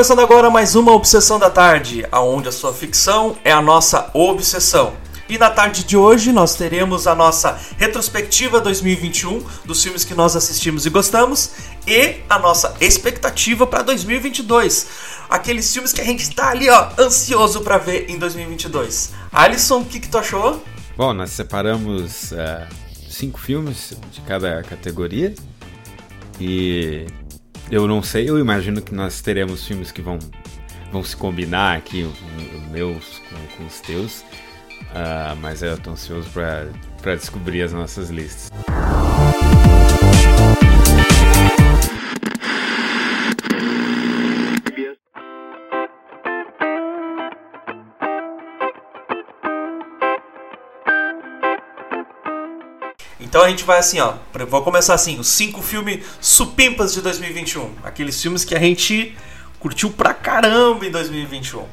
[0.00, 4.94] começando agora mais uma Obsessão da Tarde, aonde a sua ficção é a nossa obsessão.
[5.28, 10.34] E na tarde de hoje nós teremos a nossa retrospectiva 2021 dos filmes que nós
[10.34, 11.50] assistimos e gostamos
[11.86, 14.86] e a nossa expectativa para 2022.
[15.28, 19.12] Aqueles filmes que a gente está ali, ó, ansioso para ver em 2022.
[19.30, 20.64] Alisson, o que, que tu achou?
[20.96, 22.66] Bom, nós separamos uh,
[23.10, 25.34] cinco filmes de cada categoria
[26.40, 27.04] e
[27.70, 30.18] eu não sei, eu imagino que nós teremos filmes que vão,
[30.92, 32.08] vão se combinar aqui,
[32.70, 34.24] meus com, com os teus.
[34.90, 38.50] Uh, mas eu tô ansioso para descobrir as nossas listas.
[53.30, 54.14] Então a gente vai assim, ó.
[54.48, 57.74] Vou começar assim: os cinco filmes supimpas de 2021.
[57.84, 59.16] Aqueles filmes que a gente
[59.60, 61.64] curtiu pra caramba em 2021.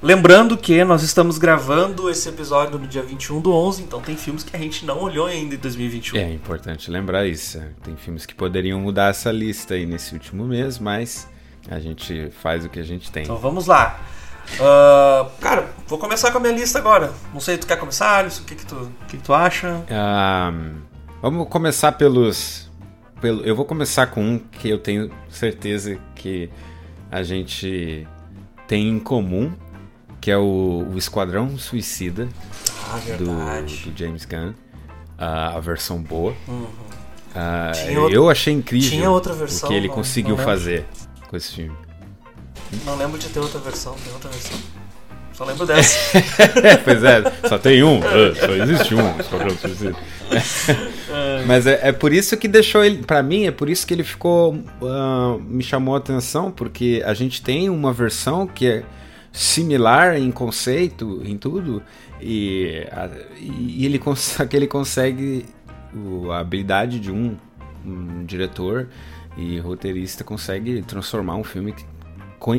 [0.00, 4.44] Lembrando que nós estamos gravando esse episódio no dia 21 do 11, então tem filmes
[4.44, 6.18] que a gente não olhou ainda em 2021.
[6.18, 7.60] É importante lembrar isso.
[7.82, 11.26] Tem filmes que poderiam mudar essa lista aí nesse último mês, mas
[11.68, 13.24] a gente faz o que a gente tem.
[13.24, 13.98] Então vamos lá.
[14.54, 17.12] Uh, cara, vou começar com a minha lista agora.
[17.32, 18.42] Não sei, tu quer começar, Alisson?
[18.42, 19.84] O que, que, tu, o que, que tu acha?
[19.90, 20.76] Uh,
[21.20, 22.70] vamos começar pelos.
[23.20, 26.50] Pelo, eu vou começar com um que eu tenho certeza que
[27.10, 28.06] a gente
[28.66, 29.52] tem em comum,
[30.20, 32.28] que é o, o Esquadrão Suicida
[32.90, 36.34] ah, do, do, James Gunn, uh, a versão boa.
[36.46, 36.66] Uhum.
[37.34, 40.86] Uh, outra, eu achei incrível tinha outra versão, o que ele não, conseguiu não fazer
[41.28, 41.85] com esse filme.
[42.84, 44.58] Não lembro de ter outra versão, tem outra versão.
[45.36, 45.98] Só lembro dessa.
[46.82, 49.96] pois é, só tem um, uh, só existe um Suicida.
[51.46, 54.02] Mas é, é, por isso que deixou ele, para mim, é por isso que ele
[54.02, 58.82] ficou, uh, me chamou a atenção, porque a gente tem uma versão que é
[59.30, 61.82] similar em conceito, em tudo,
[62.18, 64.00] e, a, e ele,
[64.48, 65.44] que ele consegue
[66.32, 67.36] a habilidade de um,
[67.84, 68.88] um diretor
[69.36, 71.74] e roteirista consegue transformar um filme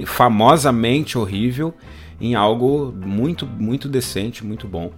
[0.06, 1.74] famosamente horrível
[2.20, 4.92] em algo muito muito decente, muito bom.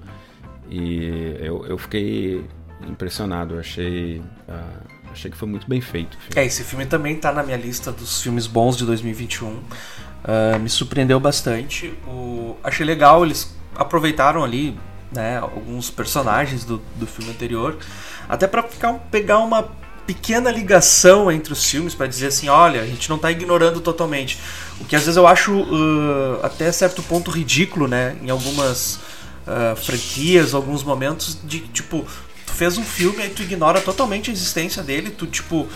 [0.70, 2.44] E eu, eu fiquei
[2.88, 6.18] impressionado, eu achei uh, achei que foi muito bem feito.
[6.36, 9.48] É, esse filme também está na minha lista dos filmes bons de 2021.
[9.48, 11.94] Uh, me surpreendeu bastante.
[12.08, 12.56] O...
[12.64, 14.78] Achei legal, eles aproveitaram ali
[15.12, 17.78] né, alguns personagens do, do filme anterior,
[18.28, 19.64] até para pegar uma
[20.10, 24.40] pequena ligação entre os filmes, para dizer assim: olha, a gente não está ignorando totalmente.
[24.82, 28.96] O que às vezes eu acho uh, até certo ponto ridículo, né, em algumas
[29.46, 32.04] uh, franquias, alguns momentos, de tipo,
[32.44, 35.68] tu fez um filme e tu ignora totalmente a existência dele, tu tipo,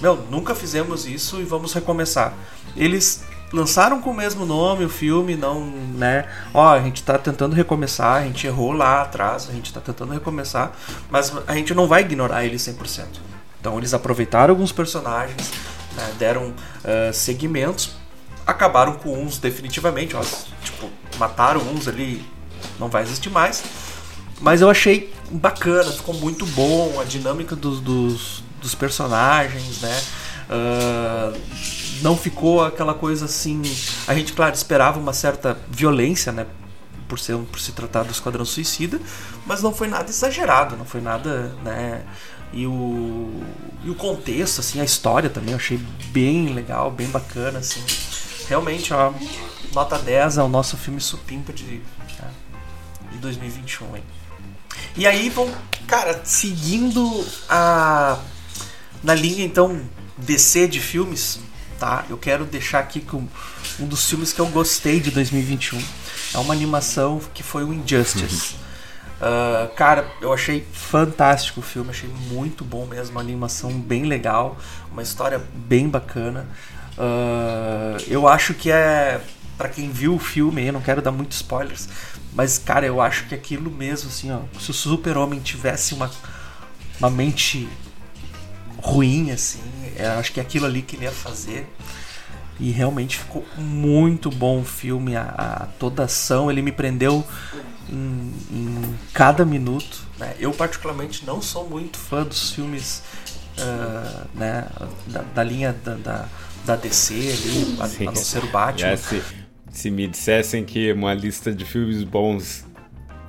[0.00, 2.32] meu, nunca fizemos isso e vamos recomeçar.
[2.74, 6.26] Eles lançaram com o mesmo nome o filme, não, né?
[6.54, 10.14] Ó, a gente tá tentando recomeçar, a gente errou lá atrás, a gente tá tentando
[10.14, 10.72] recomeçar,
[11.10, 13.31] mas a gente não vai ignorar ele 100%.
[13.62, 15.52] Então eles aproveitaram alguns personagens,
[15.94, 17.92] né, deram uh, segmentos,
[18.44, 20.24] acabaram com uns definitivamente, ó,
[20.64, 22.26] tipo, mataram uns ali,
[22.76, 23.62] não vai existir mais.
[24.40, 30.02] Mas eu achei bacana, ficou muito bom a dinâmica dos, dos, dos personagens, né?
[30.50, 31.40] Uh,
[32.02, 33.62] não ficou aquela coisa assim.
[34.08, 36.48] A gente, claro, esperava uma certa violência, né?
[37.08, 38.98] Por, ser, por se tratar do Esquadrão Suicida,
[39.46, 42.02] mas não foi nada exagerado, não foi nada, né?
[42.52, 43.42] E o,
[43.82, 47.82] e o contexto, assim, a história também eu achei bem legal, bem bacana, assim.
[48.48, 49.12] Realmente, ó,
[49.72, 52.30] nota 10 é o nosso filme supimpa de, né,
[53.10, 54.02] de 2021, hein?
[54.96, 55.50] E aí, vão,
[55.86, 58.18] cara, seguindo a
[59.02, 59.80] na linha então
[60.16, 61.40] DC de filmes,
[61.78, 62.04] tá?
[62.08, 63.26] Eu quero deixar aqui com
[63.80, 65.82] um dos filmes que eu gostei de 2021.
[66.34, 68.54] É uma animação que foi o Injustice.
[69.22, 74.58] Uh, cara, eu achei fantástico o filme, achei muito bom mesmo, uma animação bem legal,
[74.90, 76.44] uma história bem bacana.
[76.98, 79.20] Uh, eu acho que é
[79.56, 81.88] para quem viu o filme, eu não quero dar muitos spoilers,
[82.34, 86.10] mas cara, eu acho que aquilo mesmo assim, ó, se o Super-Homem tivesse uma
[86.98, 87.68] uma mente
[88.78, 89.62] ruim assim,
[89.96, 91.72] eu acho que é aquilo ali que ele ia fazer.
[92.60, 97.26] E realmente ficou muito bom o filme, a, a toda a ação, ele me prendeu
[97.90, 100.06] em, em cada minuto.
[100.18, 100.34] Né?
[100.38, 103.02] Eu, particularmente, não sou muito fã dos filmes
[103.58, 104.66] uh, né,
[105.06, 106.28] da, da linha da, da,
[106.64, 108.96] da, DC, ali, a, a não ser o Batman.
[108.96, 109.22] se,
[109.70, 112.64] se me dissessem que uma lista de filmes bons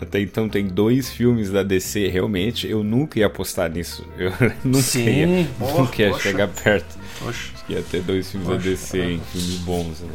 [0.04, 4.06] até então tem dois filmes da DC, realmente, eu nunca ia apostar nisso.
[4.18, 4.32] Eu
[4.64, 7.03] nunca Sim, ia, porra, nunca ia chegar perto.
[7.22, 7.52] Oxe.
[7.66, 10.14] Que ia ter dois filmes Oxe, da DC em filmes bons, né?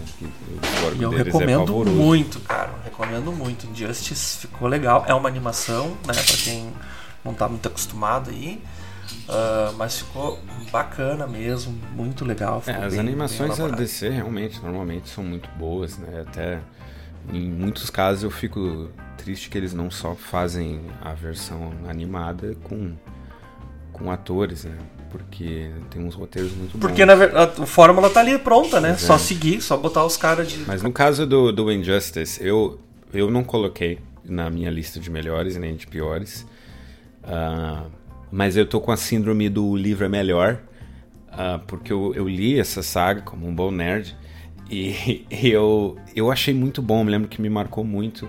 [0.98, 2.72] e eu é recomendo é muito, cara.
[2.84, 3.66] Recomendo muito.
[3.66, 5.04] Injustice ficou legal.
[5.06, 6.14] É uma animação, né?
[6.14, 6.72] Pra quem
[7.24, 8.62] não tá muito acostumado aí.
[9.28, 10.38] Uh, mas ficou
[10.70, 12.62] bacana mesmo, muito legal.
[12.66, 16.24] É, as bem, animações bem da DC realmente, normalmente são muito boas, né?
[16.26, 16.60] Até
[17.32, 22.94] em muitos casos eu fico triste que eles não só fazem a versão animada com,
[23.92, 24.78] com atores, né?
[25.10, 26.80] Porque tem uns roteiros muito bons.
[26.80, 28.96] Porque na verdade a fórmula tá ali pronta, né?
[28.96, 30.58] só seguir, só botar os caras de.
[30.66, 32.78] Mas no caso do, do Injustice, eu,
[33.12, 36.46] eu não coloquei na minha lista de melhores nem de piores.
[37.24, 37.90] Uh,
[38.30, 40.60] mas eu tô com a síndrome do livro é melhor,
[41.28, 44.14] uh, porque eu, eu, li essa saga como um bom nerd
[44.70, 48.28] e eu, eu achei muito bom, me lembro que me marcou muito.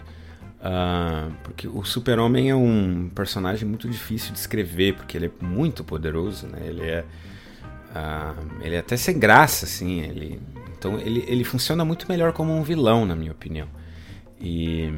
[0.59, 5.85] Uh, porque o Super-Homem é um personagem muito difícil de escrever, porque ele é muito
[5.85, 6.59] poderoso, né?
[6.65, 7.05] Ele é,
[7.95, 10.01] uh, ele é até sem graça, assim.
[10.01, 10.41] Ele,
[10.77, 13.69] então ele, ele funciona muito melhor como um vilão, na minha opinião.
[14.39, 14.93] E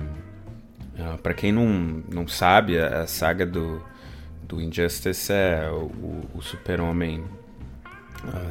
[0.97, 3.83] uh, para quem não, não sabe, a, a saga do,
[4.41, 7.23] do Injustice é o, o Super-Homem,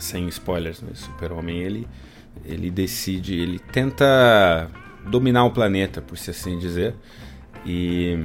[0.00, 0.90] sem spoilers, né?
[0.92, 1.88] o Super-Homem ele,
[2.44, 4.68] ele decide, ele tenta
[5.06, 6.94] dominar o planeta, por se assim dizer,
[7.64, 8.18] e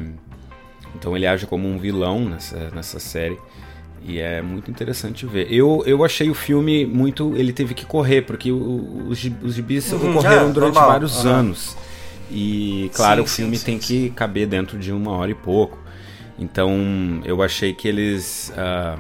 [0.95, 3.37] então ele age como um vilão nessa, nessa série.
[4.07, 5.51] E é muito interessante ver.
[5.51, 7.35] Eu, eu achei o filme muito.
[7.35, 10.91] Ele teve que correr, porque os, os gibis uhum, ocorreram é, durante normal.
[10.91, 11.31] vários uhum.
[11.31, 11.77] anos.
[12.29, 15.35] E, claro, sim, o filme sim, tem sim, que caber dentro de uma hora e
[15.35, 15.77] pouco.
[16.37, 18.99] Então eu achei que eles uh,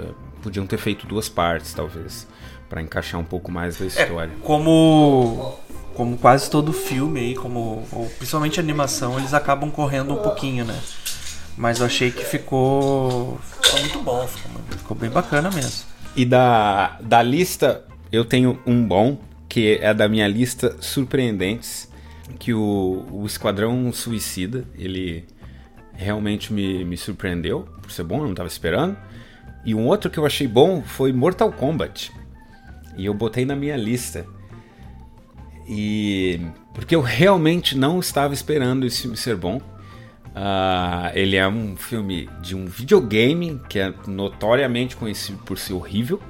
[0.00, 2.26] uh, podiam ter feito duas partes, talvez,
[2.68, 4.32] para encaixar um pouco mais da é, história.
[4.32, 5.58] É, como
[5.94, 7.82] como quase todo filme aí, como
[8.18, 10.78] principalmente animação, eles acabam correndo um pouquinho, né?
[11.56, 15.86] Mas eu achei que ficou, ficou muito bom, ficou, ficou bem bacana mesmo.
[16.16, 19.18] E da, da lista, eu tenho um bom,
[19.48, 21.88] que é da minha lista surpreendentes,
[22.38, 25.24] que o, o Esquadrão Suicida, ele
[25.94, 28.96] realmente me, me surpreendeu por ser bom, eu não estava esperando.
[29.64, 32.12] E um outro que eu achei bom foi Mortal Kombat.
[32.96, 34.26] E eu botei na minha lista.
[35.66, 36.40] E
[36.72, 39.56] porque eu realmente não estava esperando esse filme ser bom.
[39.56, 46.20] Uh, ele é um filme de um videogame que é notoriamente conhecido por ser horrível.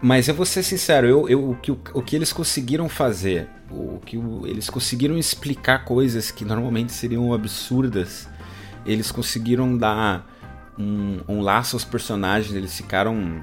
[0.00, 4.00] Mas eu vou ser sincero, eu, eu, o, que, o que eles conseguiram fazer, o
[4.04, 8.28] que o, eles conseguiram explicar coisas que normalmente seriam absurdas
[8.84, 10.26] eles conseguiram dar
[10.78, 13.42] um, um laço aos personagens, eles ficaram.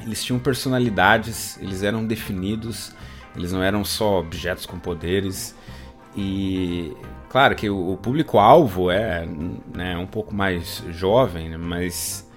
[0.00, 2.92] Eles tinham personalidades, eles eram definidos,
[3.36, 5.54] eles não eram só objetos com poderes.
[6.16, 6.92] E
[7.28, 9.26] claro que o, público-alvo é
[9.74, 12.28] né, um pouco mais jovem, né, mas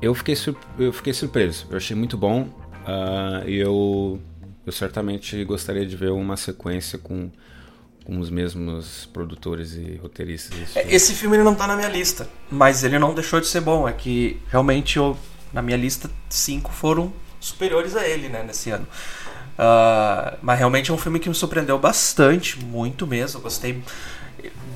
[0.00, 0.36] eu fiquei,
[0.78, 1.66] eu fiquei surpreso.
[1.70, 2.42] Eu achei muito bom.
[2.82, 4.20] Uh, e eu,
[4.66, 7.30] eu certamente gostaria de ver uma sequência com
[8.04, 10.58] com os mesmos produtores e roteiristas.
[10.58, 10.94] Esse filme.
[10.94, 13.88] esse filme ele não tá na minha lista, mas ele não deixou de ser bom.
[13.88, 15.16] É que realmente eu,
[15.52, 18.86] na minha lista, cinco foram superiores a ele, né, nesse ano.
[19.58, 23.40] Uh, mas realmente é um filme que me surpreendeu bastante, muito mesmo.
[23.40, 23.82] Gostei.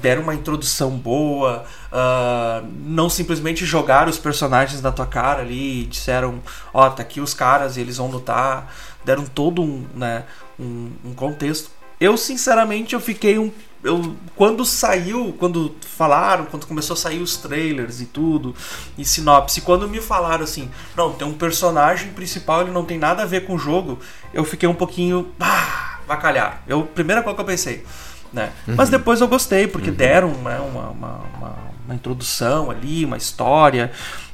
[0.00, 5.86] Deram uma introdução boa, uh, não simplesmente jogaram os personagens na tua cara ali e
[5.86, 6.40] disseram:
[6.72, 8.72] Ó, oh, tá aqui os caras e eles vão lutar.
[9.04, 10.24] Deram todo um, né,
[10.58, 13.50] um, um contexto eu sinceramente eu fiquei um
[13.86, 18.54] eu, quando saiu, quando falaram, quando começou a sair os trailers e tudo,
[18.98, 23.22] e sinopse, quando me falaram assim, não, tem um personagem principal, ele não tem nada
[23.22, 23.98] a ver com o jogo,
[24.34, 26.62] eu fiquei um pouquinho, ah, bacalhar.
[26.66, 27.84] Eu, primeira coisa que eu pensei,
[28.32, 28.52] né?
[28.66, 28.74] Uhum.
[28.76, 29.96] Mas depois eu gostei, porque uhum.
[29.96, 33.92] deram né, uma, uma, uma, uma, introdução ali, uma história,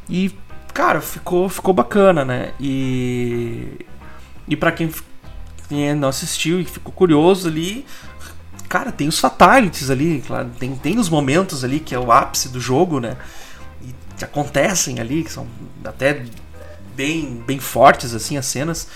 [0.09, 0.35] e,
[0.73, 2.53] cara, ficou, ficou bacana, né?
[2.59, 3.85] E,
[4.49, 4.91] e para quem
[5.73, 7.87] quem não assistiu e ficou curioso ali,
[8.73, 12.49] cara, tem os fatalities ali, claro, tem, tem os momentos ali que é o ápice
[12.49, 13.19] do jogo, né?
[13.83, 15.47] E que acontecem ali, que são
[15.85, 16.25] até
[16.97, 18.89] bem, bem fortes assim as cenas,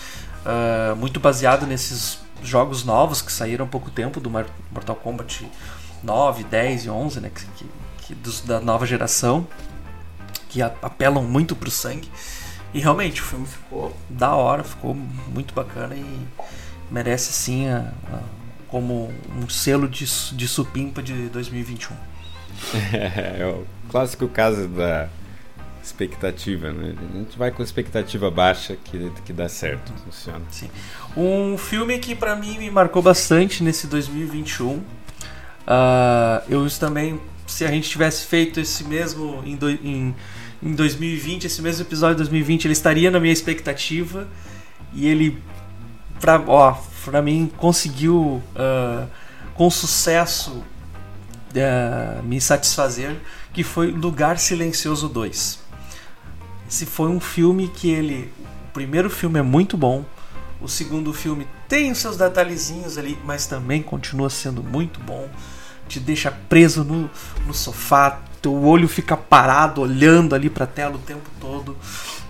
[0.46, 5.46] uh, muito baseado nesses jogos novos que saíram há pouco tempo do Mortal Kombat
[6.02, 7.30] 9, 10 e 11, né?
[7.34, 9.46] Que, que, que dos, da nova geração,
[10.48, 12.10] que apelam muito pro sangue.
[12.72, 16.26] E realmente o filme ficou da hora, ficou muito bacana e
[16.90, 18.35] merece sim a, a,
[18.76, 21.96] como um selo de, de supimpa de 2021.
[22.92, 25.08] É, é o clássico caso da
[25.82, 26.94] expectativa, né?
[26.98, 30.42] A gente vai com expectativa baixa que, que dá certo, funciona.
[30.50, 30.68] Sim.
[31.16, 34.66] Um filme que para mim me marcou bastante nesse 2021.
[34.66, 34.82] Uh,
[35.66, 40.14] ah, eu também, se a gente tivesse feito esse mesmo em, do, em
[40.62, 44.28] em 2020, esse mesmo episódio de 2020, ele estaria na minha expectativa
[44.92, 45.38] e ele,
[46.20, 46.76] pra, ó,
[47.06, 49.08] pra mim, conseguiu uh,
[49.54, 53.16] com sucesso uh, me satisfazer,
[53.52, 55.60] que foi Lugar Silencioso 2.
[56.68, 58.32] Esse foi um filme que ele.
[58.68, 60.04] O primeiro filme é muito bom,
[60.60, 65.28] o segundo filme tem os seus detalhezinhos ali, mas também continua sendo muito bom.
[65.88, 67.08] Te deixa preso no,
[67.46, 71.76] no sofá, teu olho fica parado olhando ali para a tela o tempo todo.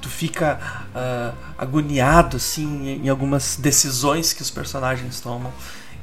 [0.07, 5.53] Tu fica uh, agoniado assim em, algumas decisões que os personagens tomam.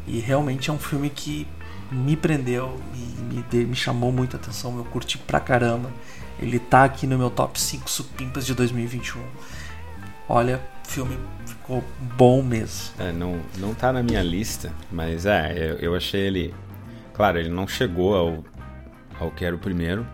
[0.06, 1.48] E realmente é um filme que
[1.90, 4.78] me prendeu e me, de, me chamou muita atenção.
[4.78, 5.90] Eu curti pra caramba.
[6.38, 9.24] Ele tá aqui no meu top 5 supimpas de 2021.
[10.28, 11.82] Olha, filme ficou
[12.18, 12.94] bom mesmo.
[13.00, 16.54] É, não, não tá na minha lista, mas é, eu, eu achei ele.
[17.14, 18.44] Claro, ele não chegou ao,
[19.18, 20.06] ao que era o primeiro.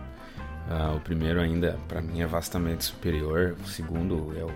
[0.70, 3.56] Uh, o primeiro ainda, para mim, é vastamente superior.
[3.64, 4.50] O segundo é o,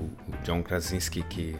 [0.00, 1.54] o, o John Krasinski que,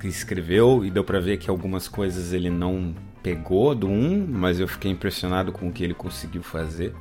[0.00, 4.26] que escreveu e deu para ver que algumas coisas ele não pegou do 1, um,
[4.28, 6.92] mas eu fiquei impressionado com o que ele conseguiu fazer.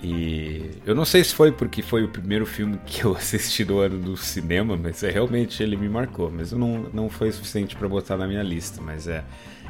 [0.00, 3.80] E eu não sei se foi porque foi o primeiro filme que eu assisti do
[3.80, 6.30] ano do cinema, mas é, realmente ele me marcou.
[6.30, 8.80] Mas não, não foi suficiente para botar na minha lista.
[8.80, 9.24] Mas é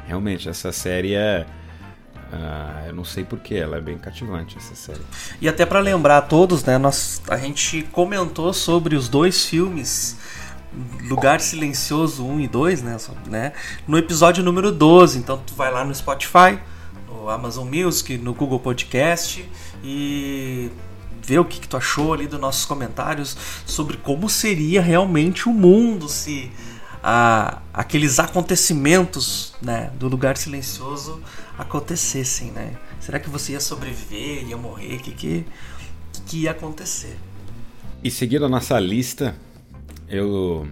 [0.05, 1.45] realmente essa série é.
[2.31, 5.01] Uh, eu não sei porquê, ela é bem cativante essa série.
[5.39, 10.17] E até para lembrar a todos, né, nós, a gente comentou sobre os dois filmes
[11.07, 13.53] Lugar Silencioso 1 e 2, né, né,
[13.87, 15.19] no episódio número 12.
[15.19, 16.59] Então tu vai lá no Spotify,
[17.07, 19.47] no Amazon Music, no Google Podcast
[19.83, 20.69] e
[21.21, 25.53] ver o que, que tu achou ali dos nossos comentários sobre como seria realmente o
[25.53, 26.51] mundo se
[27.07, 31.21] ah, aqueles acontecimentos né, do lugar silencioso
[31.55, 32.75] acontecessem, né?
[32.99, 34.95] Será que você ia sobreviver, ia morrer?
[34.95, 35.45] O que, que,
[36.25, 37.15] que ia acontecer?
[38.03, 39.35] E seguindo a nossa lista,
[40.09, 40.67] eu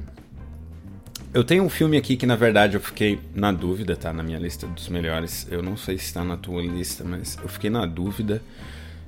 [1.32, 4.40] eu tenho um filme aqui que na verdade eu fiquei na dúvida, tá na minha
[4.40, 5.48] lista dos melhores.
[5.52, 8.42] Eu não sei se está na tua lista, mas eu fiquei na dúvida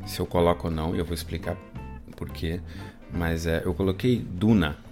[0.06, 1.58] se eu coloco ou não, e eu vou explicar
[2.16, 2.62] por quê.
[3.12, 4.85] Mas é, eu coloquei Duna.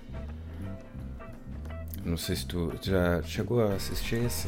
[2.05, 4.47] Não sei se tu já chegou a assistir esse.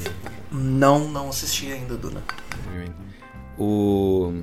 [0.52, 2.22] Não, não assisti ainda, Duna.
[3.58, 4.34] O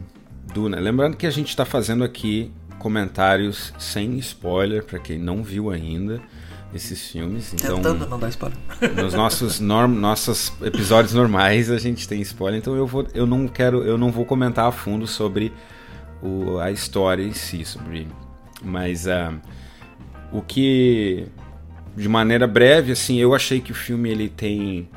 [0.52, 0.81] Duna.
[0.81, 6.21] Lembrando que a gente está fazendo aqui comentários sem spoiler para quem não viu ainda
[6.75, 7.52] esses filmes.
[7.52, 8.59] Então, Tentando não dar spoiler.
[8.97, 13.47] Nos nossos, norm, nossos episódios normais a gente tem spoiler, então eu, vou, eu não
[13.47, 15.52] quero, eu não vou comentar a fundo sobre
[16.23, 18.09] o, a história em si, sobre.
[18.64, 19.38] Mas uh,
[20.33, 21.26] o que,
[21.97, 24.89] de maneira breve, assim, eu achei que o filme ele tem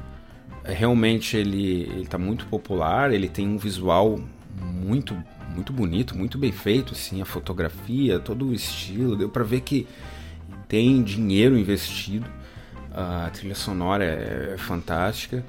[0.63, 4.19] realmente ele ele tá muito popular, ele tem um visual
[4.59, 5.15] muito
[5.53, 9.87] muito bonito, muito bem feito, assim, a fotografia, todo o estilo, deu para ver que
[10.67, 12.25] tem dinheiro investido,
[12.93, 15.45] a trilha sonora é, é fantástica,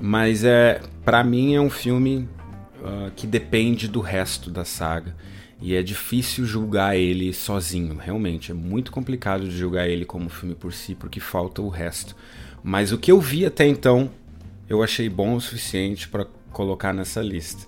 [0.00, 2.28] mas é para mim é um filme
[2.80, 5.14] uh, que depende do resto da saga.
[5.60, 8.50] E é difícil julgar ele sozinho, realmente.
[8.50, 12.14] É muito complicado de julgar ele como filme por si, porque falta o resto.
[12.62, 14.10] Mas o que eu vi até então,
[14.68, 17.66] eu achei bom o suficiente para colocar nessa lista.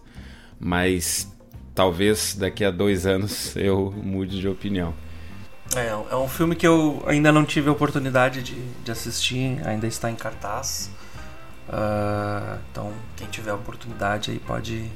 [0.61, 1.33] Mas
[1.75, 4.93] talvez daqui a dois anos eu mude de opinião.
[5.77, 8.55] É, é um filme que eu ainda não tive a oportunidade de,
[8.85, 10.91] de assistir, ainda está em cartaz.
[11.69, 14.91] Uh, então, quem tiver a oportunidade aí pode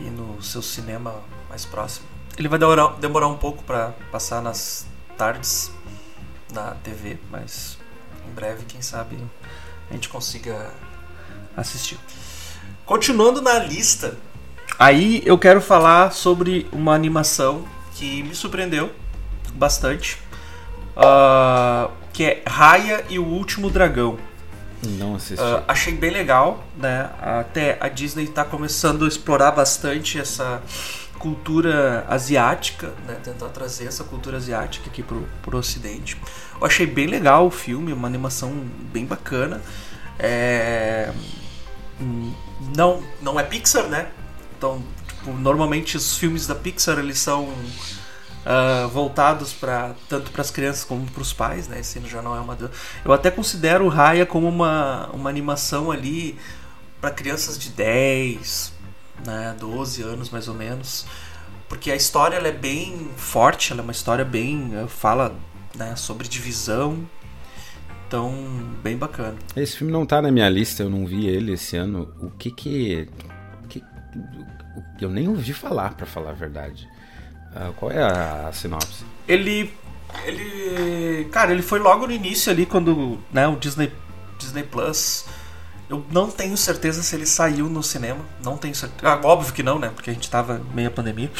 [0.00, 1.14] ir no seu cinema
[1.48, 2.06] mais próximo.
[2.36, 5.70] Ele vai demorar, demorar um pouco para passar nas tardes
[6.52, 7.78] na TV, mas
[8.28, 9.18] em breve, quem sabe,
[9.90, 10.72] a gente consiga
[11.56, 11.98] assistir.
[12.86, 14.16] Continuando na lista,
[14.78, 17.64] aí eu quero falar sobre uma animação
[17.94, 18.90] que me surpreendeu
[19.52, 20.18] bastante,
[20.96, 24.18] uh, que é Raya e o Último Dragão.
[24.82, 25.42] Não assisti.
[25.42, 27.10] Uh, achei bem legal, né?
[27.20, 30.62] Até a Disney está começando a explorar bastante essa
[31.18, 33.18] cultura asiática, né?
[33.22, 36.16] Tentar trazer essa cultura asiática aqui pro, pro ocidente.
[36.58, 38.52] Eu achei bem legal o filme, uma animação
[38.92, 39.60] bem bacana.
[40.18, 41.12] É...
[42.74, 44.08] Não, não é Pixar, né?
[44.56, 47.52] Então, tipo, normalmente os filmes da Pixar eles são
[48.44, 51.80] uh, voltados para tanto para as crianças como para os pais, né?
[51.80, 52.56] Esse já não é uma.
[53.04, 56.38] Eu até considero o Raya como uma, uma animação ali
[57.00, 58.72] para crianças de 10,
[59.24, 61.06] né, 12 anos mais ou menos,
[61.68, 65.34] porque a história ela é bem forte, ela é uma história bem eh, fala
[65.74, 67.08] né, sobre divisão,
[68.06, 68.34] então
[68.82, 69.36] bem bacana.
[69.56, 72.12] Esse filme não tá na minha lista, eu não vi ele esse ano.
[72.20, 73.08] O que que,
[73.68, 73.82] que
[75.00, 76.88] eu nem ouvi falar para falar a verdade.
[77.54, 79.04] Uh, qual é a, sinopse?
[79.26, 79.72] Ele.
[80.24, 81.24] Ele.
[81.32, 83.92] Cara, ele foi logo no início ali quando né, o Disney,
[84.38, 85.24] Disney Plus.
[85.88, 88.24] Eu não tenho certeza se ele saiu no cinema.
[88.44, 89.12] Não tenho certeza.
[89.12, 89.90] Ah, óbvio que não, né?
[89.92, 91.30] Porque a gente tava meio pandemia.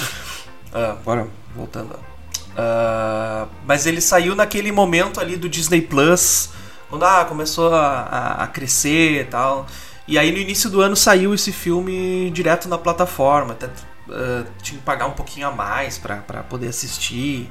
[0.73, 1.95] Uh, agora, voltando.
[1.95, 6.51] Uh, mas ele saiu naquele momento ali do Disney Plus.
[6.89, 9.67] Quando ah, começou a, a, a crescer e tal.
[10.09, 13.53] E aí no início do ano saiu esse filme direto na plataforma.
[13.53, 13.69] Até
[14.11, 17.51] uh, tinha que pagar um pouquinho a mais para poder assistir.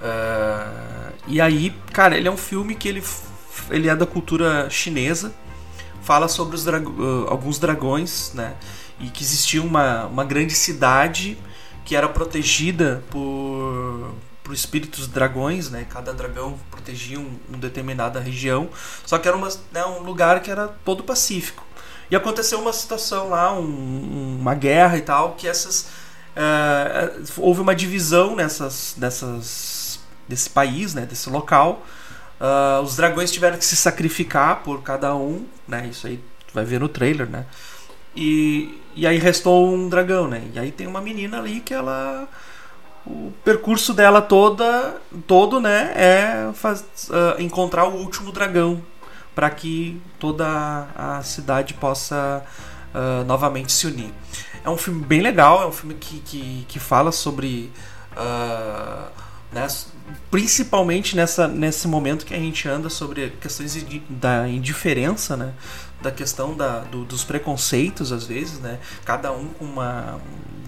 [0.00, 3.02] Uh, e aí, cara, ele é um filme que ele,
[3.70, 5.34] ele é da cultura chinesa.
[6.02, 8.54] Fala sobre os uh, alguns dragões, né?
[9.00, 11.36] E que existia uma, uma grande cidade
[11.84, 15.86] que era protegida por, por espíritos dragões, né?
[15.88, 18.68] Cada dragão protegia um, uma determinada região.
[19.04, 21.64] Só que era uma, né, um lugar que era todo pacífico.
[22.10, 25.88] E aconteceu uma situação lá, um, uma guerra e tal, que essas.
[26.36, 29.98] Uh, houve uma divisão nessas, dessas,
[30.28, 31.82] desse país, né, desse local.
[32.38, 35.88] Uh, os dragões tiveram que se sacrificar por cada um, né?
[35.90, 37.46] Isso aí tu vai ver no trailer, né?
[38.14, 40.42] E, e aí restou um dragão, né?
[40.54, 42.28] E aí tem uma menina ali que ela
[43.06, 44.96] o percurso dela toda
[45.28, 48.82] todo né é faz, uh, encontrar o último dragão
[49.36, 52.42] para que toda a cidade possa
[52.94, 54.12] uh, novamente se unir.
[54.64, 57.70] É um filme bem legal, é um filme que, que, que fala sobre.
[58.12, 59.10] Uh,
[59.52, 59.68] né,
[60.30, 63.76] principalmente nessa, nesse momento que a gente anda sobre questões
[64.08, 65.52] da indiferença, né?
[66.00, 68.78] da questão da, do, dos preconceitos, às vezes, né?
[69.04, 70.18] cada um com uma,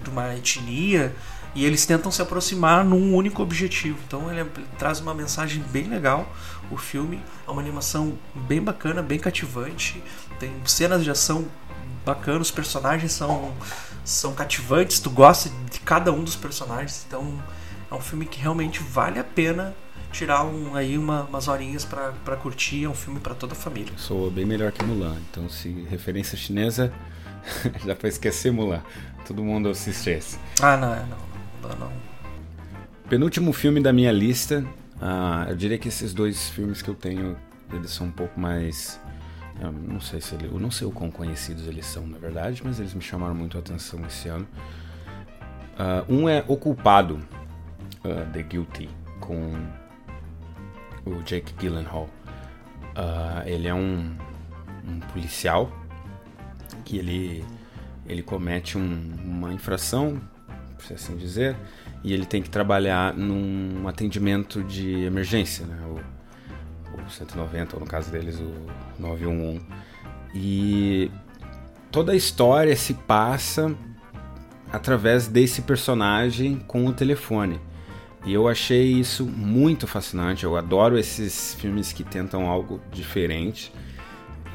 [0.03, 1.15] de uma etnia
[1.55, 3.97] e eles tentam se aproximar num único objetivo.
[4.07, 6.27] Então ele, ele, traz uma mensagem bem legal.
[6.71, 10.01] O filme é uma animação bem bacana, bem cativante.
[10.39, 11.45] Tem cenas de ação
[12.05, 13.53] bacanas, os personagens são
[14.03, 14.99] são cativantes.
[14.99, 17.05] Tu gosta de cada um dos personagens.
[17.07, 17.41] Então
[17.89, 19.75] é um filme que realmente vale a pena
[20.11, 22.85] tirar um, aí uma, umas horinhas para curtir.
[22.85, 23.93] É um filme para toda a família.
[23.97, 25.17] Sou bem melhor que Mulan.
[25.29, 26.93] Então se referência chinesa
[27.85, 28.81] já para esquecer Mulan.
[29.27, 30.39] Todo mundo assiste esse.
[30.61, 31.29] Ah, não, é, não
[31.75, 31.91] não.
[33.09, 34.65] Penúltimo filme da minha lista.
[35.01, 37.37] Uh, eu diria que esses dois filmes que eu tenho,
[37.71, 38.99] eles são um pouco mais.
[39.61, 42.61] Eu não sei se ele, eu não sei o quão conhecidos eles são, na verdade,
[42.63, 44.47] mas eles me chamaram muito a atenção esse ano.
[45.77, 47.19] Uh, um é O Culpado,
[48.03, 49.53] uh, The Guilty, com
[51.05, 52.09] o Jake Gyllenhaal.
[53.45, 54.15] ele é um,
[54.87, 55.71] um, policial
[56.85, 57.45] que ele,
[58.05, 60.21] ele comete um, uma infração
[60.79, 61.55] por assim dizer,
[62.03, 65.77] e ele tem que trabalhar num atendimento de emergência, né?
[65.85, 68.53] o, o 190, ou no caso deles o
[68.99, 69.61] 911.
[70.33, 71.11] E
[71.91, 73.75] toda a história se passa
[74.71, 77.59] através desse personagem com o telefone.
[78.25, 80.43] E eu achei isso muito fascinante.
[80.43, 83.71] Eu adoro esses filmes que tentam algo diferente.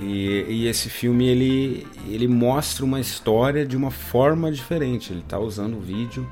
[0.01, 5.13] E, e, esse filme ele, ele mostra uma história de uma forma diferente.
[5.13, 6.29] Ele está usando o vídeo,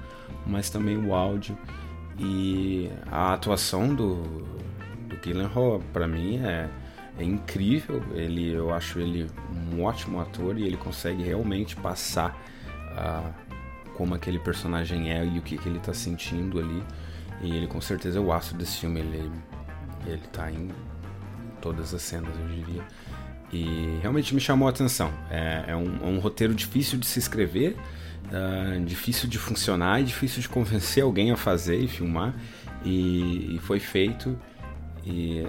[0.47, 1.57] mas também o áudio.
[2.19, 4.23] E a atuação do,
[5.09, 6.69] do Gyllenhaal, para mim, é,
[7.19, 8.03] é incrível.
[8.15, 9.29] Ele, eu acho ele
[9.73, 12.37] um ótimo ator e ele consegue realmente passar
[12.93, 13.33] uh,
[13.95, 16.83] como aquele personagem é e o que, que ele está sentindo ali.
[17.41, 19.01] E ele com certeza é o astro desse filme.
[19.01, 19.31] Ele,
[20.07, 20.71] ele tá em
[21.61, 22.83] todas as cenas, eu diria.
[23.53, 25.13] E realmente me chamou a atenção.
[25.31, 27.77] É, é, um, é um, roteiro difícil de se escrever,
[28.33, 32.35] uh, difícil de funcionar e difícil de convencer alguém a fazer e filmar.
[32.85, 34.39] E, e foi feito.
[35.05, 35.47] E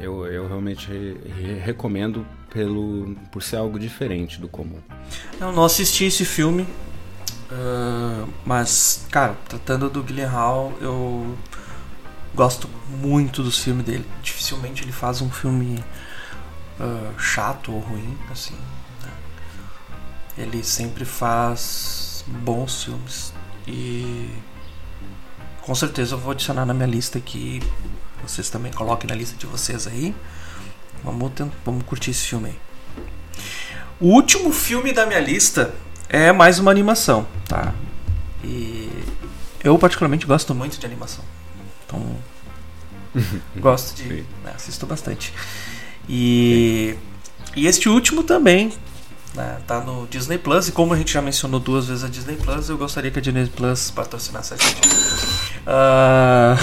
[0.00, 4.80] eu, eu realmente re recomendo pelo, por ser algo diferente do comum.
[5.40, 6.62] Eu não assisti esse filme,
[7.50, 11.36] uh, mas, cara, tratando do Guilherme Hall, eu
[12.34, 14.04] gosto muito dos filmes dele.
[14.22, 15.82] Dificilmente ele faz um filme
[16.80, 18.54] uh, chato ou ruim, assim.
[19.02, 19.10] Né?
[20.38, 23.32] Ele sempre faz bons filmes
[23.66, 24.28] e
[25.62, 27.60] com certeza eu vou adicionar na minha lista aqui.
[28.22, 30.14] Vocês também coloquem na lista de vocês aí.
[31.02, 31.32] Vamos,
[31.64, 32.58] vamos curtir esse filme aí.
[34.00, 35.74] O último filme da minha lista
[36.08, 37.74] é mais uma animação, tá?
[38.44, 38.90] E
[39.62, 41.24] eu particularmente gosto muito de animação.
[41.84, 42.16] Então
[43.56, 44.24] gosto de.
[44.44, 45.32] Né, assisto bastante.
[46.08, 46.96] E,
[47.56, 48.72] e este último também
[49.36, 50.68] né, tá no Disney Plus.
[50.68, 53.22] E como a gente já mencionou duas vezes a Disney Plus, eu gostaria que a
[53.22, 54.88] Disney Plus patrocinasse a gente.
[55.66, 56.56] Uh,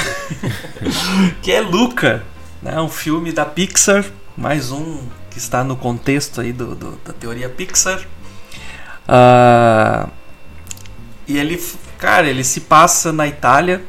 [1.42, 2.24] que é Luca,
[2.62, 4.04] né, um filme da Pixar,
[4.36, 8.00] mais um que está no contexto aí do, do da teoria Pixar.
[9.08, 10.10] Uh,
[11.28, 11.62] e ele,
[11.98, 13.84] cara, ele se passa na Itália,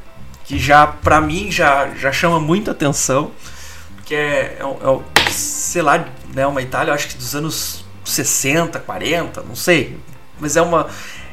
[0.45, 3.31] que já, pra mim, já, já chama muita atenção.
[4.05, 9.43] Que é, é, é sei lá, né, uma Itália, acho que dos anos 60, 40,
[9.43, 9.99] não sei.
[10.39, 10.89] Mas é uma.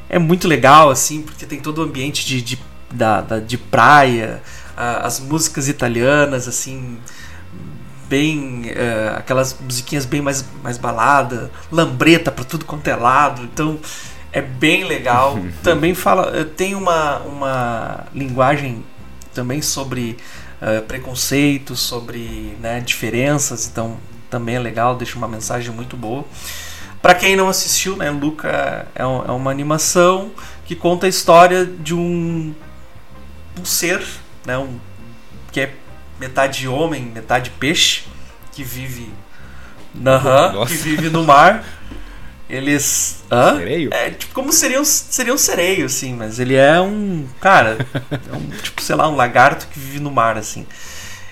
[0.10, 2.60] É muito legal, assim, porque tem todo o ambiente de, de,
[2.92, 4.42] da, da de praia,
[4.76, 6.98] as músicas italianas, assim,
[8.10, 8.64] bem.
[8.72, 13.44] Uh, aquelas musiquinhas bem mais, mais balada, lambreta pra tudo quanto é lado.
[13.44, 13.80] Então
[14.34, 15.40] é bem legal.
[15.64, 16.32] também fala.
[16.38, 18.84] Eh, tem uma, uma linguagem
[19.34, 20.18] também sobre
[20.62, 23.98] uh, preconceitos, sobre né, diferenças, então
[24.32, 26.26] também é legal, deixa uma mensagem muito boa.
[27.02, 30.32] Para quem não assistiu, né, Luca é, um, é, uma animação
[30.66, 32.56] que conta a história de um,
[33.60, 34.02] um ser,
[34.46, 34.80] né, um,
[35.52, 35.74] que é
[36.20, 38.04] metade homem, metade peixe,
[38.54, 39.12] que vive,
[39.96, 41.64] uh que vive no mar.
[42.50, 43.24] Eles.
[43.32, 43.58] Hã?
[43.58, 43.94] Sereio?
[43.94, 47.26] É, tipo, como seria um, seria um sereio, assim, mas ele é um.
[47.40, 47.78] Cara,
[48.12, 50.68] é um, tipo, sei lá, um lagarto que vive no mar, assim.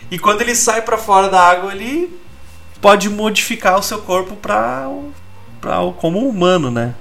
[0.10, 2.18] E quando ele sai para fora da água, ele
[2.82, 4.90] pode modificar o seu corpo pra,
[5.60, 6.96] pra, como humano, né?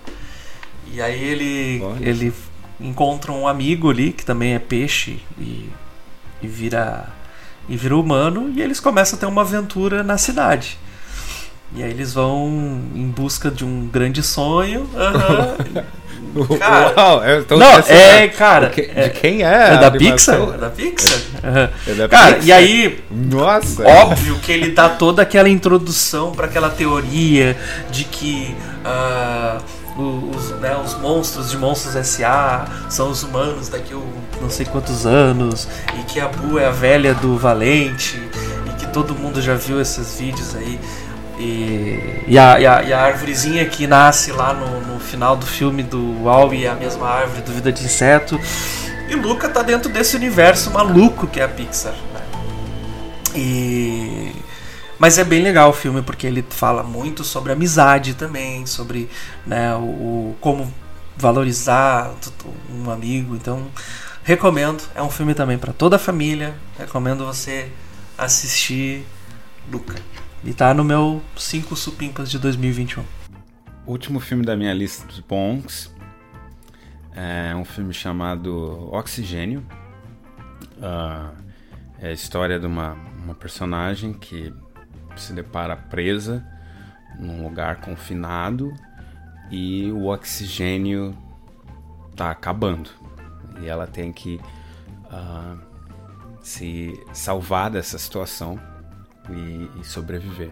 [0.92, 2.32] E aí ele, ele
[2.80, 5.68] encontra um amigo ali, que também é peixe, e,
[6.42, 7.08] e vira.
[7.68, 10.78] E vira humano, e eles começam a ter uma aventura na cidade.
[11.74, 12.48] E aí eles vão
[12.94, 14.80] em busca de um grande sonho.
[14.80, 15.82] Uhum.
[16.58, 17.20] cara, Uau,
[17.58, 18.70] não, é, cara.
[18.70, 19.74] Que, de quem é?
[19.74, 20.40] É da Pixar?
[20.40, 21.18] É da Pixar?
[21.86, 22.46] É da cara, Pixar.
[22.46, 23.04] e aí.
[23.10, 23.82] Nossa!
[23.86, 27.56] Óbvio que ele dá toda aquela introdução para aquela teoria
[27.90, 28.54] de que.
[28.84, 32.68] Uh, os, né, os monstros de Monstros S.A.
[32.88, 35.66] são os humanos daqui a não sei quantos anos,
[35.98, 38.16] e que a Bu é a velha do Valente,
[38.66, 40.78] e que todo mundo já viu esses vídeos aí.
[41.38, 45.46] E, e, a, e, a, e a árvorezinha que nasce lá no, no final do
[45.46, 48.38] filme do Wall-E é a mesma árvore do Vida de Inseto.
[49.08, 51.94] E Luca tá dentro desse universo maluco que é a Pixar.
[52.12, 52.20] Né?
[53.34, 54.32] E...
[54.98, 59.08] Mas é bem legal o filme porque ele fala muito sobre amizade também, sobre
[59.46, 60.72] né, o, o como
[61.16, 62.12] valorizar
[62.68, 63.36] um amigo.
[63.36, 63.68] Então
[64.24, 66.56] recomendo, é um filme também para toda a família.
[66.76, 67.70] Recomendo você
[68.18, 69.06] assistir
[69.70, 69.94] Luca.
[70.44, 73.02] E tá no meu 5 supimpas de 2021.
[73.84, 75.92] O último filme da minha lista dos bons
[77.12, 79.66] é um filme chamado Oxigênio.
[80.76, 81.34] Uh,
[81.98, 82.92] é a história de uma,
[83.24, 84.54] uma personagem que
[85.16, 86.46] se depara presa
[87.18, 88.72] num lugar confinado
[89.50, 91.18] e o oxigênio
[92.14, 92.90] tá acabando.
[93.60, 94.40] E ela tem que
[95.06, 95.58] uh,
[96.40, 98.67] se salvar dessa situação
[99.32, 100.50] e, e sobreviver.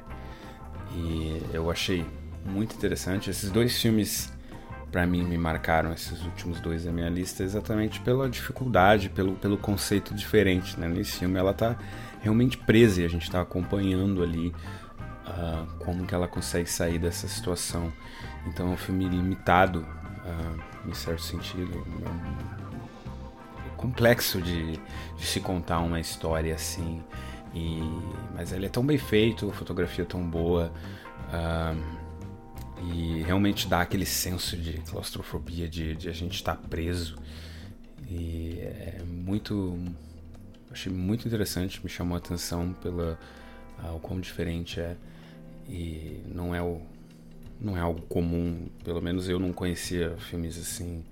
[0.93, 2.07] E eu achei
[2.45, 3.31] muito interessante.
[3.31, 4.33] Esses dois filmes,
[4.91, 9.59] para mim, me marcaram, esses últimos dois da minha lista, exatamente pela dificuldade, pelo, pelo
[9.59, 10.79] conceito diferente.
[10.79, 10.89] Né?
[10.89, 11.77] Nesse filme, ela tá
[12.21, 17.29] realmente presa e a gente tá acompanhando ali uh, como que ela consegue sair dessa
[17.29, 17.93] situação.
[18.47, 21.85] Então, é um filme limitado, uh, em certo sentido.
[23.67, 24.79] É complexo de,
[25.17, 27.03] de se contar uma história assim.
[27.57, 27.81] E,
[28.35, 30.71] mas ele é tão bem feito, a fotografia é tão boa.
[32.93, 37.17] e realmente dá aquele senso de claustrofobia, de, de a gente estar tá preso.
[38.11, 39.79] E é muito.
[40.71, 43.19] Achei muito interessante, me chamou a atenção pela
[43.95, 44.95] o quão diferente é.
[45.69, 46.83] E não é, o,
[47.59, 51.03] não é algo comum, pelo menos eu não conhecia filmes assim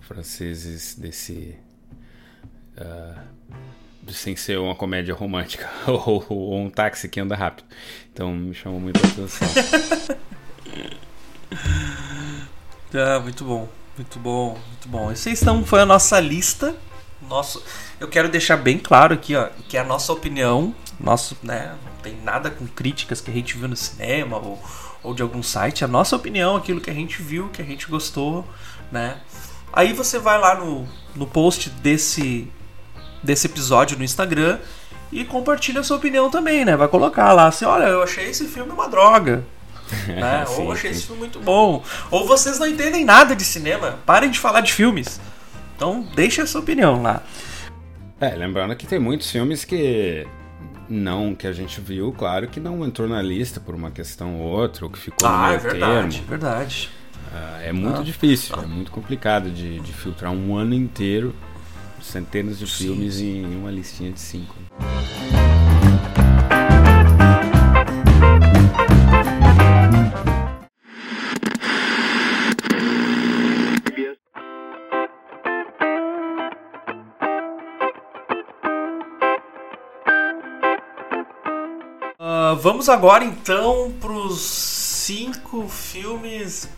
[0.00, 1.56] franceses desse.
[2.76, 3.39] Uh,
[4.12, 7.66] sem ser uma comédia romântica ou, ou, um táxi que anda rápido.
[8.12, 9.48] Então me chamou muito a atenção.
[12.94, 15.12] ah, muito bom, muito bom, muito bom.
[15.12, 16.74] Esse então foi a nossa lista.
[17.28, 17.62] Nosso,
[18.00, 22.02] eu quero deixar bem claro aqui, ó, que é a nossa opinião, nosso, né, não
[22.02, 24.58] tem nada com críticas que a gente viu no cinema ou,
[25.02, 27.86] ou de algum site, a nossa opinião, aquilo que a gente viu, que a gente
[27.88, 28.48] gostou,
[28.90, 29.20] né?
[29.72, 32.50] Aí você vai lá no, no post desse
[33.22, 34.58] desse episódio no Instagram
[35.12, 36.76] e compartilha a sua opinião também, né?
[36.76, 39.44] Vai colocar lá assim, olha, eu achei esse filme uma droga.
[40.06, 40.44] né?
[40.46, 40.96] sim, Ou achei sim.
[40.96, 41.82] esse filme muito bom.
[42.10, 45.20] Ou vocês não entendem nada de cinema, parem de falar de filmes.
[45.76, 47.22] Então deixa a sua opinião lá.
[48.20, 50.26] É, lembrando que tem muitos filmes que
[50.88, 54.48] não que a gente viu, claro que não entrou na lista por uma questão ou
[54.48, 56.28] outra, ou que ficou ah, no meio é verdade, termo.
[56.28, 56.90] verdade.
[57.32, 61.34] Ah, é muito ah, difícil, é muito complicado de, de filtrar um ano inteiro
[62.02, 62.84] centenas de Sim.
[62.84, 64.54] filmes em uma listinha de cinco.
[82.18, 86.68] Ah, vamos agora então para os cinco filmes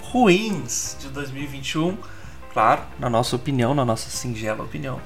[0.00, 1.96] ruins de 2021
[2.52, 5.00] Claro, na nossa opinião, na nossa singela opinião.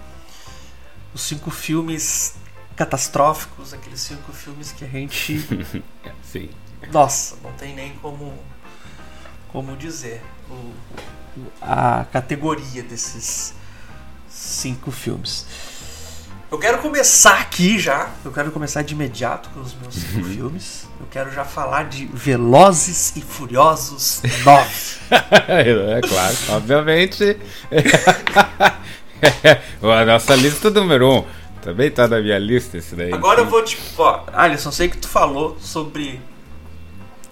[1.15, 2.37] Os cinco filmes
[2.77, 5.39] catastróficos, aqueles cinco filmes que a gente.
[6.25, 6.51] Sim.
[6.91, 8.33] Nossa, não tem nem como,
[9.49, 10.73] como dizer o,
[11.61, 13.55] a categoria desses
[14.29, 15.47] cinco filmes.
[16.53, 18.11] Eu quero começar aqui já.
[18.23, 20.35] Eu quero começar de imediato com os meus cinco uhum.
[20.35, 20.87] filmes.
[21.01, 24.71] Eu quero já falar de Velozes e Furiosos 9.
[25.49, 27.39] é claro, obviamente.
[29.83, 31.17] a nossa lista número 1.
[31.17, 31.25] Um.
[31.63, 33.15] Também tá na minha lista esse daí.
[33.15, 33.79] Agora eu vou te.
[33.97, 36.21] Ó, Alisson, sei que tu falou sobre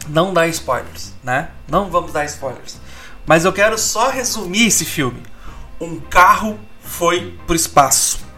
[0.09, 1.51] não dar spoilers, né?
[1.69, 2.81] Não vamos dar spoilers.
[3.27, 5.23] Mas eu quero só resumir esse filme.
[5.79, 8.30] Um carro foi pro espaço.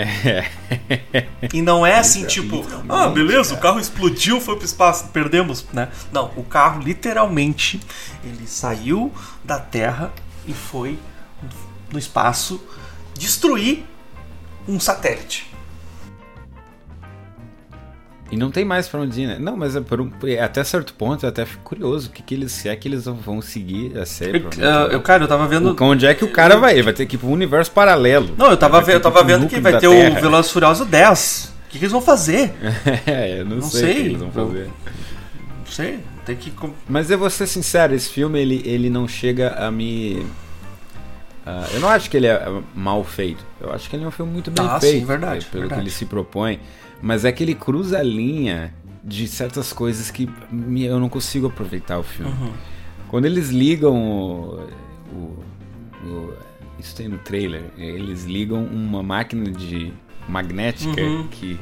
[0.00, 1.26] É.
[1.52, 5.88] E não é assim, tipo, ah, beleza, o carro explodiu, foi pro espaço, perdemos, né?
[6.12, 7.80] Não, o carro literalmente
[8.24, 9.12] ele saiu
[9.44, 10.12] da Terra
[10.46, 10.98] e foi
[11.92, 12.60] no espaço
[13.14, 13.84] destruir
[14.68, 15.49] um satélite.
[18.30, 19.38] E não tem mais pra onde ir, né?
[19.40, 20.10] Não, mas é um,
[20.42, 23.04] até certo ponto eu até fico curioso o que, que eles, se é que eles
[23.04, 24.46] vão seguir a série.
[24.56, 25.76] Eu, eu, cara, eu tava vendo.
[25.80, 26.74] Onde é que o cara vai?
[26.74, 28.34] Ele vai ter que ir pro um universo paralelo.
[28.38, 30.18] Não, eu tava, ve eu tava vendo que vai ter Terra.
[30.18, 31.54] o Velozes Furioso 10.
[31.66, 32.52] O que, que, eles vão fazer?
[33.06, 33.90] é, eu não, não sei, sei.
[33.90, 34.70] o que eles vão fazer.
[35.58, 36.52] Não sei, tem que.
[36.88, 40.24] Mas eu vou ser sincero, esse filme ele, ele não chega a me.
[41.46, 43.44] Uh, eu não acho que ele é mal feito.
[43.60, 45.00] Eu acho que ele é um filme muito bem ah, feito.
[45.00, 45.80] Sim, verdade, pelo verdade.
[45.80, 46.60] que ele se propõe.
[47.02, 50.28] Mas é que ele cruza a linha de certas coisas que
[50.76, 52.32] eu não consigo aproveitar o filme.
[52.32, 52.52] Uhum.
[53.08, 54.68] Quando eles ligam o,
[55.12, 55.44] o,
[56.06, 56.34] o,
[56.78, 57.64] Isso tem no trailer.
[57.76, 59.92] Eles ligam uma máquina de
[60.28, 61.26] magnética uhum.
[61.28, 61.58] que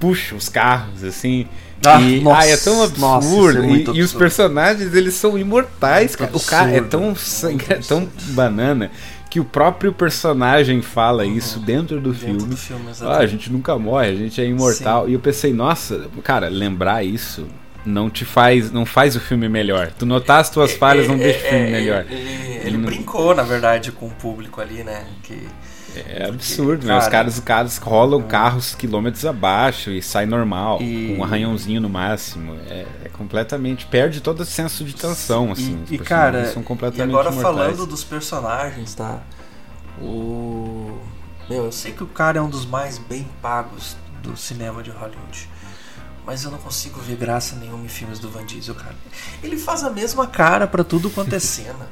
[0.00, 1.46] puxa os carros, assim.
[1.86, 3.00] Ah, e nossa, ai, é tão absurdo.
[3.00, 3.98] Nossa, é e, absurdo.
[3.98, 6.30] e, os personagens, eles são imortais, cara.
[6.34, 7.14] O cara é tão,
[7.68, 8.90] é tão banana
[9.30, 11.36] que o próprio personagem fala uhum.
[11.36, 12.44] isso dentro do dentro filme.
[12.44, 15.04] Do filme ah, a gente nunca morre, a gente é imortal.
[15.04, 15.10] Sim.
[15.10, 17.46] E eu pensei, nossa, cara, lembrar isso
[17.86, 19.92] não te faz, não faz o filme melhor.
[19.96, 22.06] Tu notar as tuas é, falhas não é, deixa o filme é, melhor.
[22.10, 22.84] Ele, ele, ele não...
[22.84, 25.06] brincou, na verdade, com o público ali, né?
[25.22, 25.48] Que
[25.96, 26.96] é absurdo, né?
[26.96, 31.08] Os caras, os caras rolam carros quilômetros abaixo e sai normal, e...
[31.08, 32.56] com um arranhãozinho no máximo.
[32.68, 33.84] É, é, completamente.
[33.86, 35.84] Perde todo o senso de tensão, assim.
[35.90, 37.56] E, e cara, são completamente e agora mortais.
[37.56, 39.20] falando dos personagens, tá?
[40.00, 40.98] O.
[41.48, 44.90] Meu, eu sei que o cara é um dos mais bem pagos do cinema de
[44.90, 45.50] Hollywood.
[46.24, 48.94] Mas eu não consigo ver graça nenhuma em filmes do Van Diesel, cara.
[49.42, 51.88] Ele faz a mesma cara para tudo quanto é cena.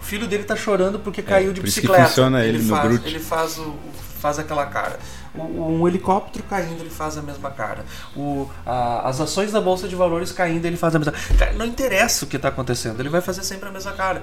[0.00, 2.02] O filho dele tá chorando porque é, caiu de por bicicleta.
[2.02, 3.74] Isso que funciona ele, ele faz, no Ele faz, o,
[4.20, 4.98] faz aquela cara.
[5.34, 7.84] O, um helicóptero caindo, ele faz a mesma cara.
[8.16, 11.52] O, a, as ações da Bolsa de Valores caindo, ele faz a mesma cara.
[11.54, 14.22] Não interessa o que tá acontecendo, ele vai fazer sempre a mesma cara.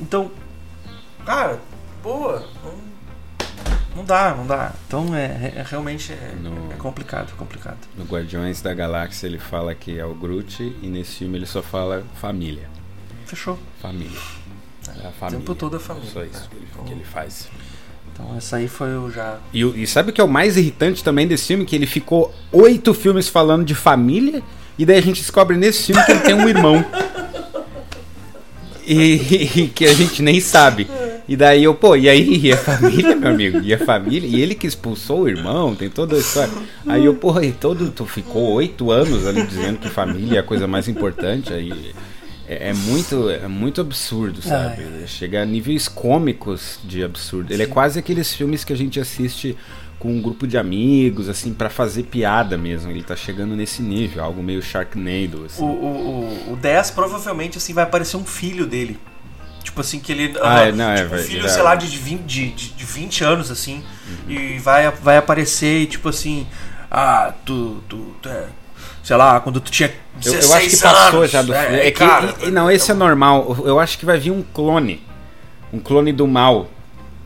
[0.00, 0.30] Então,
[1.24, 1.60] cara,
[2.02, 2.44] boa.
[2.64, 2.90] Não,
[3.96, 4.72] não dá, não dá.
[4.86, 7.78] Então é, é, é realmente é, no, é complicado, complicado.
[7.96, 11.62] No Guardiões da Galáxia ele fala que é o Groot e nesse filme ele só
[11.62, 12.68] fala família.
[13.26, 13.58] Fechou.
[13.80, 14.18] Família.
[15.02, 15.38] É a família.
[15.38, 16.10] O tempo todo a família.
[16.10, 17.48] Só isso que ele, que ele faz.
[18.20, 19.38] Então essa aí foi o já.
[19.52, 21.64] E, e sabe o que é o mais irritante também desse filme?
[21.64, 24.42] Que ele ficou oito filmes falando de família
[24.78, 26.84] e daí a gente descobre nesse filme que ele tem um irmão.
[28.86, 29.14] e,
[29.62, 30.88] e, que a gente nem sabe.
[31.28, 32.40] E daí eu, pô, e aí?
[32.42, 33.60] E a família, meu amigo?
[33.62, 34.28] E a família?
[34.28, 36.52] E ele que expulsou o irmão, tem toda a história.
[36.86, 40.42] Aí eu, porra, e todo, tu ficou oito anos ali dizendo que família é a
[40.42, 41.52] coisa mais importante.
[41.52, 41.92] Aí
[42.50, 44.82] é, é, muito, é muito absurdo, sabe?
[44.82, 45.06] Ai.
[45.06, 47.52] Chega a níveis cômicos de absurdo.
[47.52, 49.56] Ele é quase aqueles filmes que a gente assiste
[50.00, 52.90] com um grupo de amigos, assim, para fazer piada mesmo.
[52.90, 55.62] Ele tá chegando nesse nível, algo meio Sharknado, assim.
[55.62, 58.98] O, o, o, o 10 provavelmente, assim, vai aparecer um filho dele.
[59.62, 60.34] Tipo assim, que ele.
[60.40, 63.50] Ah, uh, não, tipo, é, um filho, sei lá, de 20, de, de 20 anos,
[63.52, 63.84] assim.
[64.26, 64.30] Uhum.
[64.32, 66.48] E vai, vai aparecer e, tipo assim.
[66.90, 68.46] Ah, tu, tu, tu é,
[69.02, 71.86] sei lá, quando tu tinha 16 eu, eu acho que passou anos, já do é.
[71.86, 73.56] É, que, cara, e, não, esse é normal.
[73.64, 75.02] Eu acho que vai vir um clone.
[75.72, 76.68] Um clone do mal.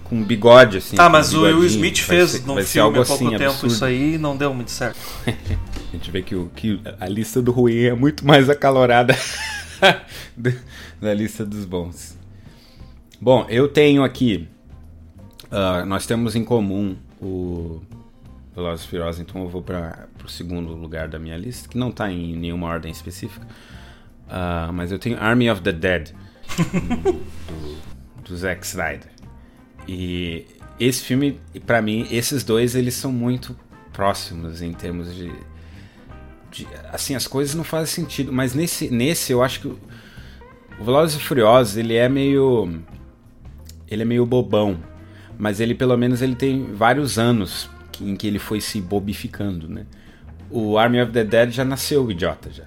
[0.05, 0.97] Com bigode, assim.
[0.97, 3.73] Tá, mas o Will Smith fez ser, num filme há pouco assim, tempo absurdo.
[3.73, 4.99] isso aí e não deu muito certo.
[5.27, 9.17] a gente vê que, o, que a lista do ruim é muito mais acalorada
[11.01, 12.17] da lista dos bons.
[13.19, 14.47] Bom, eu tenho aqui.
[15.45, 17.81] Uh, nós temos em comum o
[18.55, 22.11] Velozes Furiosos, então eu vou para o segundo lugar da minha lista, que não está
[22.11, 23.47] em nenhuma ordem específica.
[24.27, 26.11] Uh, mas eu tenho Army of the Dead,
[27.49, 29.11] do, do Zack Snyder.
[29.89, 30.47] E
[30.79, 33.57] esse filme, para mim, esses dois, eles são muito
[33.95, 35.33] próximos em termos de,
[36.51, 39.79] de, assim as coisas não fazem sentido mas nesse nesse eu acho que o,
[40.81, 42.83] o Velozes e Furiosos ele é meio
[43.89, 44.77] ele é meio bobão
[45.39, 49.87] mas ele pelo menos ele tem vários anos em que ele foi se bobificando né?
[50.51, 52.65] O Army of the Dead já nasceu idiota já.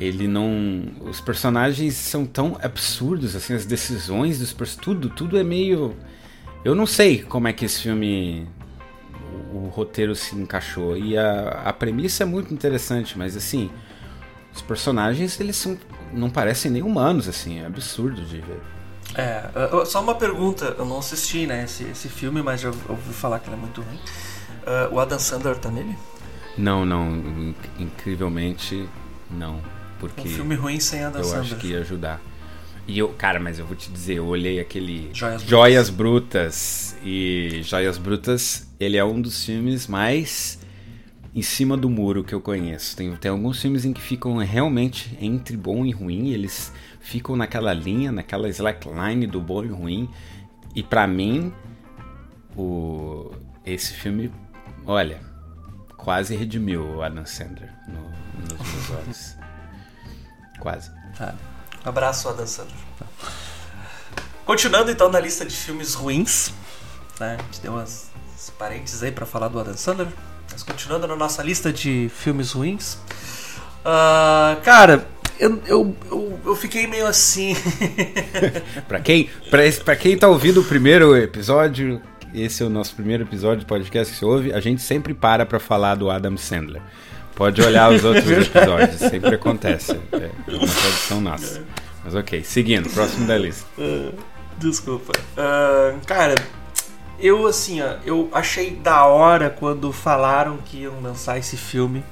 [0.00, 5.94] Ele não os personagens são tão absurdos assim as decisões dos tudo tudo é meio
[6.64, 8.46] eu não sei como é que esse filme
[9.52, 10.96] o, o roteiro se encaixou.
[10.96, 13.70] E a, a premissa é muito interessante mas assim
[14.52, 15.78] os personagens eles são
[16.12, 18.60] não parecem nem humanos assim é absurdo de ver.
[19.14, 19.44] É,
[19.86, 23.48] só uma pergunta, eu não assisti, né, esse, esse filme, mas já ouvi falar que
[23.48, 23.98] ele é muito ruim.
[24.64, 25.96] Uh, o Adam Sandler tá nele?
[26.56, 28.88] Não, não, incrivelmente
[29.30, 29.60] não.
[29.98, 31.42] Porque um filme ruim sem Adam eu Sandler.
[31.42, 32.20] acho que ia ajudar.
[32.86, 36.96] E eu, cara, mas eu vou te dizer, eu olhei aquele Joias, Joias Brutas.
[37.02, 40.58] e Joias Brutas, ele é um dos filmes mais
[41.34, 42.96] em cima do muro que eu conheço.
[42.96, 47.72] Tem, tem alguns filmes em que ficam realmente entre bom e ruim, eles ficam naquela
[47.72, 50.08] linha, naquela slackline do bom e ruim.
[50.74, 51.52] E para mim,
[52.56, 53.30] o
[53.64, 54.30] esse filme,
[54.86, 55.20] olha,
[55.96, 59.36] quase redimiu o Adam Sandler no, nos meus olhos.
[60.60, 60.90] Quase.
[61.20, 61.34] Ah,
[61.84, 62.76] abraço, Adam Sandler.
[64.44, 66.52] Continuando então na lista de filmes ruins,
[67.18, 67.36] né?
[67.38, 70.08] A gente deu umas, umas parênteses aí para falar do Adam Sandler.
[70.50, 72.94] Mas continuando na nossa lista de filmes ruins.
[73.84, 75.06] Uh, cara,
[75.38, 77.56] eu, eu, eu, eu, fiquei meio assim.
[78.86, 82.00] pra, quem, pra, pra quem tá ouvindo o primeiro episódio,
[82.34, 85.46] esse é o nosso primeiro episódio de podcast que você ouve, a gente sempre para
[85.46, 86.82] pra falar do Adam Sandler.
[87.34, 89.92] Pode olhar os outros episódios, sempre acontece.
[90.12, 91.64] É uma tradição nossa.
[92.04, 93.64] Mas ok, seguindo, próximo da lista.
[93.78, 94.14] Uh,
[94.58, 95.12] desculpa.
[95.32, 96.34] Uh, cara,
[97.18, 102.04] eu assim, ó, eu achei da hora quando falaram que iam lançar esse filme.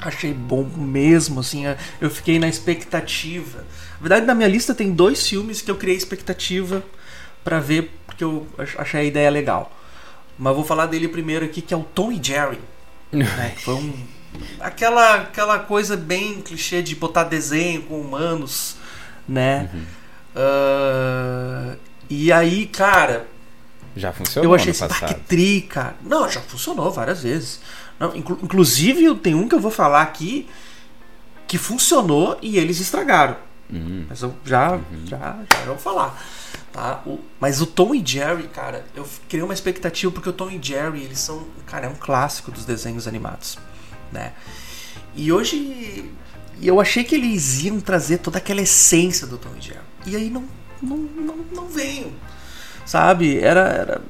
[0.00, 1.64] Achei bom mesmo, assim,
[2.00, 3.58] eu fiquei na expectativa.
[3.94, 6.82] Na verdade, na minha lista tem dois filmes que eu criei expectativa
[7.44, 7.90] para ver,
[8.22, 8.46] porque eu
[8.78, 9.70] achei a ideia legal.
[10.38, 12.60] Mas vou falar dele primeiro aqui, que é o Tom e Jerry.
[13.12, 13.54] né?
[13.58, 13.92] Foi um
[14.60, 18.76] aquela, aquela coisa bem clichê de botar desenho com humanos,
[19.28, 19.68] né?
[19.72, 19.84] Uhum.
[20.34, 23.26] Uh, e aí, cara.
[23.94, 24.50] Já funcionou.
[24.50, 25.96] Eu achei esse que tri, cara.
[26.02, 27.60] Não, já funcionou várias vezes.
[28.00, 30.48] Não, inclu inclusive, tem um que eu vou falar aqui
[31.46, 33.36] que funcionou e eles estragaram.
[33.70, 34.06] Uhum.
[34.08, 35.06] Mas eu já, uhum.
[35.06, 36.18] já, já vou falar.
[36.72, 37.02] Tá?
[37.04, 40.58] O, mas o Tom e Jerry, cara, eu criei uma expectativa porque o Tom e
[40.62, 43.58] Jerry, eles são, cara, é um clássico dos desenhos animados
[44.12, 44.32] né?
[45.16, 46.10] E hoje
[46.62, 49.80] eu achei que eles iam trazer toda aquela essência do Tom e Jerry.
[50.06, 50.44] E aí não,
[50.80, 52.12] não, não, não veio.
[52.84, 53.38] Sabe?
[53.38, 54.02] Era, era.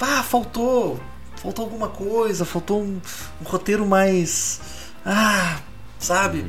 [0.00, 0.98] Ah, faltou.
[1.36, 3.00] Faltou alguma coisa, faltou um,
[3.40, 4.60] um roteiro mais.
[5.04, 5.60] Ah,
[5.98, 6.46] sabe?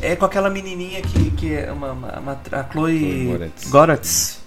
[0.00, 3.68] É com aquela menininha que, que é uma, uma, uma a Chloe Goretz.
[3.68, 4.41] Goretz.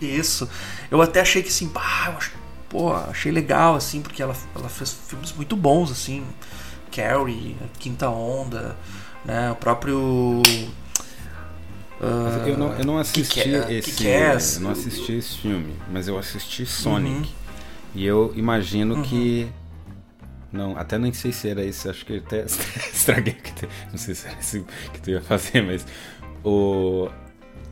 [0.00, 0.48] Isso.
[0.90, 2.32] Eu até achei que assim, pá, eu acho,
[2.68, 6.24] pô, achei legal assim, porque ela, ela fez filmes muito bons assim.
[6.90, 8.76] Carrie, Quinta Onda,
[9.24, 9.50] né?
[9.52, 10.42] O próprio.
[12.00, 14.56] Uh, eu, não, eu não assisti esse.
[14.56, 17.14] Eu não assisti esse filme, mas eu assisti Sonic.
[17.14, 17.26] Uhum.
[17.94, 19.02] E eu imagino uhum.
[19.02, 19.48] que.
[20.52, 22.44] Não, até nem sei se era isso, acho que até
[22.92, 23.36] estraguei.
[23.90, 25.86] Não sei se era isso que tu ia fazer, mas.
[26.44, 27.08] O.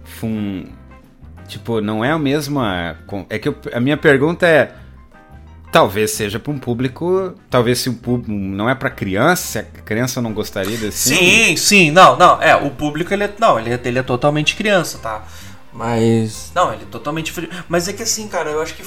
[0.05, 0.65] Fum.
[1.49, 2.97] Tipo, não é a mesma.
[3.29, 4.73] É que eu, a minha pergunta é
[5.71, 10.21] Talvez seja para um público, talvez se o público não é para criança, a criança
[10.23, 11.15] não gostaria desse.
[11.15, 14.57] Sim, sim, não, não, é, o público ele é, não, ele é, ele é totalmente
[14.57, 15.25] criança, tá?
[15.71, 17.51] Mas não, ele é totalmente frio.
[17.69, 18.83] Mas é que assim, cara, eu acho que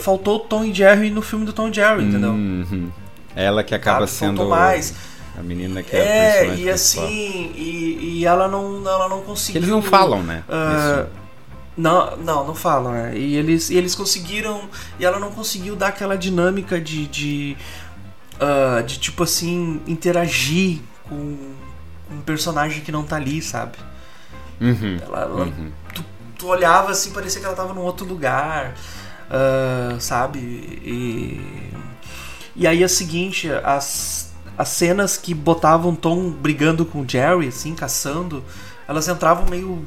[0.00, 2.30] faltou o Tom e Jerry no filme do Tom e Jerry, entendeu?
[2.30, 2.90] Uhum.
[3.36, 4.92] Ela que acaba sendo mais.
[5.38, 9.60] a menina que é, é e assim, e, e, ela não, ela não conseguiu.
[9.60, 10.42] Eles não falam, né?
[10.48, 11.23] Uh,
[11.76, 13.16] não, não, não falam, né?
[13.16, 14.68] E eles, e eles conseguiram.
[14.98, 17.06] E ela não conseguiu dar aquela dinâmica de.
[17.06, 17.56] de,
[18.34, 21.36] uh, de tipo assim, interagir com
[22.10, 23.76] um personagem que não tá ali, sabe?
[24.60, 25.72] Uhum, ela, ela uhum.
[25.92, 26.04] Tu,
[26.38, 28.74] tu, olhava assim, parecia que ela tava num outro lugar,
[29.28, 30.38] uh, sabe?
[30.38, 31.72] E,
[32.54, 37.48] e aí é o seguinte, as, as cenas que botavam Tom brigando com o Jerry,
[37.48, 38.44] assim, caçando,
[38.86, 39.84] elas entravam meio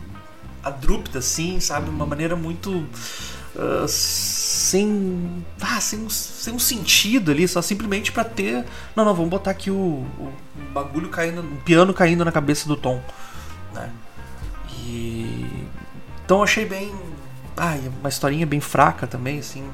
[0.67, 1.89] abrupta, assim, sabe?
[1.89, 2.85] Uma maneira muito.
[3.55, 8.65] Uh, sem, ah, sem, um, sem um sentido ali, só simplesmente para ter.
[8.95, 10.33] Não, não, vamos botar aqui o, o,
[10.73, 13.01] bagulho caindo, o piano caindo na cabeça do Tom,
[13.73, 13.91] né?
[14.85, 15.65] E
[16.23, 16.93] então achei bem,
[17.55, 19.67] ah, uma historinha bem fraca também, assim.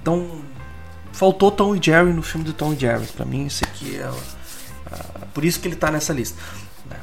[0.00, 0.40] Então
[1.12, 3.06] faltou Tom e Jerry no filme do Tom e Jerry.
[3.08, 4.08] Pra mim, isso aqui é.
[4.08, 6.40] Uh, por isso que ele tá nessa lista.
[6.88, 6.96] Né?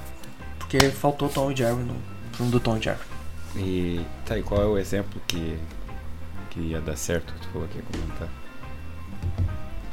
[0.57, 1.95] Porque faltou Tom e Jerry no
[2.36, 3.00] filme do Tom e Jerry.
[3.56, 5.58] E tá, e qual é o exemplo que,
[6.50, 8.28] que ia dar certo que tu falou que ia comentar?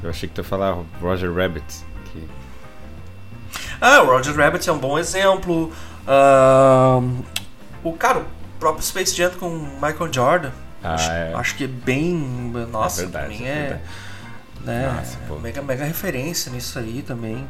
[0.02, 1.64] Eu achei que tu ia falar Roger Rabbit.
[2.12, 2.28] Que...
[3.80, 5.72] Ah, o Roger Rabbit é um bom exemplo.
[6.06, 7.24] Uh,
[7.84, 8.24] o cara, o
[8.58, 10.50] próprio Space Jam com Michael Jordan.
[10.82, 11.34] Ah, acho, é.
[11.34, 12.16] acho que é bem.
[12.70, 13.52] Nossa, é verdade, também é.
[13.52, 13.82] é
[14.64, 17.46] né, Nossa, mega, mega referência nisso aí também.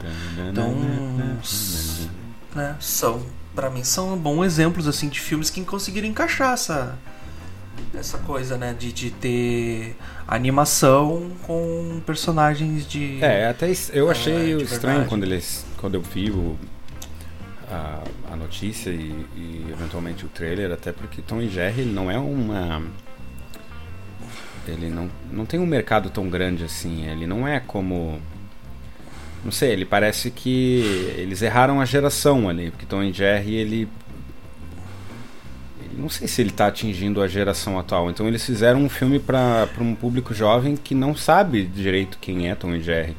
[0.51, 0.75] Então.
[2.55, 3.23] né, são.
[3.55, 6.99] Pra mim são bons exemplos assim de filmes que conseguiram encaixar essa,
[7.95, 8.75] essa coisa, né?
[8.79, 9.97] De, de ter
[10.27, 13.23] animação com personagens de.
[13.23, 15.67] É, até eu achei é, estranho quando eles.
[15.77, 16.57] Quando eu vi o,
[17.71, 22.19] a, a notícia e, e, eventualmente o trailer, até porque Tom e Jerry não é
[22.19, 22.83] uma
[24.67, 27.07] ele não, não tem um mercado tão grande assim.
[27.07, 28.21] Ele não é como.
[29.45, 32.71] Não sei, ele parece que eles erraram a geração ali.
[32.71, 33.89] Porque Tom Jerry, ele.
[35.97, 38.09] Não sei se ele está atingindo a geração atual.
[38.09, 42.55] Então eles fizeram um filme para um público jovem que não sabe direito quem é
[42.55, 43.17] Tom e Jerry.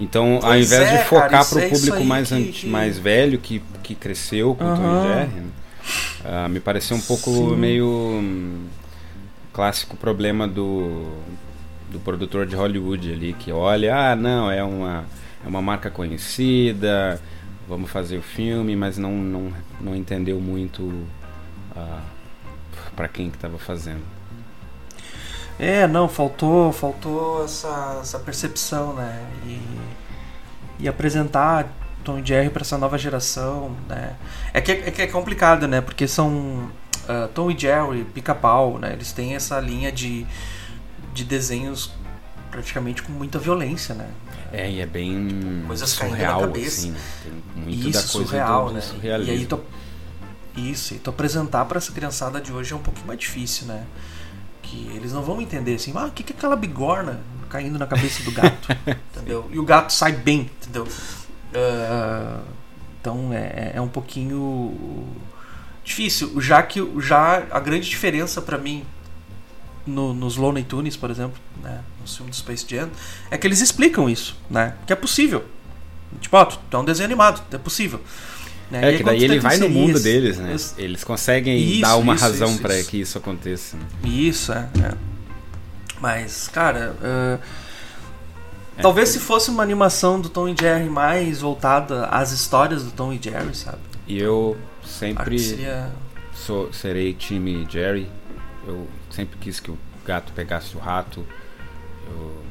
[0.00, 2.66] Então, pois ao invés é, de focar para o é público mais, que, que...
[2.66, 4.76] mais velho, que, que cresceu com uhum.
[4.76, 5.32] Tom e Jerry,
[6.24, 7.56] uh, me pareceu um pouco Sim.
[7.56, 8.66] meio hum,
[9.52, 11.06] clássico problema do,
[11.90, 15.04] do produtor de Hollywood ali, que olha, ah, não, é uma,
[15.44, 17.20] é uma marca conhecida,
[17.68, 22.00] vamos fazer o filme, mas não, não, não entendeu muito uh,
[22.94, 24.02] para quem que estava fazendo.
[25.58, 29.26] É, não, faltou, faltou essa, essa percepção, né?
[29.46, 29.60] E,
[30.80, 31.68] e apresentar
[32.02, 34.16] Tom e Jerry para essa nova geração, né?
[34.52, 35.80] É que é, que é complicado, né?
[35.80, 36.70] Porque são
[37.04, 38.92] uh, Tom e Jerry, Pica-Pau, né?
[38.92, 40.26] Eles têm essa linha de,
[41.12, 41.92] de desenhos
[42.50, 44.08] praticamente com muita violência, né?
[44.52, 46.80] É, e é bem Coisas surreal, na cabeça.
[46.80, 47.00] assim, né?
[47.22, 47.32] Tem
[47.64, 49.20] muito Isso, da coisa surreal, do, do né?
[49.24, 49.60] E aí tu,
[50.56, 53.86] isso, e tu apresentar para essa criançada de hoje é um pouquinho mais difícil, né?
[54.60, 57.86] Que eles não vão entender assim, ah, o que, que é aquela bigorna caindo na
[57.86, 58.68] cabeça do gato,
[59.14, 59.48] entendeu?
[59.50, 60.84] E o gato sai bem, entendeu?
[60.84, 62.42] Uh,
[63.00, 65.06] então é, é um pouquinho
[65.84, 68.84] difícil, já que já a grande diferença para mim
[69.86, 72.88] no, nos Looney Tunes, por exemplo, né, no filme do Space Jam,
[73.30, 74.74] é que eles explicam isso, né?
[74.86, 75.44] Que é possível.
[76.20, 78.00] Tipo, ó, tu é um desenho animado, é possível.
[78.70, 78.82] Né?
[78.82, 80.54] É, aí, que daí ele vai no mundo isso, deles, né?
[80.54, 83.76] Isso, eles conseguem isso, dar uma razão para que isso aconteça.
[83.76, 83.82] Né?
[84.04, 84.94] Isso, é, é.
[86.00, 87.40] Mas, cara, uh,
[88.76, 92.90] é, talvez se fosse uma animação do Tom e Jerry mais voltada às histórias do
[92.90, 93.78] Tom e Jerry, sabe?
[94.06, 95.90] E eu sempre seria...
[96.34, 98.08] sou, serei time Jerry.
[98.66, 101.24] Eu sempre quis que o gato pegasse o rato.
[102.06, 102.42] Eu,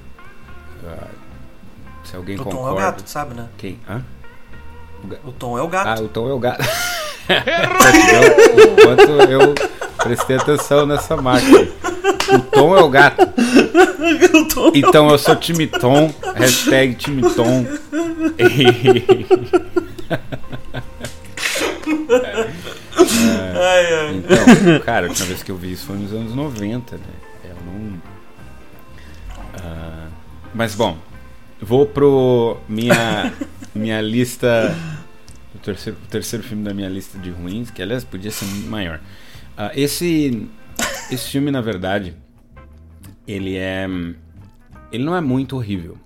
[0.88, 1.08] uh,
[2.04, 2.62] se alguém o concorda.
[2.62, 3.50] Tom é o gato, sabe, né?
[3.58, 3.80] Quem?
[3.90, 4.06] Hã?
[5.04, 5.88] O, o Tom é o gato.
[5.88, 6.62] Ah, o Tom é o gato.
[8.78, 9.54] Enquanto eu
[9.98, 11.68] prestei atenção nessa máquina.
[12.34, 13.22] O Tom é o gato.
[14.34, 16.10] O Tom então eu sou time Tom.
[16.36, 17.66] Hashtag time Tom.
[23.56, 24.16] ai, ai.
[24.16, 27.04] Então, cara, a última vez que eu vi isso foi nos anos 90, né?
[27.44, 28.02] Eu não.
[29.58, 30.12] Uh,
[30.54, 30.98] mas bom,
[31.62, 33.34] vou pro minha,
[33.76, 34.76] minha lista.
[35.54, 39.00] O terceiro, o terceiro filme da minha lista de ruins, que aliás podia ser maior.
[39.58, 40.50] Uh, esse,
[41.12, 42.16] esse filme, na verdade,
[43.28, 43.86] ele é.
[44.92, 45.98] Ele não é muito horrível.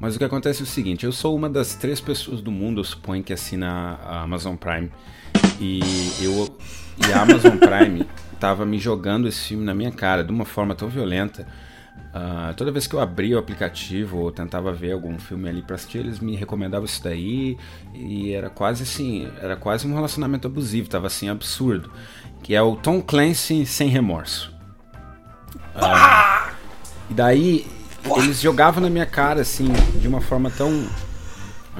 [0.00, 2.80] Mas o que acontece é o seguinte: eu sou uma das três pessoas do mundo,
[2.80, 4.90] eu suponho, que assina a Amazon Prime.
[5.60, 5.80] E
[6.20, 6.48] eu
[7.06, 8.06] e a Amazon Prime
[8.40, 11.46] tava me jogando esse filme na minha cara de uma forma tão violenta.
[12.14, 15.76] Uh, toda vez que eu abria o aplicativo ou tentava ver algum filme ali para
[15.76, 17.56] assistir, eles me recomendavam isso daí
[17.94, 21.92] e era quase assim, era quase um relacionamento abusivo, tava assim absurdo,
[22.42, 24.52] que é o Tom Clancy sem remorso.
[25.76, 26.50] Uh,
[27.10, 27.66] e daí
[28.16, 29.68] eles jogavam na minha cara assim
[30.00, 30.88] de uma forma tão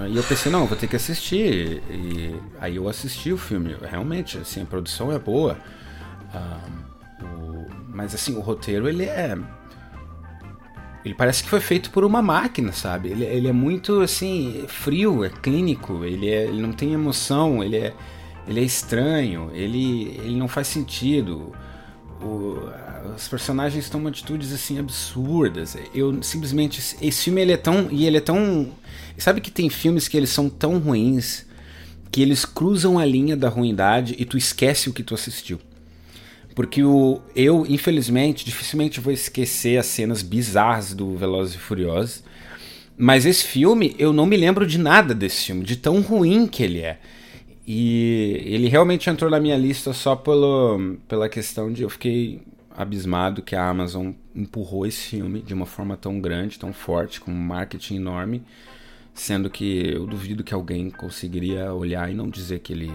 [0.09, 1.83] e eu pensei, não, vou ter que assistir.
[1.91, 3.77] E aí eu assisti o filme.
[3.83, 5.59] Realmente, assim, a produção é boa.
[6.33, 6.61] Ah,
[7.23, 9.37] o, mas assim, o roteiro ele é.
[11.05, 13.09] Ele parece que foi feito por uma máquina, sabe?
[13.09, 17.77] Ele, ele é muito assim, frio, é clínico, ele, é, ele não tem emoção, ele
[17.77, 17.95] é,
[18.47, 21.53] ele é estranho, ele, ele não faz sentido.
[22.23, 22.59] O,
[23.17, 25.77] os personagens tomam atitudes assim absurdas.
[25.95, 28.71] Eu simplesmente esse filme ele é tão e ele é tão
[29.21, 31.45] Sabe que tem filmes que eles são tão ruins
[32.11, 35.61] que eles cruzam a linha da ruindade e tu esquece o que tu assistiu.
[36.55, 42.25] Porque o, eu, infelizmente, dificilmente vou esquecer as cenas bizarras do Velozes e Furiosos.
[42.97, 46.63] Mas esse filme, eu não me lembro de nada desse filme, de tão ruim que
[46.63, 46.99] ele é.
[47.67, 52.41] E ele realmente entrou na minha lista só pelo, pela questão de eu fiquei
[52.81, 57.31] abismado que a Amazon empurrou esse filme de uma forma tão grande, tão forte, com
[57.31, 58.43] um marketing enorme,
[59.13, 62.93] sendo que eu duvido que alguém conseguiria olhar e não dizer que ele,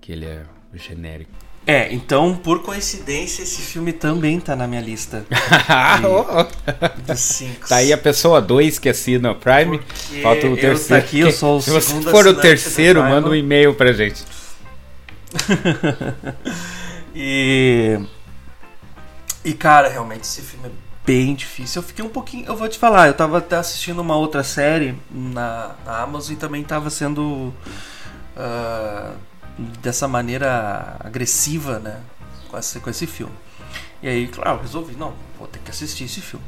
[0.00, 1.32] que ele é genérico.
[1.66, 5.24] É, então, por coincidência, esse filme também tá na minha lista.
[5.30, 7.66] De, dos cinco.
[7.66, 9.78] Tá aí a pessoa 2 que assina o Prime.
[9.78, 10.88] Porque Falta o terceiro.
[10.88, 14.22] Tá aqui, eu sou o Se você for o terceiro, manda um e-mail pra gente.
[17.16, 17.98] e.
[19.44, 20.72] E, cara, realmente esse filme é
[21.04, 21.82] bem difícil.
[21.82, 22.46] Eu fiquei um pouquinho.
[22.46, 26.36] Eu vou te falar, eu tava até assistindo uma outra série na, na Amazon e
[26.36, 27.52] também tava sendo.
[28.36, 29.14] Uh,
[29.80, 32.00] dessa maneira agressiva, né?
[32.48, 33.34] Com esse, com esse filme.
[34.02, 36.44] E aí, claro, resolvi, não, vou ter que assistir esse filme.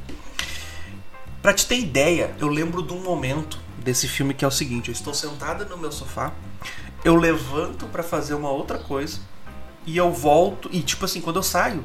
[1.41, 4.89] Pra te ter ideia, eu lembro de um momento desse filme que é o seguinte:
[4.89, 6.33] eu estou sentada no meu sofá,
[7.05, 9.21] eu levanto para fazer uma outra coisa
[9.87, 10.69] e eu volto.
[10.73, 11.85] E tipo assim, quando eu saio,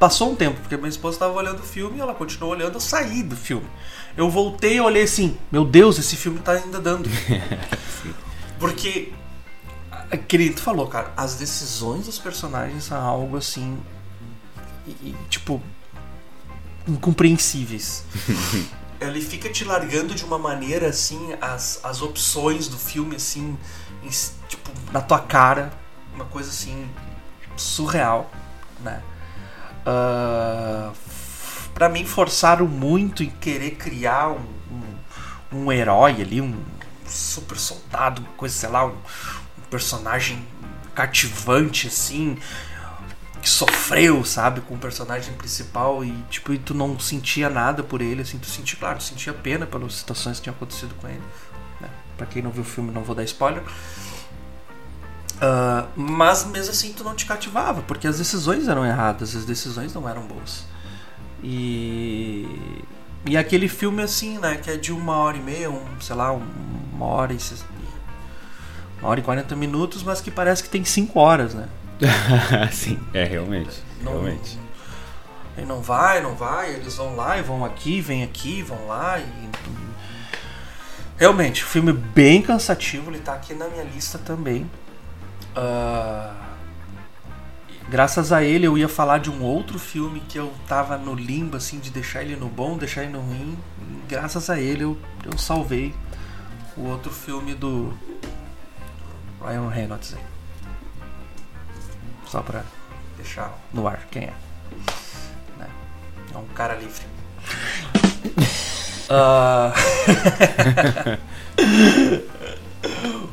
[0.00, 2.80] passou um tempo, porque minha esposa estava olhando o filme e ela continuou olhando, eu
[2.80, 3.66] saí do filme.
[4.16, 7.08] Eu voltei e olhei assim: meu Deus, esse filme tá ainda dando.
[8.58, 9.12] porque
[10.26, 13.78] Querido, tu falou, cara, as decisões dos personagens são algo assim.
[14.86, 15.62] E, tipo.
[16.86, 18.04] incompreensíveis.
[19.00, 23.56] Ele fica te largando de uma maneira assim as, as opções do filme, assim,
[24.02, 24.10] em,
[24.48, 25.72] tipo, na tua cara.
[26.12, 26.88] Uma coisa assim.
[27.56, 28.30] surreal,
[28.80, 29.02] né?
[29.86, 30.92] Uh,
[31.74, 34.44] para mim, forçaram muito em querer criar um,
[35.52, 36.54] um, um herói ali, um
[37.06, 38.96] super soldado, coisa, sei lá, um,
[39.70, 40.44] personagem
[40.94, 42.36] cativante, assim,
[43.40, 48.02] que sofreu, sabe, com o personagem principal e, tipo, e tu não sentia nada por
[48.02, 51.22] ele, assim, tu sentia, claro, tu sentia pena pelas situações que tinham acontecido com ele,
[51.80, 51.88] né?
[52.18, 53.62] Pra quem não viu o filme, não vou dar spoiler.
[55.40, 59.94] Uh, mas mesmo assim tu não te cativava, porque as decisões eram erradas, as decisões
[59.94, 60.66] não eram boas.
[61.42, 62.46] E.
[63.26, 66.32] E aquele filme assim, né, que é de uma hora e meia, um, sei lá,
[66.32, 67.38] uma hora e
[69.00, 71.68] uma hora e 40 minutos, mas que parece que tem 5 horas, né?
[72.72, 73.82] Sim, é realmente.
[74.02, 74.58] Não, realmente.
[75.56, 79.18] E não vai, não vai, eles vão lá e vão aqui, vêm aqui, vão lá
[79.18, 79.50] e.
[81.18, 84.70] Realmente, filme bem cansativo, ele tá aqui na minha lista também.
[85.56, 86.50] Uh...
[87.88, 91.56] Graças a ele eu ia falar de um outro filme que eu tava no limbo,
[91.56, 93.58] assim, de deixar ele no bom, deixar ele no ruim.
[94.08, 95.92] Graças a ele eu, eu salvei
[96.76, 97.92] o outro filme do,
[99.40, 100.22] Ryan Reynolds aí.
[102.26, 102.62] Só pra
[103.16, 104.34] deixar no ar quem é.
[105.56, 105.68] Né?
[106.32, 107.04] É um cara livre.
[109.10, 109.72] uh...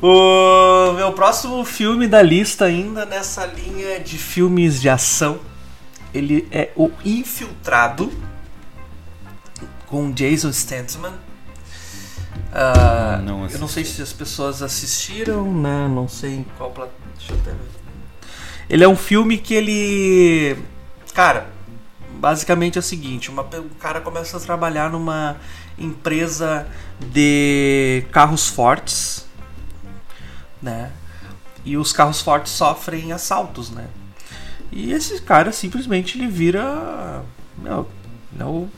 [0.00, 5.38] o meu próximo filme da lista, ainda nessa linha de filmes de ação,
[6.14, 8.12] ele é O Infiltrado
[9.86, 11.12] com Jason Statham
[12.48, 15.86] Uh, não eu não sei se as pessoas assistiram, né?
[15.86, 17.58] Não sei em qual plataforma.
[18.70, 20.56] Ele é um filme que ele.
[21.12, 21.50] Cara,
[22.14, 25.36] basicamente é o seguinte: uma, o cara começa a trabalhar numa
[25.78, 26.66] empresa
[27.00, 29.27] de carros fortes,
[30.62, 30.92] né?
[31.64, 33.86] E os carros fortes sofrem assaltos, né?
[34.70, 37.24] E esse cara simplesmente ele vira.
[37.56, 37.88] Meu,
[38.38, 38.68] é o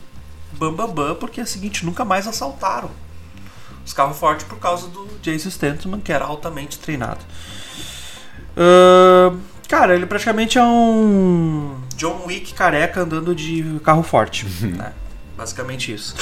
[0.53, 2.91] bambambam, bam, bam, porque é o seguinte: nunca mais assaltaram
[3.85, 7.21] os carros fortes por causa do Jason Statham, que era altamente treinado.
[8.57, 14.47] Uh, cara, ele praticamente é um John Wick careca andando de carro forte.
[14.63, 14.93] Né?
[15.37, 16.15] Basicamente isso.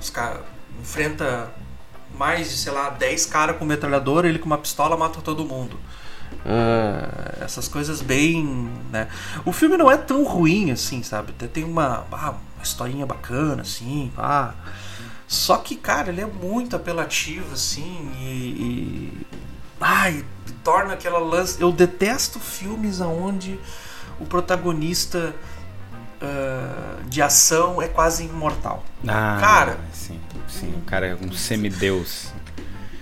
[0.00, 0.40] Os caras
[0.80, 1.50] enfrenta
[2.18, 5.78] mais de, sei lá, 10 caras com metralhadora, ele com uma pistola mata todo mundo.
[6.44, 8.70] Uh, essas coisas bem.
[8.90, 9.08] Né?
[9.44, 11.30] O filme não é tão ruim assim, sabe?
[11.30, 14.12] Até tem uma, ah, uma historinha bacana, assim.
[14.16, 14.52] Ah,
[15.26, 18.24] só que, cara, ele é muito apelativo, assim, e.
[18.24, 19.26] e...
[19.80, 20.24] Ai,
[20.62, 21.60] torna aquela lance.
[21.60, 23.58] Eu detesto filmes onde
[24.18, 25.34] o protagonista
[26.22, 28.82] uh, de ação é quase imortal.
[29.06, 29.78] Ah, cara.
[29.92, 32.32] Sim, sim, o cara é um semideus.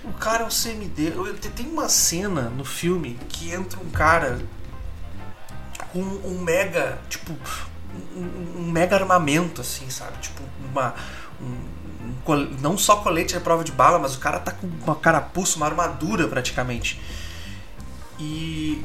[0.03, 1.37] O cara é um semideus.
[1.55, 4.39] Tem uma cena no filme que entra um cara
[5.91, 6.97] com um mega.
[7.09, 7.33] Tipo.
[8.15, 10.17] Um, mega armamento, assim, sabe?
[10.19, 10.41] Tipo,
[10.71, 10.95] uma.
[11.41, 11.83] Um,
[12.61, 15.65] não só colete à prova de bala, mas o cara tá com uma carapuça, uma
[15.65, 16.99] armadura praticamente.
[18.19, 18.83] E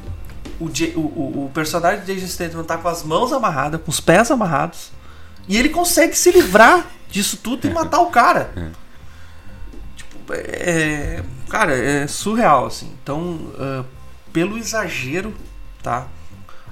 [0.61, 4.31] o, o, o personagem de Jason Statham tá com as mãos amarradas, com os pés
[4.31, 4.91] amarrados,
[5.47, 8.53] e ele consegue se livrar disso tudo e matar o cara.
[8.57, 8.71] É.
[9.97, 12.95] Tipo, é, cara, é surreal, assim.
[13.03, 13.85] Então, uh,
[14.33, 15.35] pelo exagero,
[15.83, 16.07] tá?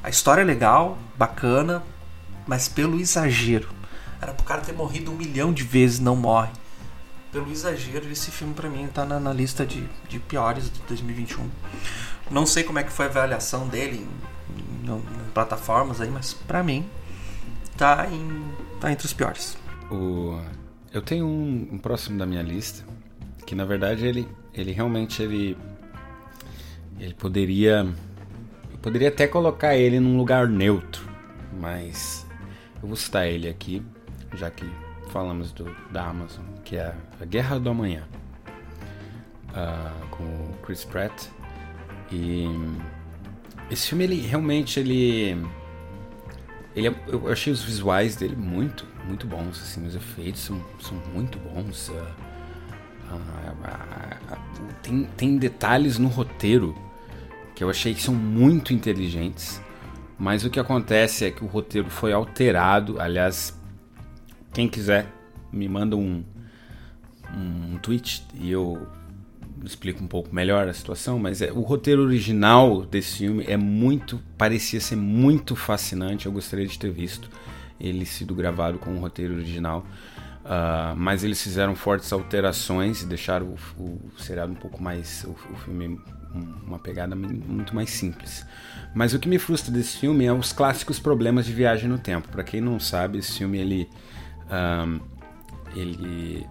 [0.03, 1.83] A história é legal, bacana,
[2.47, 3.69] mas pelo exagero.
[4.21, 6.51] Era pro cara ter morrido um milhão de vezes, não morre.
[7.33, 11.51] Pelo exagero, esse filme pra mim tá na, na lista de, de piores de 2021.
[12.31, 14.07] Não sei como é que foi a avaliação dele
[14.55, 16.89] em, em, em plataformas aí, mas pra mim
[17.77, 18.45] tá, em,
[18.81, 19.57] tá entre os piores.
[19.91, 20.41] O,
[20.93, 22.85] eu tenho um, um, próximo da minha lista
[23.47, 25.57] que na verdade ele, ele realmente ele,
[26.99, 27.87] ele poderia
[28.73, 31.09] eu poderia até colocar ele num lugar neutro,
[31.61, 32.27] mas
[32.83, 33.83] eu vou citar ele aqui,
[34.35, 34.65] já que
[35.11, 38.07] falamos do, da Amazon, que é A Guerra do Amanhã,
[39.51, 41.29] uh, com o Chris Pratt.
[42.13, 42.47] E
[43.71, 45.37] esse filme ele realmente ele
[46.77, 50.97] ele é, eu achei os visuais dele muito muito bons assim os efeitos são, são
[51.13, 51.95] muito bons uh,
[53.11, 54.39] uh,
[54.83, 56.77] tem, tem detalhes no roteiro
[57.55, 59.61] que eu achei que são muito inteligentes
[60.19, 63.59] mas o que acontece é que o roteiro foi alterado aliás
[64.53, 65.07] quem quiser
[65.51, 66.23] me manda um
[67.35, 68.87] um tweet e eu
[69.67, 74.21] explico um pouco melhor a situação, mas é, o roteiro original desse filme é muito,
[74.39, 76.27] parecia ser muito fascinante.
[76.27, 77.29] Eu gostaria de ter visto
[77.81, 79.85] ele sido gravado com o roteiro original.
[80.45, 85.25] Uh, mas eles fizeram fortes alterações e deixaram o, o, seriado um pouco mais.
[85.25, 86.01] O, o, filme
[86.65, 88.47] uma pegada muito mais simples.
[88.95, 92.29] Mas o que me frustra desse filme é os clássicos problemas de viagem no tempo.
[92.29, 93.89] Para quem não sabe, esse filme ele.
[94.51, 95.01] Um,
[95.75, 96.47] ele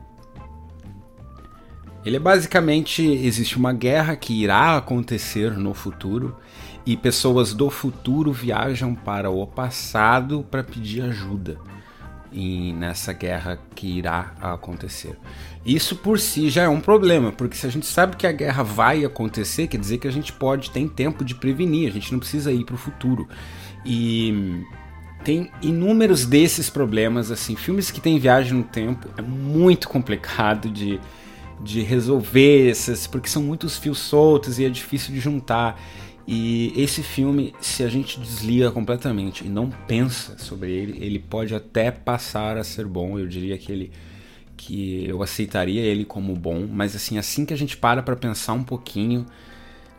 [2.05, 6.37] ele é basicamente existe uma guerra que irá acontecer no futuro
[6.85, 11.57] e pessoas do futuro viajam para o passado para pedir ajuda
[12.31, 15.17] em, nessa guerra que irá acontecer.
[15.65, 18.61] Isso por si já é um problema, porque se a gente sabe que a guerra
[18.61, 22.19] vai acontecer, quer dizer que a gente pode, tem tempo de prevenir, a gente não
[22.19, 23.27] precisa ir para o futuro.
[23.83, 24.63] E
[25.23, 30.99] tem inúmeros desses problemas, assim, filmes que têm viagem no tempo é muito complicado de
[31.65, 35.81] de resolver essas, porque são muitos fios soltos e é difícil de juntar.
[36.27, 41.53] E esse filme, se a gente desliga completamente e não pensa sobre ele, ele pode
[41.53, 43.19] até passar a ser bom.
[43.19, 43.91] Eu diria que ele
[44.57, 48.53] que eu aceitaria ele como bom, mas assim, assim que a gente para para pensar
[48.53, 49.25] um pouquinho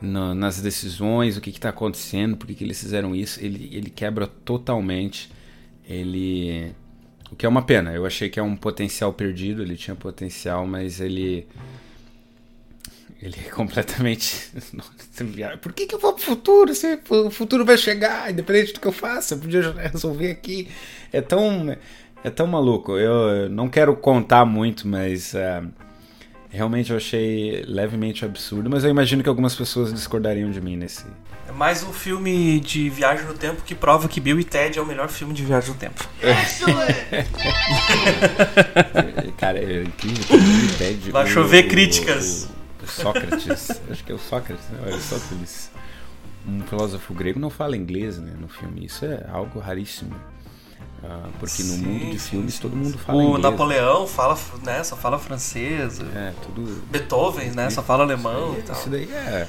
[0.00, 3.90] na, nas decisões, o que está acontecendo, por que, que eles fizeram isso, ele, ele
[3.90, 5.30] quebra totalmente.
[5.88, 6.74] Ele
[7.36, 7.92] que é uma pena.
[7.92, 11.46] Eu achei que é um potencial perdido, ele tinha potencial, mas ele.
[13.20, 14.50] Ele é completamente.
[15.60, 16.74] Por que, que eu vou pro futuro?
[16.74, 20.68] Se o futuro vai chegar, independente do que eu faça, eu podia resolver aqui.
[21.12, 21.76] É tão.
[22.22, 22.98] É tão maluco.
[22.98, 25.34] Eu não quero contar muito, mas.
[25.34, 25.68] Uh,
[26.48, 31.04] realmente eu achei levemente absurdo, mas eu imagino que algumas pessoas discordariam de mim nesse,
[31.48, 34.82] é mais um filme de viagem no tempo que prova que Bill e Ted é
[34.82, 36.04] o melhor filme de viagem no tempo.
[39.38, 40.38] Cara, é incrível.
[40.38, 41.10] Bill e Ted.
[41.10, 42.48] Vai chover o, críticas.
[42.80, 44.80] O, o, Sócrates, acho que é o Sócrates, né?
[44.86, 45.70] Aristóteles.
[46.48, 48.86] Um filósofo grego não fala inglês né, no filme.
[48.86, 50.14] Isso é algo raríssimo.
[51.02, 52.62] Uh, porque sim, no mundo de filmes sim.
[52.62, 53.38] todo mundo fala o inglês.
[53.38, 56.00] O Napoleão fala, né, só fala francês.
[56.00, 56.82] É, tudo.
[56.90, 58.76] Beethoven, né, só fala alemão isso e tal.
[58.76, 59.46] Isso daí é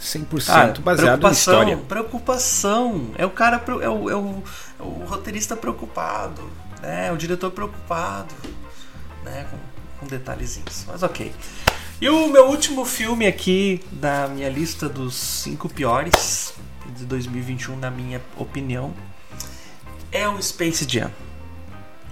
[0.00, 1.76] 100% ah, baseado na história.
[1.76, 3.12] Preocupação.
[3.16, 4.42] É o cara, é o, é o,
[4.78, 6.42] é o roteirista preocupado,
[6.80, 7.08] né?
[7.08, 8.34] É o diretor preocupado,
[9.24, 9.46] né?
[9.50, 9.58] Com,
[10.00, 10.84] com detalhezinhos.
[10.86, 11.32] Mas ok.
[12.00, 16.54] E o meu último filme aqui da minha lista dos cinco piores
[16.96, 18.94] de 2021, na minha opinião,
[20.12, 21.10] é o Space Jam.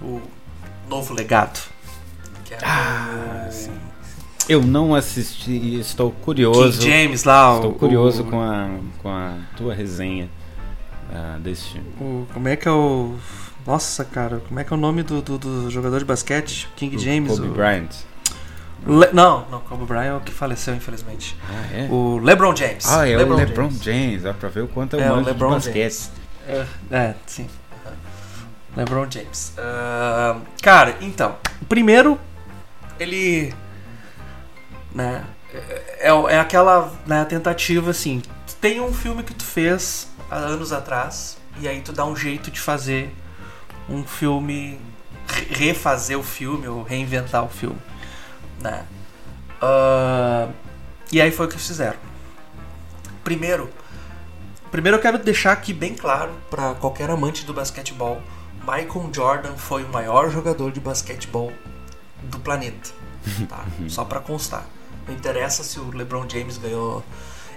[0.01, 0.21] O
[0.89, 1.59] novo legado.
[2.43, 3.51] Que é ah, o...
[3.51, 3.96] sim
[4.47, 6.79] eu não assisti e estou curioso.
[6.79, 7.55] King James lá.
[7.55, 8.69] Estou o, curioso o, com, a,
[9.01, 10.29] com a tua resenha
[11.11, 11.87] uh, desse filme.
[11.99, 13.15] O, como é que é o.
[13.65, 16.69] Nossa, cara, como é que é o nome do, do, do jogador de basquete?
[16.75, 17.31] King o James.
[17.31, 17.89] Kobe Bryant.
[18.85, 19.09] Le...
[19.11, 21.35] Não, não, Kobe Bryant é o que faleceu, infelizmente.
[21.49, 21.87] Ah, é?
[21.91, 22.87] O LeBron James.
[22.87, 23.83] Ah, é LeBron o LeBron James.
[23.83, 24.23] James.
[24.23, 26.09] Dá pra ver o quanto é, é o de basquete.
[26.47, 27.47] É, é, sim.
[28.77, 29.53] LeBron James.
[29.57, 31.35] Uh, cara, então,
[31.67, 32.17] primeiro,
[32.99, 33.53] ele
[34.97, 35.23] né?
[35.99, 38.21] É, é aquela né, tentativa assim.
[38.59, 42.49] Tem um filme que tu fez há anos atrás e aí tu dá um jeito
[42.49, 43.13] de fazer
[43.87, 44.81] um filme,
[45.51, 47.77] refazer o filme ou reinventar o filme,
[48.59, 48.85] né?
[49.61, 50.51] Uh,
[51.11, 51.99] e aí foi o que fizeram.
[53.23, 53.69] Primeiro,
[54.71, 58.21] primeiro eu quero deixar aqui bem claro para qualquer amante do basquetebol,
[58.61, 61.53] Michael Jordan foi o maior jogador de basquetebol
[62.23, 62.89] do planeta,
[63.47, 63.63] tá?
[63.87, 64.65] Só para constar.
[65.07, 67.03] Não interessa se o LeBron James ganhou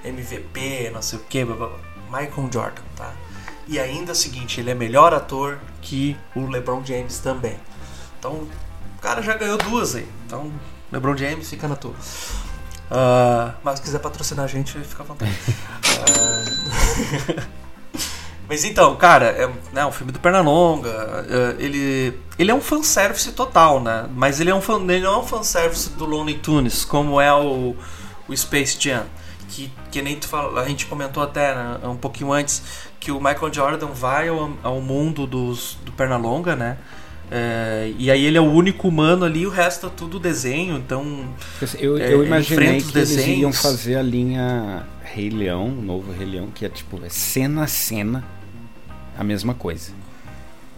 [0.04, 3.12] MVP, não sei o que, Michael Jordan, tá?
[3.66, 7.56] E ainda é o seguinte, ele é melhor ator que o LeBron James também.
[8.18, 10.08] Então, o cara já ganhou duas aí.
[10.26, 10.52] Então,
[10.90, 11.92] LeBron James fica na tua.
[11.92, 15.30] Uh, mas se quiser patrocinar a gente, fica à vontade.
[17.30, 17.60] uh,
[18.50, 20.88] mas então, cara, é né, um filme do Pernalonga.
[20.88, 24.08] Uh, ele, ele é um fanservice total, né?
[24.12, 27.32] Mas ele, é um fan, ele não é um fanservice do Looney Tunes, como é
[27.32, 27.76] o,
[28.26, 29.04] o Space Jam.
[29.50, 32.60] Que, que nem tu fala, a gente comentou até né, um pouquinho antes
[32.98, 36.76] que o Michael Jordan vai ao, ao mundo dos, do Pernalonga, né?
[37.30, 41.24] É, e aí ele é o único humano ali, o resto é tudo desenho, então.
[41.78, 43.28] Eu, é, eu imaginei que desenhos.
[43.28, 47.08] eles iam fazer a linha Rei Leão, o novo Rei Leão, que é tipo é
[47.08, 48.39] cena a cena
[49.20, 49.92] a mesma coisa.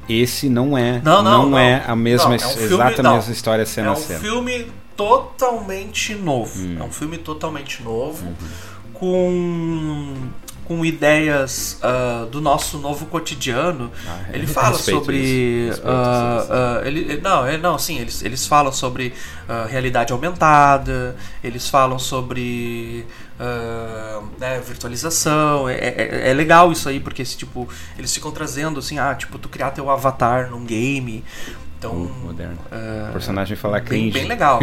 [0.09, 3.33] Esse não é, não, não, não, é a mesma, não, é um filme, exata mesma
[3.33, 4.19] história cena a cena.
[4.19, 6.61] É um filme totalmente novo.
[6.61, 6.77] Hum.
[6.81, 8.35] É um filme totalmente novo, uhum.
[8.93, 10.15] com
[10.65, 13.91] com ideias uh, do nosso novo cotidiano.
[14.07, 15.71] Ah, ele fala sobre.
[15.79, 19.13] Uh, uh, ele, não, ele, não, sim, eles, eles falam sobre
[19.69, 23.05] realidade aumentada, eles falam sobre
[24.39, 25.69] né, virtualização.
[25.69, 29.39] É, é, é, legal isso aí, porque esse, tipo, eles ficam trazendo assim, ah, tipo,
[29.39, 31.23] tu criar teu avatar num game.
[31.79, 31.93] Então.
[31.93, 32.59] Uh, moderno.
[33.09, 34.13] o personagem falar cringe.
[34.13, 34.61] Bem, bem legal.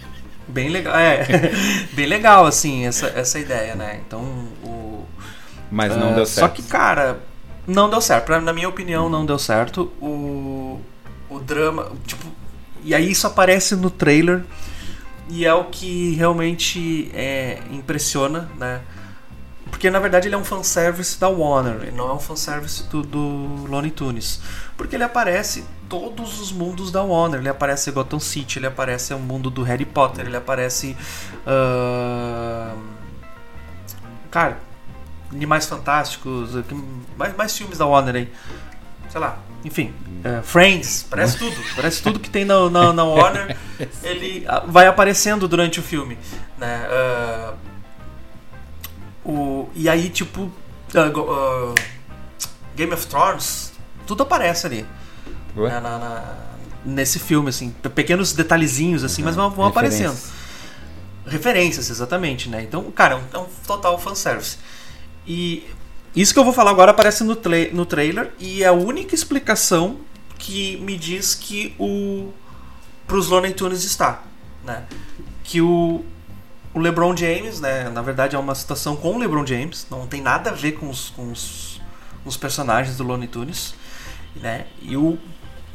[0.48, 1.24] bem legal, é.
[1.92, 4.00] bem legal, assim, essa, essa ideia, né?
[4.06, 4.48] Então,
[5.72, 6.46] mas não uh, deu certo.
[6.46, 7.18] Só que, cara,
[7.66, 8.26] não deu certo.
[8.26, 9.90] Pra, na minha opinião, não deu certo.
[10.00, 10.78] O,
[11.30, 11.90] o drama.
[12.06, 12.26] Tipo,
[12.84, 14.44] e aí isso aparece no trailer.
[15.30, 18.82] E é o que realmente é, impressiona, né?
[19.70, 23.02] Porque na verdade ele é um fanservice da Warner, ele não é um fanservice do,
[23.02, 24.42] do Looney Tunes.
[24.76, 27.40] Porque ele aparece em todos os mundos da Warner.
[27.40, 30.94] Ele aparece em Gotham City, ele aparece no mundo do Harry Potter, ele aparece.
[31.46, 32.78] Uh...
[34.30, 34.58] Cara,
[35.32, 36.50] Animais Fantásticos,
[37.16, 38.32] mais, mais filmes da Warner aí.
[39.08, 41.56] Sei lá, enfim, uh, Friends, parece tudo.
[41.76, 43.56] Parece tudo que tem na, na, na Warner,
[44.02, 46.18] ele ah, vai aparecendo durante o filme.
[46.58, 46.86] Né?
[49.24, 51.74] Uh, o, e aí, tipo, uh,
[52.74, 53.72] Game of Thrones,
[54.06, 54.86] tudo aparece ali.
[55.54, 56.34] Né, na, na,
[56.84, 57.74] nesse filme, assim.
[57.94, 59.26] Pequenos detalhezinhos, assim, uhum.
[59.26, 60.18] mas vão, vão aparecendo.
[61.24, 62.62] Referências, exatamente, né?
[62.62, 64.58] Então, cara, é um, é um total fanservice.
[65.26, 65.64] E
[66.14, 67.38] isso que eu vou falar agora aparece no,
[67.72, 69.98] no trailer e é a única explicação
[70.38, 72.32] que me diz que o
[73.06, 74.22] pros Looney Tunes está,
[74.64, 74.84] né?
[75.44, 76.04] Que o,
[76.74, 77.88] o LeBron James, né?
[77.88, 80.90] Na verdade é uma situação com o LeBron James, não tem nada a ver com
[80.90, 81.80] os, com os,
[82.24, 83.74] os personagens do Looney Tunes,
[84.36, 84.66] né?
[84.82, 85.18] E o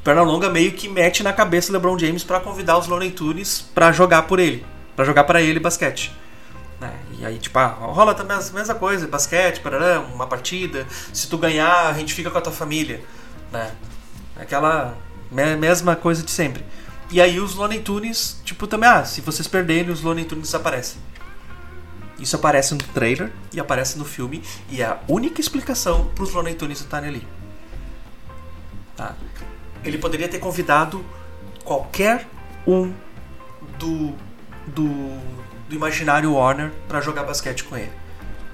[0.03, 3.91] Pernalonga meio que mete na cabeça o LeBron James para convidar os Looney Tunes para
[3.91, 6.11] jogar por ele, para jogar para ele basquete.
[6.79, 6.93] Né?
[7.17, 10.85] E aí, tipo, ah, rola também a mesma coisa, basquete, parará, uma partida.
[11.11, 13.03] Se tu ganhar, a gente fica com a tua família.
[13.51, 13.71] Né?
[14.35, 14.95] Aquela
[15.31, 16.63] mesma coisa de sempre.
[17.09, 21.01] E aí os Looney Tunes, tipo, também, ah, se vocês perderem, os Looney Tunes desaparecem.
[22.19, 26.33] Isso aparece no trailer e aparece no filme, e é a única explicação para os
[26.33, 27.27] Looney Tunes estarem ali.
[28.95, 29.15] Tá?
[29.83, 31.05] Ele poderia ter convidado
[31.63, 32.27] qualquer
[32.65, 32.91] um
[33.77, 34.13] do,
[34.67, 35.19] do
[35.67, 37.91] do imaginário Warner para jogar basquete com ele.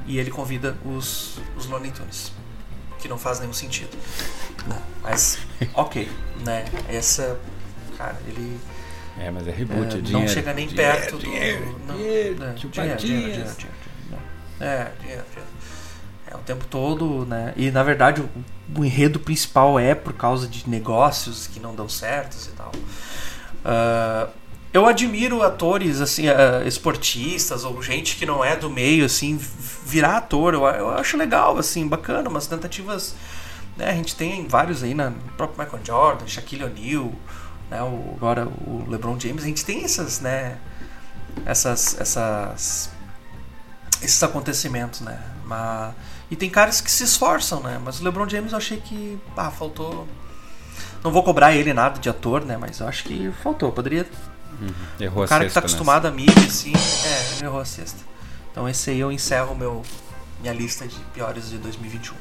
[0.05, 2.31] E ele convida os, os Looney Tunes,
[2.99, 3.97] que não faz nenhum sentido.
[4.67, 5.39] Não, mas,
[5.73, 6.09] ok,
[6.43, 6.65] né?
[6.89, 7.39] Essa,
[7.97, 8.59] cara, ele.
[9.17, 10.19] É, mas é reboot, é, é dinheiro.
[10.19, 11.87] Não chega nem dinheiro, perto dinheiro, do.
[11.87, 13.53] Não, dinheiro, né, dinheiro, dinheiro, dinheiro, dinheiro,
[14.59, 15.53] É, dinheiro, dinheiro.
[16.25, 17.53] É o tempo todo, né?
[17.55, 18.29] E na verdade o,
[18.75, 22.71] o enredo principal é por causa de negócios que não dão certo e tal.
[23.63, 24.31] Uh,
[24.73, 29.37] eu admiro atores, assim, uh, esportistas ou gente que não é do meio, assim,
[29.85, 30.55] virar ator.
[30.55, 33.13] Eu, eu acho legal, assim, bacana, umas tentativas.
[33.77, 37.11] Né, a gente tem vários aí, na, próprio Michael Jordan, Shaquille O'Neal,
[37.69, 39.43] né, o, agora o LeBron James.
[39.43, 40.57] A gente tem essas, né,
[41.45, 42.89] essas, essas,
[44.01, 45.21] esses acontecimentos, né.
[45.45, 45.93] Mas,
[46.31, 49.51] e tem caras que se esforçam, né, mas o LeBron James eu achei que, ah,
[49.51, 50.07] faltou.
[51.03, 53.71] Não vou cobrar ele nada de ator, né, mas eu acho que faltou.
[53.71, 54.07] Poderia
[54.61, 55.23] Uhum.
[55.23, 56.13] O cara que tá acostumado nessa.
[56.13, 57.99] a mídia, assim, é, ele errou a sexta.
[58.51, 59.81] Então esse aí eu encerro meu,
[60.41, 62.15] minha lista de piores de 2021.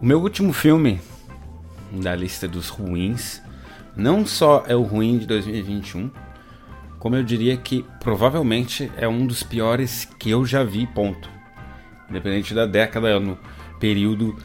[0.00, 1.00] O meu último filme
[1.90, 3.42] da lista dos ruins
[3.96, 6.10] não só é o ruim de 2021,
[6.98, 11.30] como eu diria que provavelmente é um dos piores que eu já vi, ponto.
[12.08, 13.38] Independente da década, não,
[13.80, 14.36] período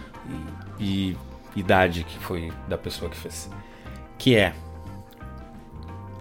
[0.80, 1.16] e,
[1.56, 3.50] e idade que foi da pessoa que fez.
[4.18, 4.54] Que é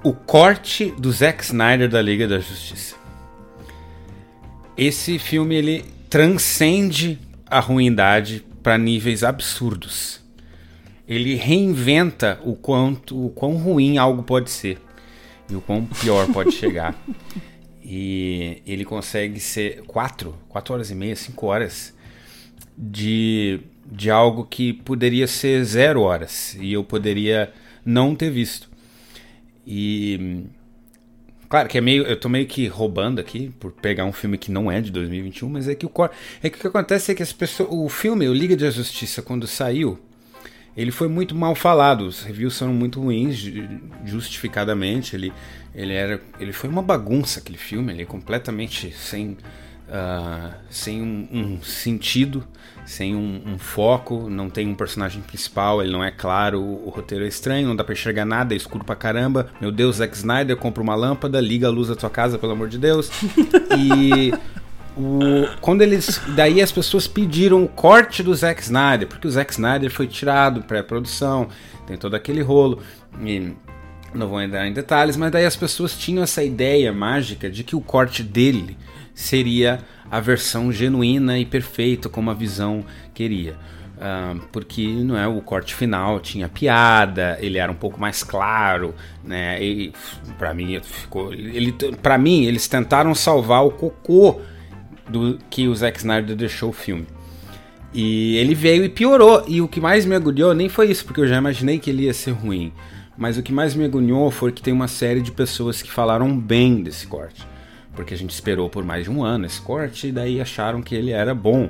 [0.03, 2.96] o corte do Zack Snyder da Liga da Justiça.
[4.76, 10.20] Esse filme ele transcende a ruindade para níveis absurdos.
[11.07, 14.78] Ele reinventa o quanto o quão ruim algo pode ser
[15.51, 16.94] e o quão pior pode chegar.
[17.92, 21.92] E ele consegue ser quatro, quatro horas e meia, cinco horas
[22.78, 27.53] de, de algo que poderia ser zero horas e eu poderia
[27.84, 28.69] não ter visto.
[29.72, 30.46] E
[31.48, 34.50] claro que é meio, eu tô meio que roubando aqui por pegar um filme que
[34.50, 35.90] não é de 2021, mas é que o
[36.42, 39.22] é que o que acontece é que as pessoas, o filme, o Liga da Justiça
[39.22, 39.96] quando saiu,
[40.76, 43.38] ele foi muito mal falado, os reviews são muito ruins,
[44.04, 45.14] justificadamente.
[45.14, 45.32] Ele,
[45.72, 49.36] ele, era, ele foi uma bagunça aquele filme, ele é completamente sem,
[49.88, 52.44] uh, sem um, um, sentido,
[52.91, 56.91] sem um, um, foco, não tem um personagem principal, ele não é claro, o, o,
[56.91, 59.47] roteiro é estranho, não dá pra enxergar nada, é escuro pra caramba.
[59.61, 62.68] Meu Deus, Zack Snyder, compra uma lâmpada, liga a luz da tua casa, pelo amor
[62.68, 63.11] de Deus.
[63.78, 64.32] E
[64.97, 65.20] o,
[65.61, 66.20] quando eles.
[66.34, 70.62] Daí as pessoas pediram o corte do Zack Snyder, porque o Zack Snyder foi tirado
[70.62, 71.49] pré-produção,
[71.86, 72.82] tem todo aquele rolo.
[73.22, 73.53] E
[74.12, 77.76] não vou entrar em detalhes, mas daí as pessoas tinham essa ideia mágica de que
[77.76, 78.76] o corte dele
[79.14, 79.80] seria
[80.11, 82.84] a versão genuína e perfeita como a visão
[83.14, 83.56] queria.
[83.96, 88.94] Uh, porque não é o corte final tinha piada, ele era um pouco mais claro,
[89.22, 89.58] né?
[90.38, 91.70] Para mim ficou, ele
[92.02, 94.40] para mim eles tentaram salvar o cocô
[95.06, 97.06] do que o Zack Snyder deixou o filme.
[97.92, 99.44] E ele veio e piorou.
[99.46, 102.04] E o que mais me agulhou nem foi isso, porque eu já imaginei que ele
[102.04, 102.72] ia ser ruim.
[103.18, 106.38] Mas o que mais me agulhou foi que tem uma série de pessoas que falaram
[106.38, 107.46] bem desse corte.
[108.01, 110.94] Porque a gente esperou por mais de um ano esse corte e daí acharam que
[110.94, 111.68] ele era bom.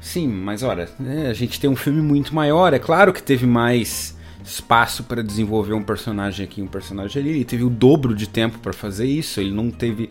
[0.00, 2.74] Sim, mas olha, né, a gente tem um filme muito maior.
[2.74, 7.30] É claro que teve mais espaço para desenvolver um personagem aqui, um personagem ali.
[7.30, 9.40] Ele teve o dobro de tempo para fazer isso.
[9.40, 10.10] Ele não teve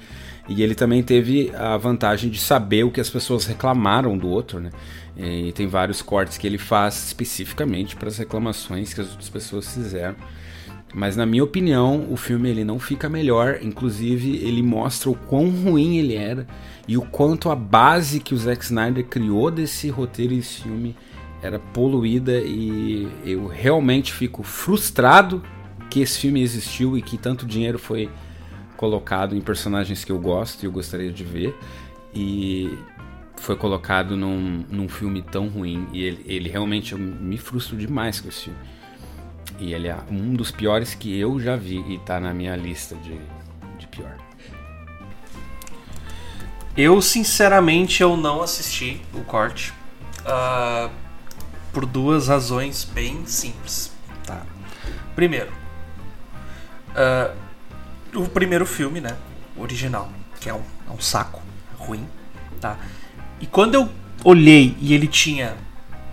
[0.50, 4.60] e ele também teve a vantagem de saber o que as pessoas reclamaram do outro,
[4.60, 4.72] né?
[5.16, 9.72] E tem vários cortes que ele faz especificamente para as reclamações que as outras pessoas
[9.72, 10.16] fizeram.
[10.94, 15.50] Mas na minha opinião, o filme ele não fica melhor, inclusive ele mostra o quão
[15.50, 16.46] ruim ele era
[16.88, 20.96] e o quanto a base que o Zack Snyder criou desse roteiro e desse filme
[21.42, 25.42] era poluída e eu realmente fico frustrado
[25.90, 28.10] que esse filme existiu e que tanto dinheiro foi
[28.78, 31.56] colocado em personagens que eu gosto e eu gostaria de ver.
[32.14, 32.78] E
[33.36, 35.88] foi colocado num, num filme tão ruim.
[35.94, 38.60] E ele, ele realmente eu me frustro demais com esse filme.
[39.62, 42.96] E ele é um dos piores que eu já vi e tá na minha lista
[42.96, 43.16] de,
[43.78, 44.18] de pior.
[46.76, 49.72] Eu, sinceramente, eu não assisti o corte.
[50.22, 50.90] Uh,
[51.72, 53.92] por duas razões bem simples.
[54.26, 54.42] Tá.
[55.16, 55.52] Primeiro,
[56.96, 57.38] uh,
[58.16, 59.16] o primeiro filme, né?
[59.56, 61.40] O original, que é um, é um saco
[61.78, 62.08] ruim,
[62.60, 62.80] tá?
[63.40, 63.90] E quando eu
[64.24, 65.56] olhei e ele tinha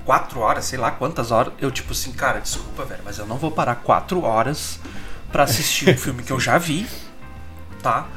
[0.08, 3.36] quatro horas, sei lá quantas horas, eu tipo assim, cara, desculpa, velho, mas eu não
[3.36, 4.80] vou parar quatro horas
[5.30, 6.86] para assistir um filme que eu já vi,
[7.82, 8.08] tá?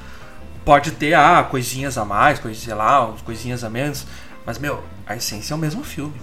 [0.63, 4.07] Pode ter, ah, coisinhas a mais, coisinhas, sei lá, coisinhas a menos,
[4.45, 6.13] mas, meu, a essência é o mesmo filme.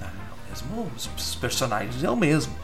[0.00, 2.54] É o mesmo, os personagens é o mesmo.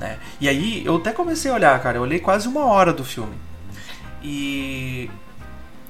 [0.00, 0.18] Né?
[0.40, 3.36] E aí eu até comecei a olhar, cara, eu olhei quase uma hora do filme.
[4.22, 5.10] E.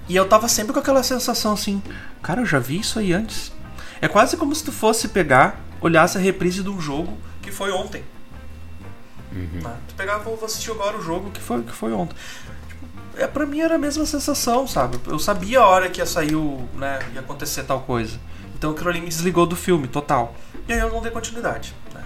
[0.08, 1.80] E eu tava sempre com aquela sensação assim,
[2.20, 3.52] cara, eu já vi isso aí antes.
[4.05, 7.72] É quase como se tu fosse pegar, olhasse a reprise de um jogo que foi
[7.72, 8.05] ontem.
[9.32, 9.62] Uhum.
[9.62, 9.76] Né?
[9.88, 12.14] Tu pegava, vou assistir agora o jogo que foi, que foi ontem.
[12.68, 12.86] Tipo,
[13.16, 15.00] é, pra mim era a mesma sensação, sabe?
[15.07, 16.68] Eu sabia a hora que ia sair o.
[16.74, 18.20] né, ia acontecer tal coisa.
[18.55, 20.34] Então aquilo ali me desligou do filme, total.
[20.68, 21.74] E aí eu não dei continuidade.
[21.94, 22.05] Né?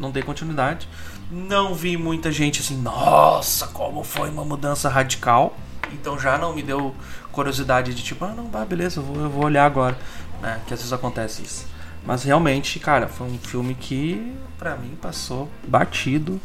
[0.00, 0.88] Não dei continuidade.
[1.30, 5.56] Não vi muita gente assim, nossa, como foi uma mudança radical.
[5.92, 6.92] Então já não me deu
[7.30, 9.96] curiosidade de tipo, ah, não, bah, beleza, eu vou, eu vou olhar agora.
[10.40, 10.60] Né?
[10.66, 11.66] Que às vezes acontece isso.
[12.04, 16.40] Mas realmente, cara, foi um filme que pra mim passou batido.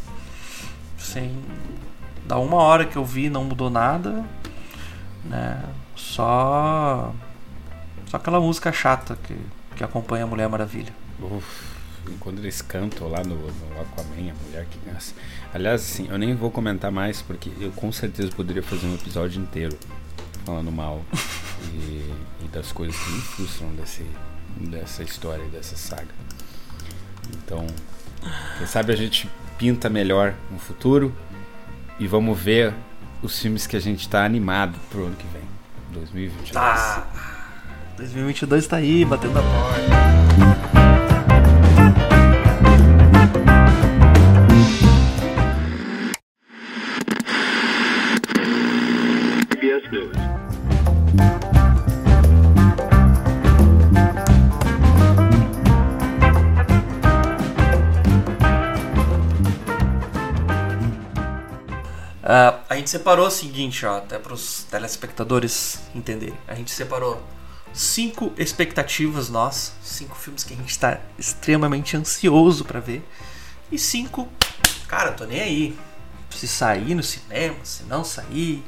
[0.97, 1.43] Sem.
[2.25, 4.25] Da uma hora que eu vi, não mudou nada.
[5.23, 5.63] Né?
[5.95, 7.13] Só.
[8.07, 9.37] Só aquela música chata que,
[9.75, 10.93] que acompanha a Mulher Maravilha.
[11.21, 11.75] Uf
[12.19, 15.13] quando eles cantam lá no, no Aquaman, a mulher que dança.
[15.53, 19.41] Aliás, assim, eu nem vou comentar mais porque eu com certeza poderia fazer um episódio
[19.41, 19.77] inteiro
[20.45, 21.03] falando mal
[21.73, 22.13] e,
[22.43, 24.05] e, das coisas que me frustram desse,
[24.57, 26.13] dessa história e dessa saga.
[27.37, 27.65] Então,
[28.57, 31.13] quem sabe a gente pinta melhor no futuro
[31.99, 32.73] e vamos ver
[33.21, 35.43] os filmes que a gente está animado pro ano que vem,
[35.91, 36.55] 2022.
[36.55, 37.07] Ah.
[37.97, 40.15] 2022 tá aí, batendo a porta.
[62.25, 66.35] Uh, a gente separou o seguinte, ó, até para os telespectadores entenderem.
[66.47, 67.21] A gente separou
[67.71, 73.07] cinco expectativas nossas, cinco filmes que a gente está extremamente ansioso para ver
[73.71, 74.27] e cinco,
[74.87, 75.79] cara, tô nem aí.
[76.31, 78.63] Se sair no cinema, se não sair,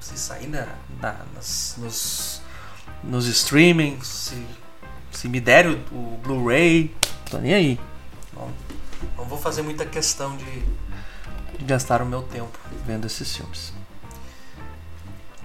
[0.00, 0.66] se sair na,
[0.98, 2.42] na nas, nos,
[3.04, 4.46] nos streamings, se,
[5.10, 6.94] se me der o, o Blu-ray,
[7.30, 7.80] tô nem aí.
[9.16, 10.64] Não vou fazer muita questão de
[11.60, 13.72] gastar o meu tempo vendo esses filmes.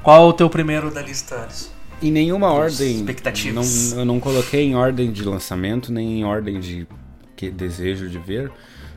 [0.02, 1.70] Qual o teu primeiro da lista, Alisson?
[2.02, 2.96] Em nenhuma ordem.
[2.96, 3.92] Expectativas.
[3.92, 6.88] Não, eu não coloquei em ordem de lançamento, nem em ordem de
[7.36, 8.52] que desejo de ver.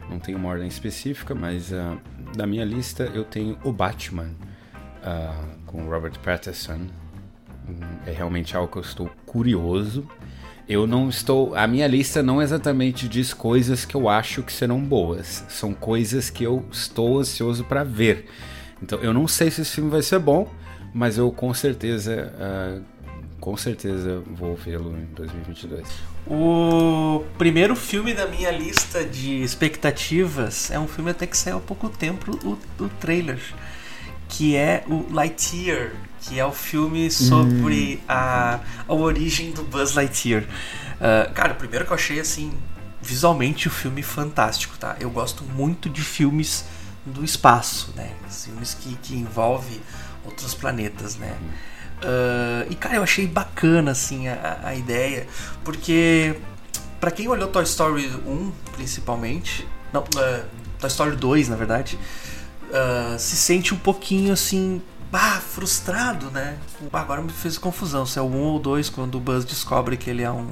[0.09, 1.99] Não tenho uma ordem específica, mas uh,
[2.37, 4.31] da minha lista eu tenho o Batman
[5.03, 6.89] uh, com Robert Pattinson.
[7.69, 10.07] Um, é realmente algo que eu estou curioso.
[10.71, 11.53] Eu não estou.
[11.57, 15.45] A minha lista não exatamente diz coisas que eu acho que serão boas.
[15.49, 18.27] São coisas que eu estou ansioso para ver.
[18.81, 20.49] Então eu não sei se esse filme vai ser bom,
[20.95, 22.33] mas eu com certeza.
[22.39, 23.01] Uh,
[23.41, 25.89] com certeza vou vê-lo em 2022.
[26.25, 31.61] O primeiro filme da minha lista de expectativas é um filme até que saiu há
[31.61, 33.41] pouco tempo o, o trailer,
[34.29, 38.05] que é o Lightyear, que é o filme sobre hum.
[38.09, 40.43] a, a origem do Buzz Lightyear.
[40.43, 42.53] Uh, cara, primeiro que eu achei assim,
[43.01, 44.97] visualmente o filme fantástico, tá?
[45.01, 46.65] Eu gosto muito de filmes
[47.07, 48.13] do espaço, né?
[48.29, 49.81] Filmes que, que envolvem
[50.25, 51.35] outros planetas, né?
[52.03, 55.27] Uh, e cara, eu achei bacana assim a, a ideia,
[55.65, 56.37] porque
[57.01, 60.45] para quem olhou Toy Story 1, principalmente, não, uh,
[60.79, 61.99] Toy Story 2, na verdade,
[63.19, 66.57] se sente um pouquinho assim bah, frustrado, né?
[66.93, 70.09] Agora me fez confusão se é o 1 ou 2 quando o Buzz descobre que
[70.09, 70.49] ele é um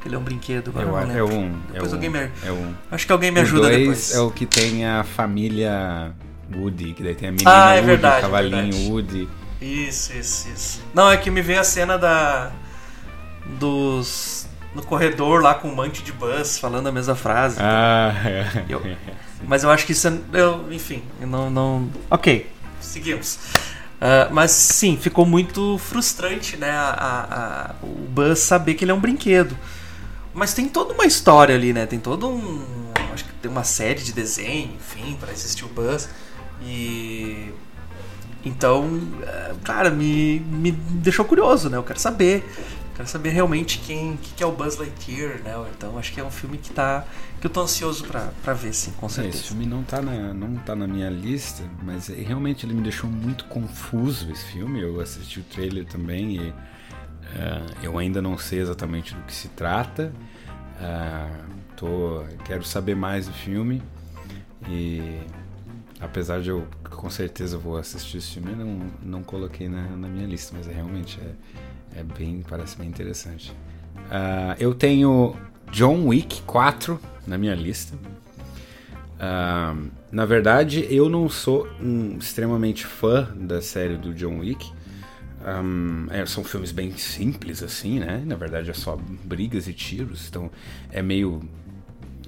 [0.00, 0.72] que ele é um brinquedo.
[0.74, 1.60] Agora eu, não é um.
[1.72, 2.18] Depois é alguém me...
[2.18, 2.74] é um.
[2.90, 4.14] Acho que alguém me ajuda o dois depois.
[4.14, 6.12] é o que tem a família
[6.54, 8.90] Woody, que daí tem a menina ah, é Woody, verdade, o é cavalinho verdade.
[8.90, 9.28] Woody.
[9.60, 10.82] Isso, isso, isso.
[10.94, 12.52] Não, é que me veio a cena da.
[13.58, 14.46] dos.
[14.74, 17.56] no corredor lá com um monte de Buzz falando a mesma frase.
[17.60, 18.64] Ah, é.
[18.68, 18.82] Eu-
[19.46, 20.12] Mas eu acho que isso é.
[20.32, 21.88] Eu, enfim, eu não, não.
[22.10, 22.46] Ok,
[22.88, 23.38] seguimos.
[24.00, 26.70] Ah, mas sim, ficou muito frustrante, né?
[26.70, 29.56] a- a- o Buzz saber que ele é um brinquedo.
[30.32, 31.84] Mas tem toda uma história ali, né?
[31.86, 32.92] Tem todo um.
[33.12, 36.08] Acho que tem uma série de desenho, enfim, para existir o Buzz.
[36.62, 37.52] E.
[38.44, 41.76] Então, eh, cara, me, me deixou curioso, né?
[41.76, 42.48] Eu quero saber.
[42.98, 45.54] Quero saber realmente quem que, que é o Buzz Lightyear, né?
[45.76, 47.04] Então acho que é um filme que tá.
[47.40, 49.44] que eu tô ansioso pra ver, sim, com É, Esse certeza.
[49.44, 53.08] filme não tá, na, não tá na minha lista, mas é- realmente ele me deixou
[53.08, 54.80] muito confuso esse filme.
[54.82, 56.48] Eu assisti o trailer também e
[57.36, 60.12] eh, eu ainda não sei exatamente do que se trata.
[60.80, 61.30] Ah,
[61.76, 63.80] tô, quero saber mais do filme
[64.68, 65.20] e
[66.00, 70.26] apesar de eu com certeza vou assistir esse filme, não, não coloquei na, na minha
[70.26, 71.32] lista, mas é, realmente é,
[71.98, 73.52] é bem, parece bem interessante.
[74.10, 75.34] Ah, eu tenho
[75.72, 77.98] John Wick 4 na minha lista.
[79.18, 79.76] Ah,
[80.10, 84.72] na verdade, eu não sou um extremamente fã da série do John Wick.
[85.44, 88.22] Um, é, são filmes bem simples, assim, né?
[88.24, 90.28] Na verdade, é só brigas e tiros.
[90.28, 90.50] Então,
[90.90, 91.42] é meio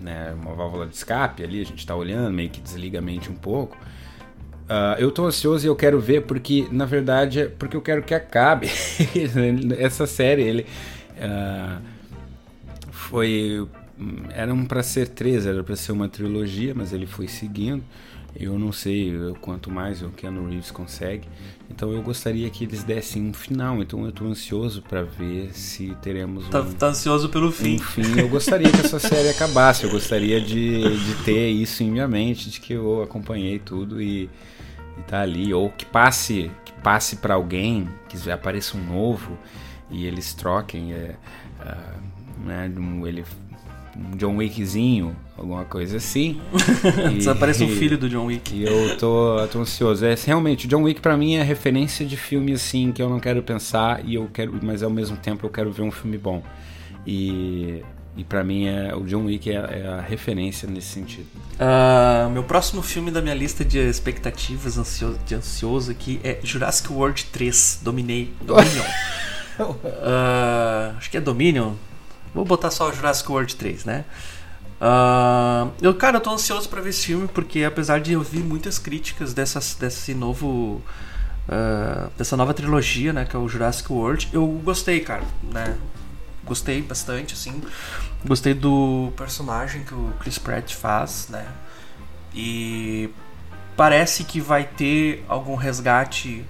[0.01, 1.61] né, uma válvula de escape ali.
[1.61, 3.77] A gente tá olhando, meio que desliga a mente um pouco.
[4.73, 8.03] Ah, eu tô ansioso e eu quero ver porque, na verdade, é porque eu quero
[8.05, 8.69] que acabe.
[9.79, 10.67] Essa série, ele.
[11.21, 11.81] ah,
[12.91, 13.67] foi.
[14.31, 17.83] Eram para ser três, era para ser uma trilogia, mas ele foi seguindo.
[18.39, 21.27] Eu não sei quanto mais o Keanu Reeves consegue.
[21.69, 23.83] Então eu gostaria que eles dessem um final.
[23.83, 27.75] Então eu tô ansioso para ver se teremos Tá, um, tá ansioso pelo fim.
[27.75, 29.83] enfim, eu gostaria que essa série acabasse.
[29.85, 34.31] Eu gostaria de, de ter isso em minha mente, de que eu acompanhei tudo e,
[35.01, 35.53] e tá ali.
[35.55, 39.37] Ou que passe, que passe para alguém, que apareça um novo
[39.91, 40.93] e eles troquem.
[40.93, 41.15] É,
[41.61, 41.95] ah,
[42.45, 43.25] né, um- ele,
[43.97, 46.41] um John Wickzinho, alguma coisa assim.
[47.11, 48.55] E- Desaparece um filho do John Wick.
[48.55, 50.05] e eu tô, tô ansioso.
[50.07, 53.43] É, realmente, John Wick pra mim é referência de filme assim que eu não quero
[53.43, 56.43] pensar e eu quero, mas ao mesmo tempo eu quero ver um filme bom.
[57.07, 57.83] E,
[58.17, 61.27] e para mim é o John Wick é, é a referência nesse sentido.
[61.59, 66.93] Ah, meu próximo filme da minha lista de expectativas ansio- de ansioso aqui é Jurassic
[66.93, 68.85] World 3 Dominei Dominion.
[69.61, 71.75] uh, acho que é Dominion.
[72.35, 74.05] Vou botar só o Jurassic World 3, né?
[74.81, 78.43] Uh, eu, cara, eu tô ansioso para ver esse filme porque apesar de eu ouvir
[78.43, 80.83] muitas críticas dessas, desse novo
[81.49, 85.77] uh, dessa nova trilogia, né, que é o Jurassic World, eu gostei, cara, né?
[86.51, 87.63] Gostei bastante, assim.
[88.27, 91.47] Gostei do personagem que o Chris Pratt faz, né?
[92.35, 93.09] E
[93.77, 96.45] parece que vai ter algum resgate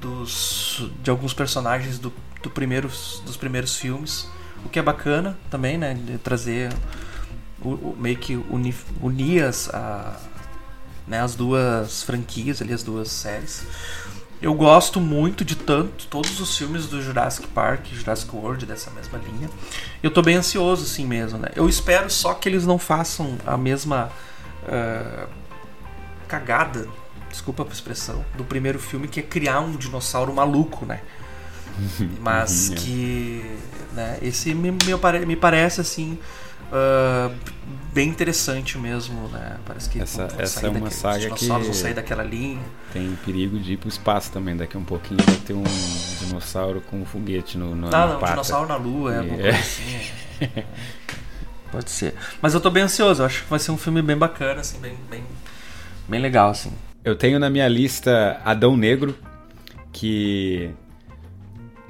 [0.00, 2.10] dos de alguns personagens do,
[2.42, 4.26] do primeiros, dos primeiros filmes,
[4.64, 5.92] o que é bacana também, né?
[5.92, 6.72] De trazer
[7.60, 10.18] o, o, meio que unir, unir as, a,
[11.06, 13.66] né, as duas franquias ali, as duas séries.
[14.42, 19.18] Eu gosto muito de tanto todos os filmes do Jurassic Park, Jurassic World dessa mesma
[19.18, 19.48] linha.
[20.02, 21.48] Eu tô bem ansioso assim mesmo, né?
[21.56, 24.10] Eu espero só que eles não façam a mesma
[24.64, 25.28] uh,
[26.28, 26.86] cagada,
[27.30, 31.00] desculpa a expressão, do primeiro filme que é criar um dinossauro maluco, né?
[32.20, 32.78] Mas uhum, é.
[32.78, 33.58] que,
[33.92, 34.18] né?
[34.20, 36.18] Esse me, me, me parece assim
[36.72, 37.34] uh,
[37.92, 39.56] bem interessante mesmo, né?
[39.64, 42.62] Parece que essa, essa é uma daquele, saga que vão sair daquela linha.
[42.92, 44.56] Tem perigo de ir pro espaço também.
[44.56, 45.64] Daqui a um pouquinho vai ter um
[46.20, 49.50] dinossauro com um foguete no, no Ah, não, um dinossauro na lua, é, é.
[49.50, 49.82] assim.
[50.40, 50.64] É.
[51.70, 52.14] Pode ser.
[52.40, 54.78] Mas eu tô bem ansioso, eu acho que vai ser um filme bem bacana, assim,
[54.78, 55.24] bem, bem,
[56.08, 56.72] bem legal, assim.
[57.04, 59.16] Eu tenho na minha lista Adão Negro,
[59.92, 60.70] que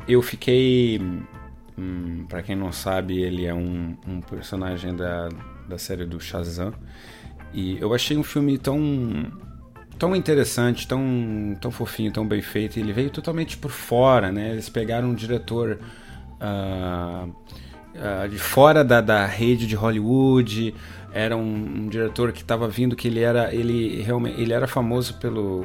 [0.09, 1.01] eu fiquei
[1.77, 5.29] Hum, para quem não sabe, ele é um, um, personagem da,
[5.69, 6.73] da série do Shazam.
[7.53, 9.33] E eu achei um filme tão
[9.99, 12.79] tão interessante, tão, tão fofinho, tão bem feito.
[12.79, 14.51] Ele veio totalmente por fora, né?
[14.51, 15.79] Eles pegaram um diretor
[16.41, 20.75] uh, uh, de fora da, da rede de Hollywood.
[21.13, 25.15] Era um, um diretor que estava vindo que ele era ele realmente ele era famoso
[25.15, 25.65] pelo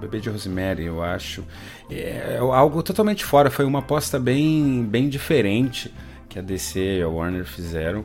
[0.00, 1.44] Bebê de Rosemary, eu acho.
[1.90, 5.92] É, é algo totalmente fora, foi uma aposta bem, bem diferente
[6.28, 8.04] que a DC e a Warner fizeram.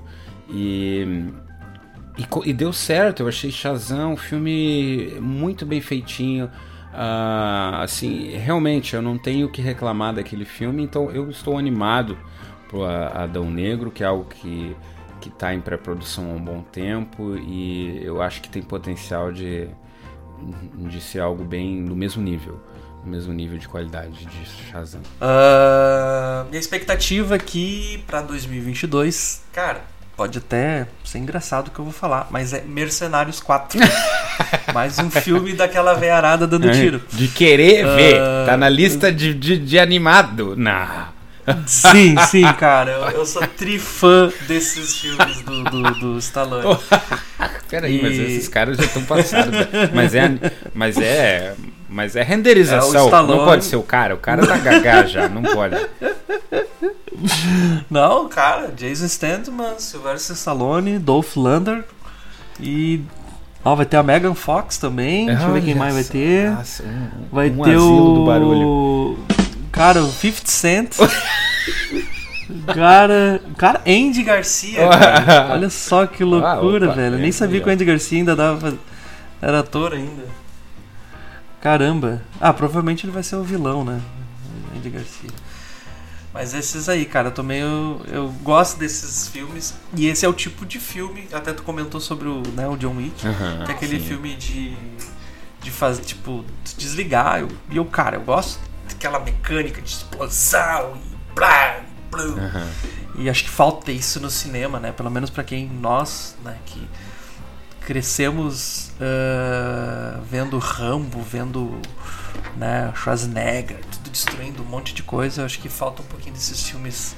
[0.50, 1.06] E,
[2.18, 6.46] e, e deu certo, eu achei Shazam um filme muito bem feitinho.
[6.93, 12.18] Uh, assim, realmente eu não tenho o que reclamar daquele filme, então eu estou animado
[12.70, 14.76] pro Adão Negro, que é algo que
[15.26, 19.68] que está em pré-produção há um bom tempo e eu acho que tem potencial de,
[20.76, 22.60] de ser algo bem no mesmo nível.
[23.04, 25.02] No mesmo nível de qualidade de Shazam.
[25.22, 29.84] Uh, minha expectativa aqui para 2022, cara,
[30.18, 33.80] pode até ser engraçado o que eu vou falar, mas é Mercenários 4.
[34.74, 37.02] Mais um filme daquela veiarada dando tiro.
[37.14, 38.22] De querer uh, ver.
[38.46, 40.56] Tá na lista de, de, de animado.
[40.56, 41.14] Não.
[41.66, 42.91] Sim, sim, cara.
[42.91, 46.78] Eu, eu sou trifã desses filmes do, do, do Stallone.
[47.70, 48.02] Peraí, e...
[48.02, 49.56] mas esses caras já estão passados.
[49.93, 50.32] Mas é,
[50.74, 51.56] mas é,
[51.89, 53.04] mas é renderização.
[53.04, 53.39] É, Stallone...
[53.39, 54.16] Não pode ser o cara.
[54.16, 55.76] O cara tá gagá já, não pode.
[57.89, 58.72] Não, cara.
[58.76, 61.84] Jason Statham, Sylvester Stallone, Dolph Lundgren
[62.60, 63.02] e
[63.66, 65.26] Ó, vai ter a Megan Fox também.
[65.26, 66.52] Deixa eu ver quem mais vai ter.
[66.52, 69.18] Nossa, um, vai um ter o do barulho.
[69.76, 70.95] Cara, o 50 Cent.
[72.73, 75.53] Cara, cara, Andy Garcia, cara.
[75.53, 77.15] Olha só que loucura, ah, opa, velho.
[77.15, 78.77] Eu nem sabia que o Andy Garcia ainda dava.
[79.41, 80.23] Era ator ainda.
[81.60, 82.22] Caramba.
[82.39, 83.99] Ah, provavelmente ele vai ser o vilão, né?
[84.77, 85.30] Andy Garcia.
[86.34, 87.99] Mas esses aí, cara, eu tô meio.
[88.07, 89.73] Eu gosto desses filmes.
[89.97, 91.27] E esse é o tipo de filme.
[91.34, 93.15] Até tu comentou sobre o, né, o John Wick.
[93.65, 94.06] que é aquele sim.
[94.06, 94.73] filme de.
[95.61, 96.45] De fazer, tipo,
[96.77, 97.43] desligar.
[97.72, 98.60] E eu, cara, eu gosto
[98.94, 101.82] aquela mecânica de explosão e blá,
[102.12, 102.24] blá.
[102.24, 102.70] Uhum.
[103.18, 104.91] E acho que falta isso no cinema, né?
[104.91, 106.88] Pelo menos para quem nós, né, que
[107.82, 111.80] crescemos uh, vendo Rambo, vendo
[112.57, 115.45] né, Schwarzenegger, tudo destruindo um monte de coisa.
[115.45, 117.16] Acho que falta um pouquinho desses filmes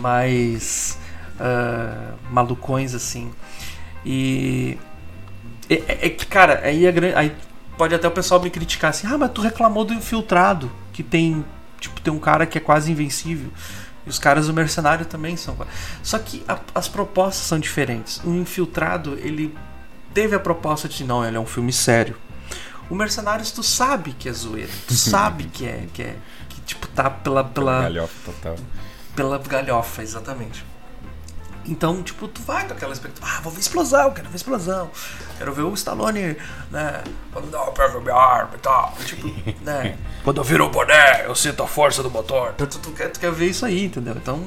[0.00, 0.98] mais
[1.36, 3.32] uh, malucões assim.
[4.04, 4.78] E
[5.68, 7.36] é, é, que, cara, aí, a, aí
[7.76, 11.44] pode até o pessoal me criticar assim: ah, mas tu reclamou do infiltrado que tem,
[11.78, 13.50] tipo, tem um cara que é quase invencível.
[14.06, 15.56] E os caras do Mercenário também são.
[16.02, 18.20] Só que a, as propostas são diferentes.
[18.24, 19.54] O Infiltrado, ele
[20.14, 22.16] teve a proposta de não, ele é um filme sério.
[22.88, 24.70] O Mercenários, tu sabe que é zoeira.
[24.86, 25.86] Tu sabe que é.
[25.92, 26.16] Que é
[26.48, 27.42] que, tipo, tá pela.
[27.42, 28.56] Pela galhofa total.
[29.16, 30.64] Pela galhofa, exatamente.
[31.68, 34.90] Então, tipo, tu vai com aquela expectativa, ah, vou ver explosão, quero ver explosão.
[35.38, 36.36] Quero ver o Stallone,
[36.70, 37.02] né?
[37.32, 38.94] Quando não, pega minha arma e tal.
[39.04, 39.28] Tipo,
[39.62, 39.98] né?
[40.22, 42.54] Quando eu viro o boné, eu sinto a força do motor.
[42.56, 44.14] Tu, tu, tu, quer, tu quer ver isso aí, entendeu?
[44.16, 44.40] Então,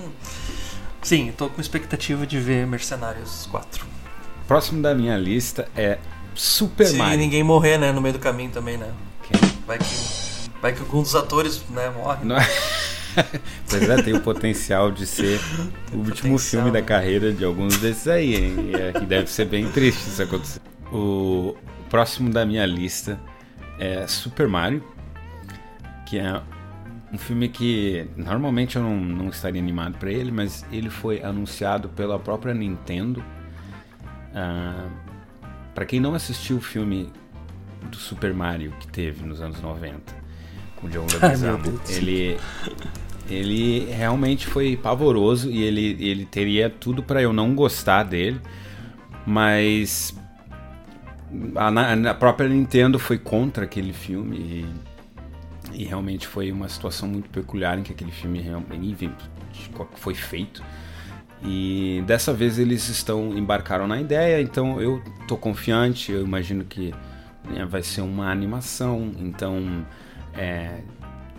[1.01, 3.85] sim, tô com expectativa de ver Mercenários 4.
[4.47, 5.99] Próximo da minha lista é
[6.33, 7.13] Super Se Mario.
[7.13, 8.91] Se ninguém morrer, né, no meio do caminho também, né?
[9.23, 9.39] Quem?
[9.67, 9.85] Vai que,
[10.61, 12.25] vai que algum dos atores, né, morre.
[12.25, 12.47] Não é...
[13.69, 15.39] pois é, tem o potencial de ser
[15.93, 16.85] o último filme da né?
[16.85, 18.55] carreira de alguns desses aí, hein?
[18.69, 20.61] E, é, e deve ser bem triste isso acontecer.
[20.91, 21.55] O
[21.89, 23.19] próximo da minha lista
[23.77, 24.83] é Super Mario,
[26.05, 26.41] que é
[27.11, 31.89] um filme que normalmente eu não, não estaria animado para ele, mas ele foi anunciado
[31.89, 33.23] pela própria Nintendo.
[34.33, 34.87] Ah,
[35.73, 37.11] para quem não assistiu o filme
[37.89, 40.18] do Super Mario que teve nos anos 90 com
[40.83, 42.37] o John Leguizamo, ele
[43.29, 48.41] ele realmente foi pavoroso e ele, ele teria tudo para eu não gostar dele,
[49.25, 50.15] mas
[51.55, 54.65] a, a, própria Nintendo foi contra aquele filme
[55.73, 59.11] e, e, realmente foi uma situação muito peculiar em que aquele filme realmente
[59.95, 60.63] foi feito.
[61.43, 66.93] E dessa vez eles estão embarcaram na ideia, então eu tô confiante, eu imagino que
[67.49, 69.85] né, vai ser uma animação, então
[70.39, 70.79] é,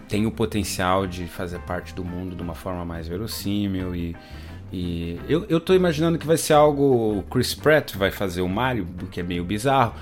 [0.07, 4.15] tem o potencial de fazer parte do mundo de uma forma mais verossímil e,
[4.71, 8.49] e eu, eu tô imaginando que vai ser algo o Chris Pratt vai fazer o
[8.49, 9.95] Mario, o que é meio bizarro,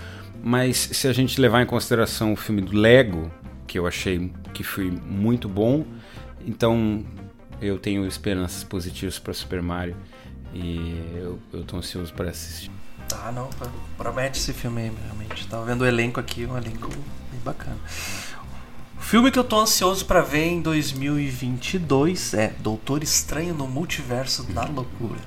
[0.43, 3.31] mas se a gente levar em consideração o filme do Lego,
[3.69, 5.85] que eu achei que foi muito bom,
[6.45, 7.05] então
[7.61, 9.97] eu tenho esperanças positivas para Super Mario
[10.53, 12.71] e eu, eu tô ansioso para assistir.
[13.15, 13.49] Ah, não,
[13.97, 15.47] promete esse filme aí, realmente.
[15.47, 16.89] Tava vendo o elenco aqui, um elenco
[17.31, 17.79] bem bacana.
[18.99, 24.43] O filme que eu tô ansioso para ver em 2022 é Doutor Estranho no Multiverso
[24.43, 25.21] da Loucura.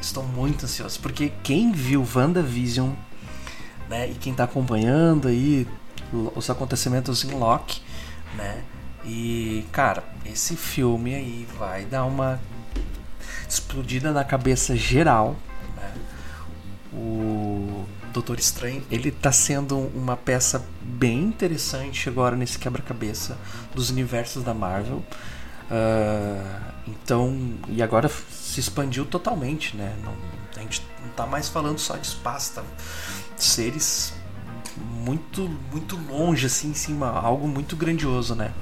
[0.00, 2.90] Estou muito ansioso, porque quem viu WandaVision,
[3.88, 5.66] né, e quem tá acompanhando aí
[6.34, 7.80] os acontecimentos em Loki,
[8.36, 8.62] né,
[9.04, 12.38] e, cara, esse filme aí vai dar uma
[13.48, 15.36] explodida na cabeça geral.
[15.76, 15.94] Né?
[16.92, 23.38] O Doutor Estranho, ele tá sendo uma peça bem interessante agora nesse quebra-cabeça
[23.74, 25.02] dos universos da Marvel.
[25.70, 29.96] Uh, então, e agora se expandiu totalmente, né?
[30.04, 30.14] Não,
[30.56, 32.62] a gente não tá mais falando só de espaço, tá?
[33.36, 34.12] seres
[34.76, 38.52] muito muito longe assim em cima, algo muito grandioso, né?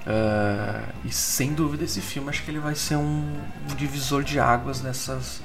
[0.00, 3.38] Uh, e sem dúvida esse filme acho que ele vai ser um,
[3.70, 5.42] um, divisor de águas nessas,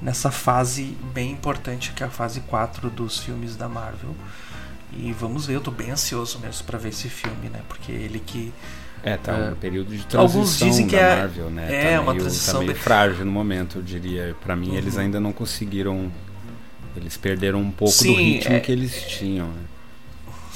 [0.00, 4.14] nessa fase bem importante que é a fase 4 dos filmes da Marvel.
[4.92, 7.60] E vamos ver, eu tô bem ansioso mesmo para ver esse filme, né?
[7.68, 8.52] Porque ele que.
[9.02, 11.66] É, tá um uh, período de transição alguns dizem que da é, Marvel, né?
[11.68, 12.60] É, tá meio, uma transição.
[12.60, 14.34] Tá meio frágil no momento, eu diria.
[14.40, 14.76] para mim, uhum.
[14.76, 16.10] eles ainda não conseguiram.
[16.96, 19.62] Eles perderam um pouco Sim, do ritmo é, que eles tinham, né?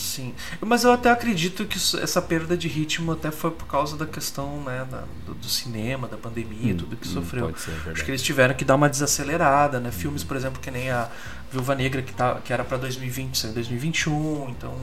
[0.00, 4.06] Sim, mas eu até acredito que essa perda de ritmo até foi por causa da
[4.06, 7.54] questão né, da, do, do, cinema, da pandemia, hum, tudo que hum, sofreu.
[7.56, 9.90] Ser, é Acho que eles tiveram que dar uma desacelerada, né?
[9.90, 11.08] Filmes, por exemplo, que nem a
[11.52, 14.48] Viúva Negra que, tá, que era para 2020, saiu em 2021.
[14.48, 14.74] Então,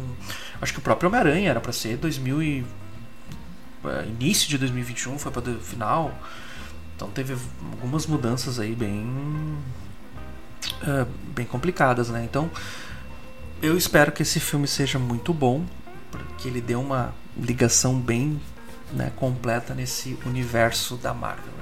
[0.62, 2.66] acho que o próprio Homem-Aranha era para ser 2000 e,
[3.86, 6.14] é, início de 2021, foi para o final.
[6.96, 7.36] Então teve
[7.74, 9.58] algumas mudanças aí bem
[10.82, 12.24] é, bem complicadas, né?
[12.24, 12.50] Então
[13.62, 15.64] eu espero que esse filme seja muito bom,
[16.12, 18.40] porque ele dê uma ligação bem
[18.94, 21.54] né, completa nesse universo da Marvel.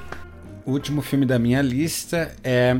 [0.65, 2.77] O último filme da minha lista é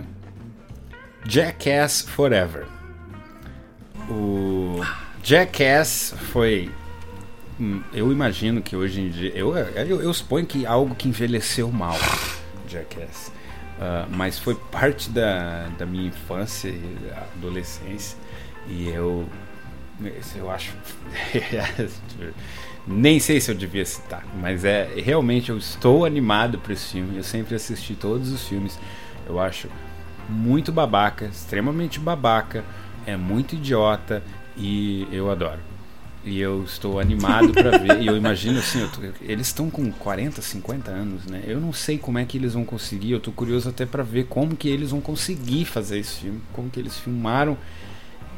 [1.27, 2.65] Jackass Forever.
[4.09, 4.81] O
[5.23, 6.71] Jackass foi.
[7.59, 9.31] Hum, eu imagino que hoje em dia.
[9.35, 11.97] Eu, eu, eu suponho que algo que envelheceu mal.
[12.67, 13.31] Jackass.
[13.77, 18.17] Uh, mas foi parte da, da minha infância e adolescência.
[18.67, 19.27] E eu.
[20.35, 20.73] Eu acho.
[22.87, 27.17] Nem sei se eu devia citar, mas é realmente eu estou animado para esse filme.
[27.17, 28.77] Eu sempre assisti todos os filmes.
[29.27, 29.69] Eu acho
[30.29, 32.63] muito babaca, extremamente babaca,
[33.05, 34.21] é muito idiota
[34.57, 35.59] e eu adoro.
[36.23, 38.01] E eu estou animado para ver.
[38.01, 41.43] E eu imagino assim, eu tô, eles estão com 40, 50 anos, né?
[41.45, 43.11] Eu não sei como é que eles vão conseguir.
[43.11, 46.69] Eu tô curioso até para ver como que eles vão conseguir fazer esse filme, como
[46.69, 47.57] que eles filmaram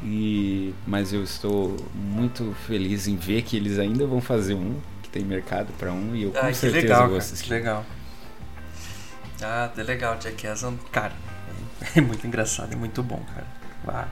[0.02, 5.08] e, mas eu estou muito feliz em ver que eles ainda vão fazer um, que
[5.08, 7.44] tem mercado para um, e eu com certeza legal, vou assistir.
[7.44, 7.84] Que legal.
[9.42, 10.64] Ah, é legal, Jackass.
[10.92, 11.12] Cara,
[11.94, 14.08] é muito engraçado, é muito bom, cara.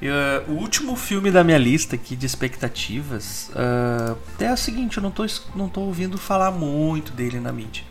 [0.00, 5.02] Uh, o último filme da minha lista aqui de expectativas uh, é o seguinte, eu
[5.02, 7.84] não tô, não tô ouvindo falar muito dele na mídia.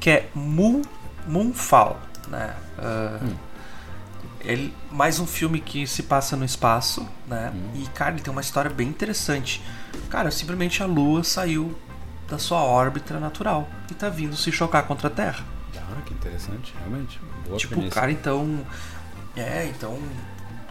[0.00, 0.82] Que é Moon,
[1.26, 2.54] Moonfall, né?
[2.78, 3.51] Uh, hum
[4.44, 7.52] ele, mais um filme que se passa no espaço, né?
[7.54, 7.82] Hum.
[7.82, 9.62] E, cara, ele tem uma história bem interessante.
[10.10, 11.76] Cara, simplesmente a Lua saiu
[12.28, 15.44] da sua órbita natural e tá vindo se chocar contra a Terra.
[15.76, 17.20] Ah, que interessante, realmente.
[17.46, 17.94] Boa tipo, premissa.
[17.94, 18.66] cara, então.
[19.36, 19.98] É, então.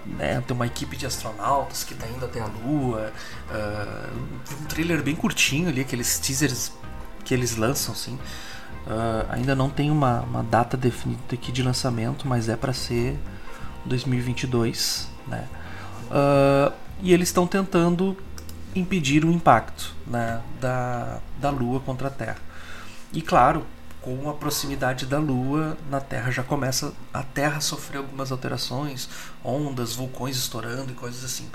[0.03, 3.14] Né, tem uma equipe de astronautas que tá indo até a Lua.
[3.52, 6.72] Uh, um trailer bem curtinho ali, aqueles teasers
[7.23, 8.18] que eles lançam, sim.
[8.88, 13.15] Uh, ainda não tem uma, uma, data definida aqui de lançamento, mas é para ser
[13.86, 15.48] 2022, né?
[16.10, 18.18] Uh, e eles estão tentando
[18.76, 22.38] impedir o impacto né, da, da Lua contra a Terra.
[23.12, 23.66] E claro,
[24.02, 29.10] com a proximidade da Lua na Terra já começa a Terra sofrer algumas alterações,
[29.44, 31.48] ondas, vulcões estourando e coisas assim.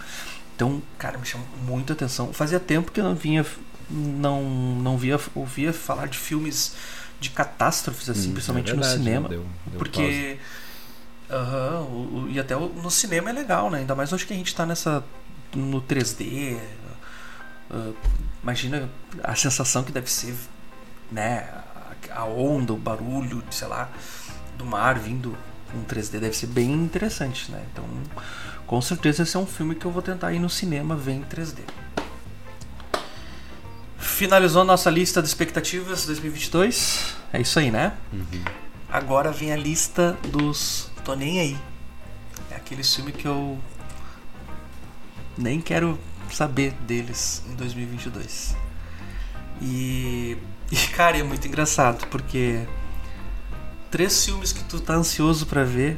[0.54, 2.32] Então, cara, me chamou muita atenção.
[2.32, 3.44] Fazia tempo que eu não vinha,
[3.90, 6.74] não, não via, ouvia falar de filmes
[7.18, 10.38] de catástrofes assim, hum, principalmente é verdade, no cinema, deu, deu porque
[11.30, 13.78] uh -huh, e até no cinema é legal, né?
[13.78, 15.04] Ainda mais hoje que a gente está nessa
[15.54, 16.58] no 3D.
[17.70, 17.94] Uh,
[18.42, 18.88] imagina
[19.22, 20.36] a sensação que deve ser,
[21.10, 21.48] né?
[22.10, 23.90] A onda, o barulho, sei lá,
[24.56, 25.36] do mar vindo
[25.72, 27.64] com 3D deve ser bem interessante, né?
[27.72, 27.84] Então,
[28.66, 31.24] com certeza esse é um filme que eu vou tentar ir no cinema ver em
[31.24, 31.58] 3D.
[33.98, 37.16] Finalizou nossa lista de expectativas 2022.
[37.32, 37.92] É isso aí, né?
[38.12, 38.44] Uhum.
[38.88, 41.56] Agora vem a lista dos Tô Nem Aí.
[42.50, 43.56] É aquele filme que eu
[45.38, 45.96] nem quero
[46.32, 48.56] saber deles em 2022.
[49.62, 50.36] E,
[50.68, 52.66] e cara, é muito engraçado porque
[53.88, 55.96] três filmes que tu tá ansioso para ver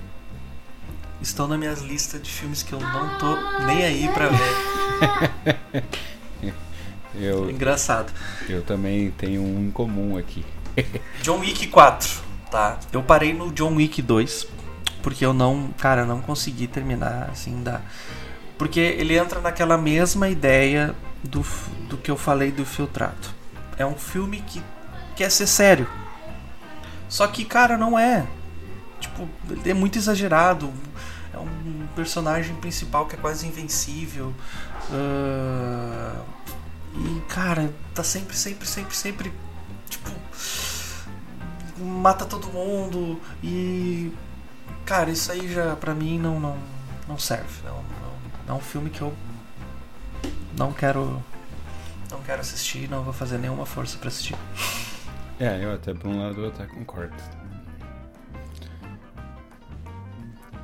[1.22, 5.85] estão na minha lista de filmes que eu não tô nem aí para ver.
[7.16, 8.12] eu, Engraçado.
[8.47, 10.44] Eu também tenho um em comum aqui.
[11.22, 12.20] John Wick 4,
[12.51, 12.78] tá?
[12.93, 14.57] Eu parei no John Wick 2
[15.02, 17.80] porque eu não, cara, não consegui terminar assim da
[18.58, 21.46] porque ele entra naquela mesma ideia do,
[21.88, 23.28] do que eu falei do Filtrado.
[23.78, 24.60] É um filme que
[25.14, 25.88] quer ser sério.
[27.08, 28.26] Só que, cara, não é.
[28.98, 30.72] Tipo, ele é muito exagerado.
[31.32, 34.34] É um personagem principal que é quase invencível.
[34.90, 36.20] Uh,
[36.96, 39.32] e, cara, tá sempre, sempre, sempre, sempre.
[39.88, 40.10] Tipo.
[41.78, 43.20] Mata todo mundo.
[43.42, 44.12] E.
[44.89, 46.56] Cara, isso aí já pra mim não, não,
[47.06, 47.62] não serve.
[47.62, 47.85] Não,
[48.47, 49.12] não, é um filme que eu
[50.56, 51.23] não quero.
[52.10, 54.35] Não quero assistir, não vou fazer nenhuma força para assistir.
[55.39, 57.15] É, eu até por um lado eu até concordo.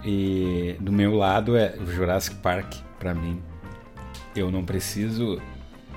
[0.02, 3.42] E do meu lado é Jurassic Park, para mim.
[4.34, 5.38] Eu não preciso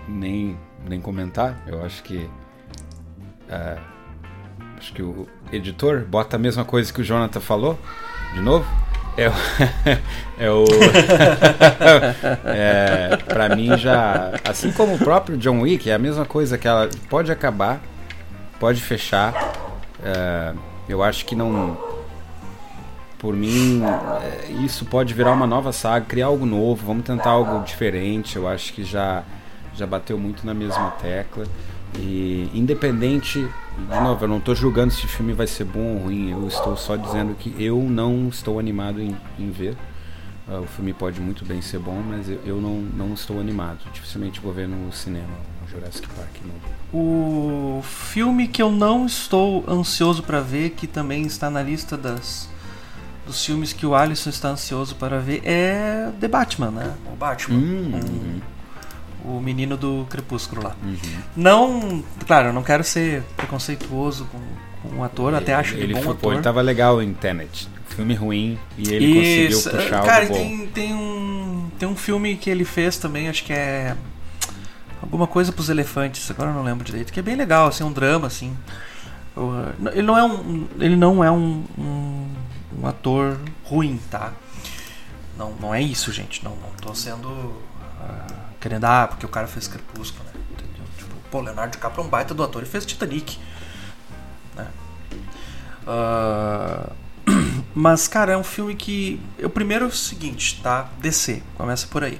[0.05, 1.63] nem, nem comentar.
[1.65, 2.17] Eu acho que.
[2.17, 3.81] Uh,
[4.77, 7.79] acho que o editor bota a mesma coisa que o Jonathan falou.
[8.33, 8.65] De novo.
[9.17, 9.33] É o.
[10.37, 10.65] é o.
[12.45, 14.33] é, pra mim já.
[14.43, 17.81] Assim como o próprio John Wick, é a mesma coisa que ela pode acabar,
[18.59, 19.53] pode fechar.
[20.03, 20.53] É,
[20.87, 21.77] eu acho que não
[23.17, 27.63] por mim, é, isso pode virar uma nova saga, criar algo novo, vamos tentar algo
[27.65, 28.35] diferente.
[28.35, 29.23] Eu acho que já,
[29.73, 31.45] já bateu muito na mesma tecla.
[31.97, 36.03] E independente, de novo, eu não estou julgando se o filme vai ser bom ou
[36.03, 39.75] ruim, eu estou só dizendo que eu não estou animado em, em ver.
[40.47, 43.79] Uh, o filme pode muito bem ser bom, mas eu, eu não, não estou animado.
[43.91, 45.33] Dificilmente vou ver no cinema
[45.65, 46.77] o Jurassic Park novo.
[46.93, 52.47] O filme que eu não estou ansioso para ver, que também está na lista das
[53.25, 56.95] dos filmes que o Alisson está ansioso para ver é The Batman, né?
[57.11, 57.57] O Batman.
[57.57, 58.41] Hum, um,
[59.27, 60.75] o menino do Crepúsculo lá.
[60.81, 60.97] Uhum.
[61.35, 65.83] Não, claro, eu não quero ser preconceituoso com, com o ator, ele, até acho ele,
[65.83, 66.33] ele bom foi, ator.
[66.33, 67.67] Ele tava legal em Tenet.
[67.89, 69.05] Filme ruim e ele
[69.47, 69.63] Isso.
[69.63, 70.67] conseguiu puxar Cara, algo tem, bom.
[70.67, 73.95] tem um tem um filme que ele fez também, acho que é
[75.01, 77.91] alguma coisa pros elefantes, agora eu não lembro direito, que é bem legal, assim, um
[77.91, 78.55] drama assim.
[79.93, 82.27] Ele não é um ele não é um, um
[82.79, 84.33] um ator ruim, tá?
[85.37, 86.43] Não, não é isso, gente.
[86.43, 87.27] Não, não tô sendo.
[87.27, 90.31] Uh, querendo, ah, porque o cara fez Crepúsculo, né?
[90.51, 90.85] Entendeu?
[90.97, 93.39] Tipo, pô, Leonardo DiCaprio é um baita do ator e fez Titanic.
[94.55, 94.67] Né?
[95.87, 96.91] Uh,
[97.73, 99.21] mas, cara, é um filme que.
[99.41, 100.89] O primeiro é o seguinte, tá?
[100.99, 102.19] DC, começa por aí.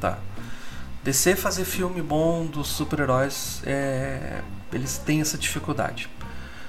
[0.00, 0.18] Tá?
[1.04, 4.40] DC fazer filme bom dos super-heróis, é...
[4.72, 6.08] eles têm essa dificuldade.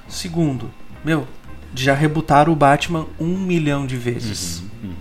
[0.07, 0.71] Segundo,
[1.03, 1.27] meu,
[1.73, 4.59] já rebutaram o Batman um milhão de vezes.
[4.59, 4.95] Uhum, uhum.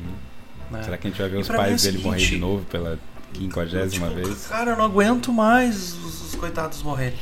[0.71, 0.83] Né?
[0.83, 2.65] Será que a gente vai ver e os pais é dele seguinte, morrer de novo
[2.65, 2.99] pela
[3.39, 4.47] quinquagésima tipo, vez?
[4.47, 7.19] Cara, eu não aguento mais os, os coitados morrerem.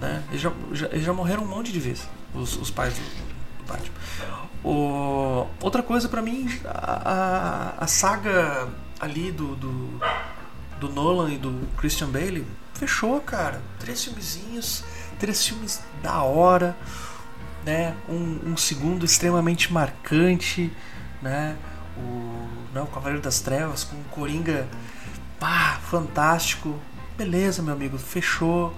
[0.00, 0.22] Né?
[0.30, 3.64] Eles, já, já, eles já morreram um monte de vezes, os, os pais do, do
[3.66, 4.48] Batman.
[4.64, 8.68] O, outra coisa para mim, a, a, a, saga
[8.98, 10.00] ali do, do,
[10.80, 13.60] do Nolan e do Christian Bale fechou, cara.
[13.78, 14.84] Três filmezinhos,
[15.18, 16.76] três filmes da hora
[17.68, 20.72] né, um, um segundo extremamente marcante,
[21.20, 21.54] né,
[21.98, 24.66] o, né, o Cavaleiro das Trevas com o Coringa,
[25.38, 26.78] pá, fantástico,
[27.16, 28.74] beleza, meu amigo, fechou,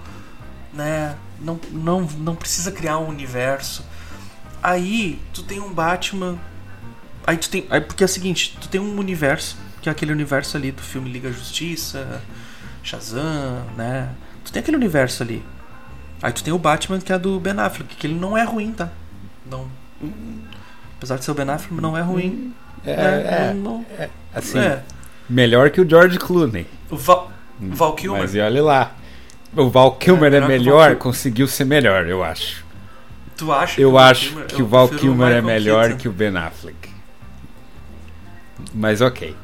[0.73, 1.15] né?
[1.39, 3.85] Não, não, não precisa criar um universo.
[4.61, 6.37] Aí tu tem um Batman.
[7.25, 7.65] Aí tu tem.
[7.69, 10.81] Aí, porque é o seguinte, tu tem um universo, que é aquele universo ali do
[10.81, 12.21] filme Liga Justiça,
[12.83, 14.09] Shazam, né?
[14.45, 15.43] Tu tem aquele universo ali.
[16.21, 18.71] Aí tu tem o Batman que é do Ben Affleck, que ele não é ruim,
[18.71, 18.89] tá?
[19.49, 19.67] Não.
[20.97, 22.53] Apesar de ser o Ben Affleck, não é ruim.
[22.85, 24.83] É, é, é, não, é assim, é.
[25.31, 26.67] Melhor que o George Clooney.
[26.89, 28.21] O Val, Val Kilmer.
[28.21, 28.95] Mas olha lá.
[29.55, 32.63] O Val Kilmer é, é melhor, conseguiu ser melhor, eu acho.
[33.35, 33.81] Tu acha?
[33.81, 35.97] Eu que acho Kilmer, que o Val Kilmer é melhor Keaton.
[35.97, 36.89] que o Ben Affleck.
[38.73, 39.35] Mas ok.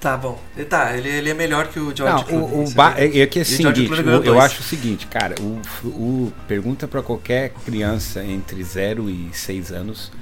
[0.00, 0.40] Tá bom.
[0.68, 2.58] Tá, ele, ele é melhor que o George Não, Clooney.
[2.58, 5.34] O, o ba é, é que é o seguinte, eu, eu acho o seguinte, cara,
[5.40, 10.12] o, o pergunta para qualquer criança entre 0 e 6 anos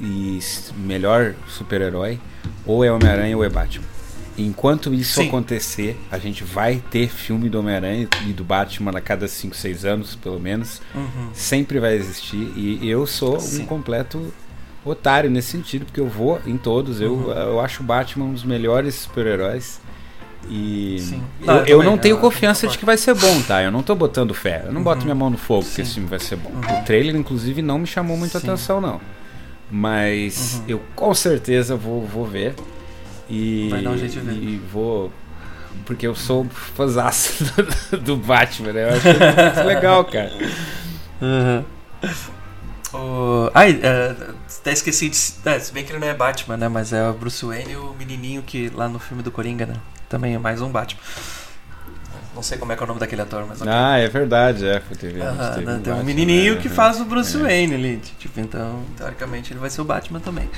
[0.00, 0.38] e
[0.76, 2.18] melhor super-herói,
[2.64, 3.84] ou é Homem-Aranha ou é Batman.
[4.38, 5.28] Enquanto isso Sim.
[5.28, 9.84] acontecer, a gente vai ter filme do Homem-Aranha e do Batman a cada 5, 6
[9.84, 10.80] anos, pelo menos.
[10.94, 11.28] Uhum.
[11.34, 12.52] Sempre vai existir.
[12.56, 13.62] E eu sou Sim.
[13.62, 14.32] um completo
[14.84, 17.00] otário nesse sentido, porque eu vou em todos.
[17.00, 17.32] Eu, uhum.
[17.32, 19.80] eu acho o Batman um dos melhores super-heróis.
[20.48, 23.62] E não, eu, eu, não tenho confiança de que vai ser bom, tá?
[23.62, 24.62] Eu não tô botando fé.
[24.64, 24.84] Eu não uhum.
[24.84, 25.74] boto minha mão no fogo Sim.
[25.74, 26.50] que esse filme vai ser bom.
[26.50, 26.80] Uhum.
[26.80, 29.00] O trailer, inclusive, não me chamou muita atenção, não.
[29.70, 30.64] Mas uhum.
[30.66, 32.54] eu com certeza vou, vou ver.
[33.28, 34.32] E, vai dar um jeito de ver.
[34.32, 35.12] E vou.
[35.86, 36.44] Porque eu sou
[36.74, 37.44] fãzaço
[37.92, 38.84] do, do Batman, né?
[38.84, 40.32] Eu acho muito legal, cara.
[41.22, 41.64] Uhum.
[42.92, 43.50] O...
[43.54, 45.18] Ai, uh, até esqueci de.
[45.48, 46.68] É, se bem que ele não é Batman, né?
[46.68, 49.74] Mas é o Bruce Wayne e o menininho que lá no filme do Coringa, né?
[50.08, 51.00] Também é mais um Batman.
[52.40, 53.60] Não sei como é que é o nome daquele ator, mas.
[53.60, 53.70] Okay.
[53.70, 54.80] Ah, é verdade, é.
[54.80, 55.80] TV, uh -huh, né?
[55.84, 57.40] Tem um menininho que faz o Bruce é.
[57.40, 58.00] Wayne ali.
[58.18, 60.48] Tipo, então, teoricamente, ele vai ser o Batman também.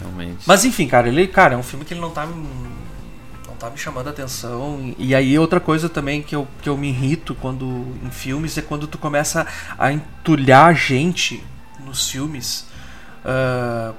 [0.00, 0.42] Realmente.
[0.46, 3.76] Mas enfim, cara, ele, cara, é um filme que ele não tá não tá me
[3.76, 4.94] chamando a atenção.
[4.96, 8.62] E aí outra coisa também que eu, que eu me irrito quando em filmes é
[8.62, 9.46] quando tu começa
[9.78, 11.44] a entulhar gente
[11.84, 12.64] nos filmes.
[13.22, 13.94] Uh,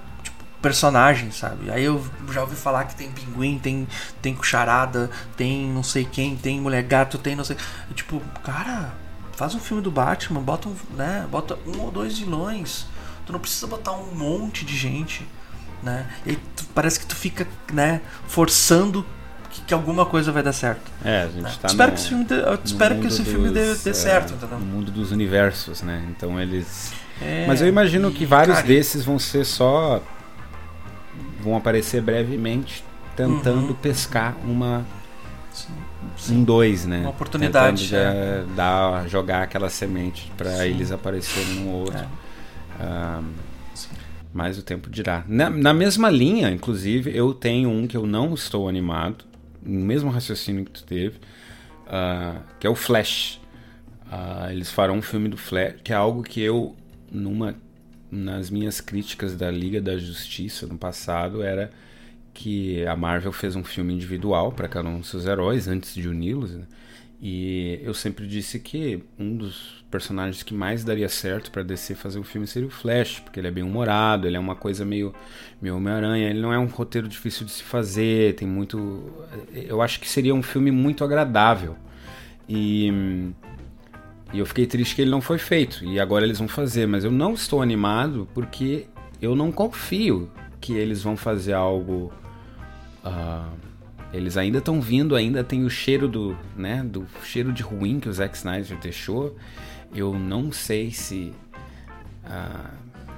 [0.63, 1.69] personagens, sabe?
[1.69, 3.85] Aí eu já ouvi falar que tem pinguim, tem,
[4.21, 7.57] tem cucharada, tem não sei quem, tem mulher gato, tem não sei.
[7.93, 8.93] tipo, cara,
[9.33, 12.85] faz um filme do Batman, bota um, né, bota um ou dois vilões.
[13.25, 15.27] Tu não precisa botar um monte de gente,
[15.83, 16.07] né?
[16.25, 19.05] E tu, parece que tu fica, né, forçando
[19.49, 20.89] que, que, alguma coisa vai dar certo.
[21.03, 21.53] É, a gente né?
[21.61, 23.93] tá espero no, que esse filme dê, espero que esse dos, filme dê, dê é,
[23.93, 24.59] certo, entendeu?
[24.59, 26.03] No mundo dos universos, né?
[26.09, 30.01] Então eles é, Mas eu imagino que vários cara, desses vão ser só.
[31.43, 32.83] Vão aparecer brevemente
[33.15, 33.73] tentando uhum.
[33.75, 34.85] pescar uma.
[36.17, 36.37] Sim.
[36.37, 37.01] Um dois, né?
[37.01, 37.89] Uma oportunidade.
[37.89, 38.55] Tentando é.
[38.55, 41.97] dar, jogar aquela semente para eles aparecerem um outro.
[42.79, 42.83] É.
[42.83, 43.31] Um,
[44.33, 45.23] mas o tempo dirá.
[45.27, 49.25] Na, na, mesma linha, inclusive, eu tenho um que eu não estou animado,
[49.61, 51.17] no mesmo raciocínio que tu teve,
[51.87, 53.39] uh, que é o Flash.
[54.07, 56.75] Uh, eles farão um filme do Flash, que é algo que eu
[57.11, 57.55] numa
[58.13, 61.71] nas minhas críticas da Liga da Justiça no passado era
[62.33, 66.07] que a Marvel fez um filme individual para cada um dos seus heróis antes de
[66.07, 66.51] uni-los.
[66.51, 66.65] Né?
[67.21, 72.19] E eu sempre disse que um dos personagens que mais daria certo para DC fazer
[72.19, 75.13] o filme seria o Flash, porque ele é bem humorado, ele é uma coisa meio,
[75.61, 79.13] meio Homem-Aranha, ele não é um roteiro difícil de se fazer, tem muito.
[79.53, 81.77] Eu acho que seria um filme muito agradável.
[82.49, 82.91] E
[84.33, 85.85] e eu fiquei triste que ele não foi feito.
[85.85, 86.87] E agora eles vão fazer.
[86.87, 88.87] Mas eu não estou animado porque
[89.21, 90.29] eu não confio
[90.59, 92.11] que eles vão fazer algo.
[93.05, 93.53] Uh,
[94.11, 98.09] eles ainda estão vindo, ainda tem o cheiro do, né, do cheiro de ruim que
[98.09, 99.37] o Zack Snyder deixou.
[99.93, 101.31] Eu não sei se
[102.25, 102.73] uh,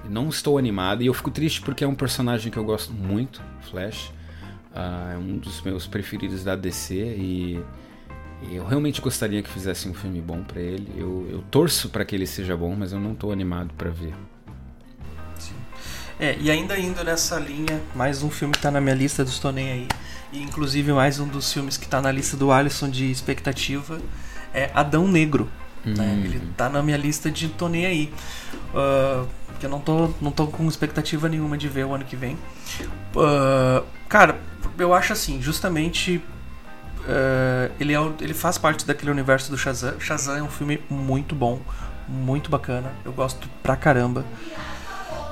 [0.10, 3.42] não estou animado e eu fico triste porque é um personagem que eu gosto muito,
[3.70, 4.10] Flash.
[4.72, 7.64] Uh, é um dos meus preferidos da DC e
[8.51, 10.91] eu realmente gostaria que fizesse um filme bom para ele.
[10.97, 14.13] Eu, eu torço para que ele seja bom, mas eu não tô animado para ver.
[15.38, 15.55] Sim.
[16.19, 19.30] É, e ainda indo nessa linha, mais um filme que tá na minha lista do
[19.30, 19.88] Estou Nem Aí.
[20.31, 23.99] E inclusive mais um dos filmes que tá na lista do Alisson de expectativa
[24.53, 25.49] é Adão Negro.
[25.84, 25.91] Né?
[25.91, 25.97] Hum.
[25.97, 26.22] Né?
[26.26, 28.13] Ele tá na minha lista de Tô Nem Aí.
[28.73, 32.15] Uh, porque eu não tô, não tô com expectativa nenhuma de ver o ano que
[32.15, 32.38] vem.
[33.15, 34.38] Uh, cara,
[34.77, 36.22] eu acho assim, justamente
[37.06, 39.99] Uh, ele, é, ele faz parte daquele universo do Shazam.
[39.99, 41.60] Shazam é um filme muito bom,
[42.07, 42.91] muito bacana.
[43.03, 44.26] Eu gosto pra caramba.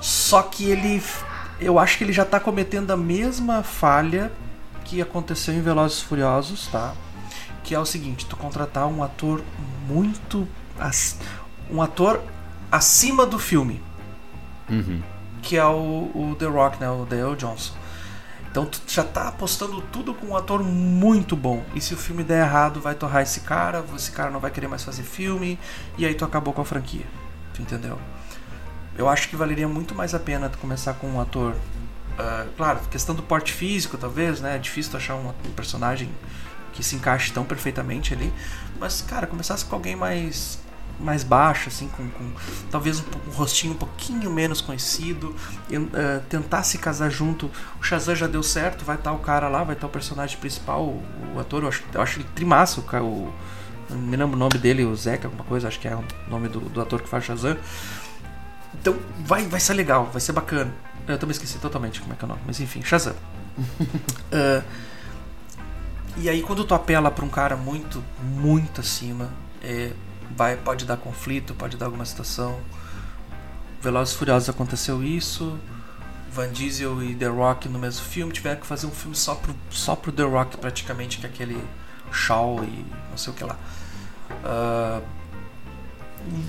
[0.02, 1.02] Só que ele.
[1.60, 4.32] Eu acho que ele já tá cometendo a mesma falha
[4.84, 6.94] que aconteceu em Velozes Furiosos, tá?
[7.64, 9.42] Que é o seguinte: tu contratar um ator
[9.88, 10.48] muito.
[11.72, 12.22] Um ator
[12.72, 13.82] acima do filme.
[14.70, 15.02] Uhum.
[15.42, 16.90] Que é o, o The Rock, né?
[16.90, 17.74] O Dale Johnson.
[18.54, 21.66] Então tu já tá apostando tudo com um ator muito bom.
[21.74, 24.68] E se o filme der errado, vai torrar esse cara, esse cara não vai querer
[24.68, 25.58] mais fazer filme,
[25.98, 27.06] e aí tu acabou com a franquia.
[27.56, 27.98] Tu entendeu?
[28.96, 31.54] Eu acho que valeria muito mais a pena tu começar com um ator.
[31.54, 34.56] Uh, claro, questão do porte físico, talvez, né?
[34.56, 36.08] É difícil tu achar um, personagem
[36.74, 38.32] que se encaixe tão perfeitamente ali.
[38.80, 40.60] Mas, cara, começasse com alguém mais
[41.00, 42.32] mais baixo, assim, com, com
[42.72, 45.36] talvez um, um, rostinho um pouquinho menos conhecido,
[45.70, 45.90] e, uh,
[46.30, 47.50] tentar se casar junto.
[47.80, 49.90] O Shazam já deu certo, vai estar tá o cara lá, vai estar tá o
[49.90, 51.04] personagem principal, o,
[51.36, 53.34] o, ator, eu acho, eu acho ele trimaço, o, o,
[53.90, 56.48] não me lembro o nome dele, o Zeca, alguma coisa, acho que é o nome
[56.48, 57.58] do, do ator que faz Shazam.
[58.74, 60.74] Então vai, vai ser legal, vai ser bacana.
[61.08, 63.16] Eu também esqueci totalmente como é que é o nome, mas enfim, Shazam.
[63.58, 64.64] uh,
[66.18, 69.30] e aí quando tu apela para um cara muito, muito acima,
[69.62, 69.92] é,
[70.36, 72.60] vai, pode dar conflito, pode dar alguma situação.
[73.82, 75.58] Velozes e Furiosos aconteceu isso.
[76.32, 79.56] Van Diesel e The Rock no mesmo filme tiveram que fazer um filme só pro,
[79.70, 81.64] só pro The Rock praticamente, que é aquele
[82.12, 83.58] Shaw e não sei o que lá.
[84.32, 85.04] Uh,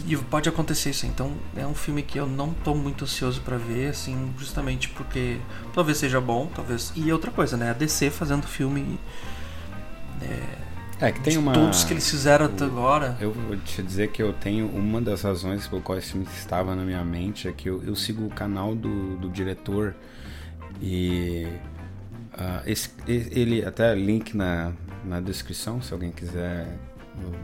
[0.07, 3.57] e pode acontecer isso, então é um filme que eu não tô muito ansioso para
[3.57, 5.41] ver, assim, justamente porque
[5.73, 6.93] talvez seja bom, talvez.
[6.95, 7.71] E outra coisa, né?
[7.71, 8.99] A DC fazendo filme.
[10.23, 10.74] É,
[11.09, 11.53] é, que tem uma.
[11.53, 13.17] Todos que eles fizeram até agora.
[13.21, 16.75] Eu vou te dizer que eu tenho uma das razões pelo qual esse filme estava
[16.75, 19.95] na minha mente é que eu, eu sigo o canal do, do diretor
[20.81, 21.47] e.
[22.35, 24.73] Uh, esse, ele até link na,
[25.05, 26.67] na descrição se alguém quiser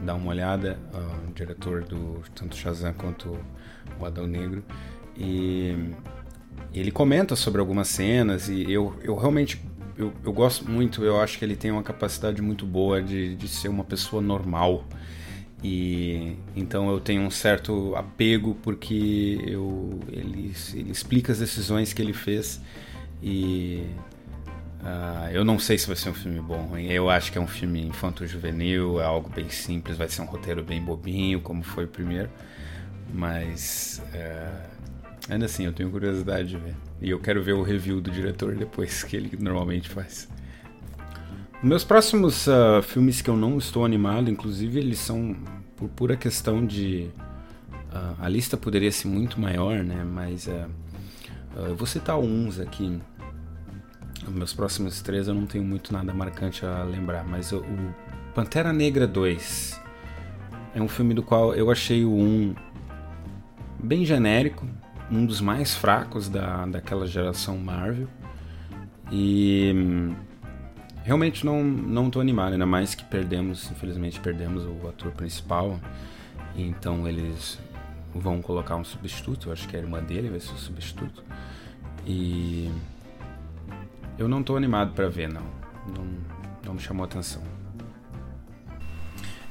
[0.03, 3.39] dar uma olhada uh, o diretor do tanto Shazam quanto
[3.97, 4.61] o Adão Negro
[5.15, 5.93] e
[6.73, 9.61] ele comenta sobre algumas cenas e eu, eu realmente
[10.01, 13.47] eu, eu gosto muito, eu acho que ele tem uma capacidade muito boa de, de
[13.47, 14.85] ser uma pessoa normal.
[15.63, 22.01] E então eu tenho um certo apego porque eu, ele, ele explica as decisões que
[22.01, 22.59] ele fez
[23.21, 23.85] e
[24.81, 26.75] uh, eu não sei se vai ser um filme bom.
[26.77, 30.63] Eu acho que é um filme infanto-juvenil, é algo bem simples, vai ser um roteiro
[30.63, 32.29] bem bobinho, como foi o primeiro.
[33.13, 34.70] Mas uh,
[35.29, 36.75] ainda assim, eu tenho curiosidade de ver.
[37.01, 40.29] E eu quero ver o review do diretor depois, que ele normalmente faz.
[41.63, 45.35] Meus próximos uh, filmes que eu não estou animado, inclusive, eles são
[45.75, 47.09] por pura questão de.
[47.93, 50.03] Uh, a lista poderia ser muito maior, né?
[50.03, 50.67] Mas uh,
[51.55, 52.99] eu vou citar uns aqui.
[54.27, 57.63] Meus próximos três eu não tenho muito nada marcante a lembrar, mas o
[58.33, 59.81] Pantera Negra 2
[60.75, 62.55] é um filme do qual eu achei o 1
[63.83, 64.65] bem genérico,
[65.11, 68.07] um dos mais fracos da, daquela geração Marvel.
[69.11, 70.15] E hum,
[71.03, 75.79] realmente não não tô animado, ainda mais que perdemos, infelizmente perdemos o ator principal.
[76.55, 77.59] Então eles
[78.15, 81.23] vão colocar um substituto, eu acho que a irmã dele vai ser o substituto.
[82.05, 82.71] E
[84.17, 85.45] eu não tô animado para ver, não.
[85.87, 86.41] não.
[86.63, 87.41] Não me chamou atenção.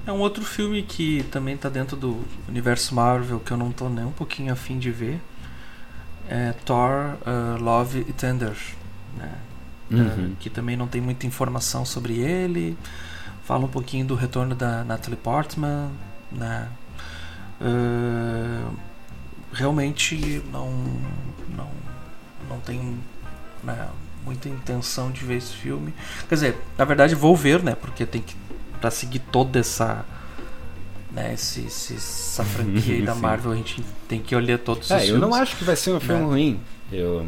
[0.07, 3.89] É um outro filme que também tá dentro do universo Marvel que eu não tô
[3.89, 5.21] nem um pouquinho afim de ver
[6.31, 8.57] é Thor uh, Love e Tender,
[9.17, 9.33] né?
[9.91, 10.33] Uhum.
[10.33, 12.79] Uh, que também não tem muita informação sobre ele.
[13.45, 15.91] Fala um pouquinho do retorno da Natalie Portman,
[16.31, 16.69] né?
[17.61, 18.73] Uh,
[19.53, 20.71] realmente não
[21.49, 21.69] não
[22.49, 22.97] não tenho
[23.63, 23.89] né,
[24.25, 25.93] muita intenção de ver esse filme.
[26.29, 27.75] Quer dizer, na verdade vou ver, né?
[27.75, 28.37] Porque tem que
[28.81, 30.05] para seguir toda essa
[31.13, 35.23] né, essa franquia da Marvel, a gente tem que olhar todos é, os eu filmes.
[35.23, 36.27] não acho que vai ser um filme né?
[36.27, 36.61] ruim.
[36.93, 37.25] Eu,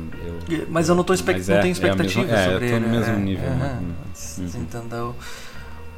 [0.48, 1.48] eu, mas eu não, tô expect...
[1.48, 2.86] não é, tenho expectativa é, sobre eu ele.
[2.86, 3.18] no mesmo né?
[3.20, 3.50] nível.
[3.50, 3.80] Né?
[4.38, 4.60] Uhum.
[4.60, 5.16] Entendeu?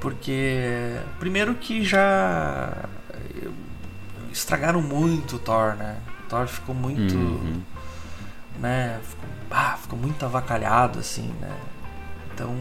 [0.01, 2.85] Porque, primeiro que já
[4.31, 5.97] estragaram muito o Thor, né?
[6.25, 7.15] O Thor ficou muito.
[7.15, 7.63] Uhum.
[8.61, 9.01] Né?
[9.03, 11.53] Ficou, ah, ficou muito avacalhado, assim, né?
[12.33, 12.55] Então.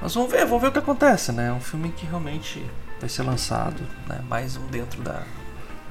[0.00, 1.48] Mas vamos ver, vamos ver o que acontece, né?
[1.48, 2.64] É um filme que realmente
[3.02, 4.24] vai ser lançado, né?
[4.28, 5.24] mais um dentro da,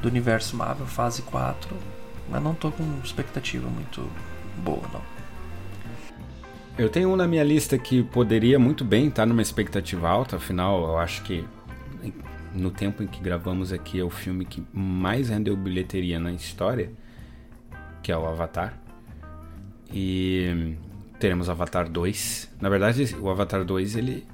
[0.02, 1.76] do universo Marvel, fase 4,
[2.30, 4.10] mas não tô com expectativa muito
[4.64, 5.02] boa, não.
[6.78, 10.82] Eu tenho um na minha lista que poderia muito bem estar numa expectativa alta, afinal,
[10.84, 11.46] eu acho que
[12.54, 16.94] no tempo em que gravamos aqui é o filme que mais rendeu bilheteria na história,
[18.02, 18.74] que é o Avatar.
[19.94, 20.78] E
[21.20, 22.54] teremos Avatar 2.
[22.62, 24.26] Na verdade, o Avatar 2 ele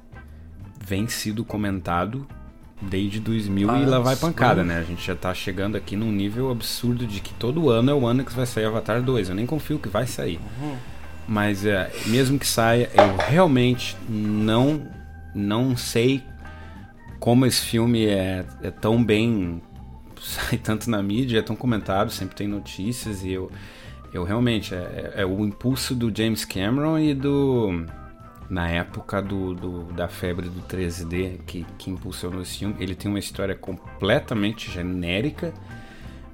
[0.80, 2.24] vem sido comentado
[2.80, 4.78] desde 2000 ah, e lá vai pancada, né?
[4.78, 8.06] A gente já tá chegando aqui num nível absurdo de que todo ano é o
[8.06, 9.28] ano que vai sair Avatar 2.
[9.28, 10.38] Eu nem confio que vai sair.
[10.60, 10.76] Uhum.
[11.26, 14.86] Mas é, mesmo que saia, eu realmente não
[15.34, 16.22] não sei
[17.20, 19.60] como esse filme é, é tão bem
[20.20, 23.50] sai tanto na mídia, é tão comentado, sempre tem notícias e eu
[24.12, 27.84] eu realmente, é, é, o impulso do James Cameron e do.
[28.48, 32.76] Na época do, do da febre do 3D que, que impulsionou esse filme.
[32.78, 35.52] Ele tem uma história completamente genérica.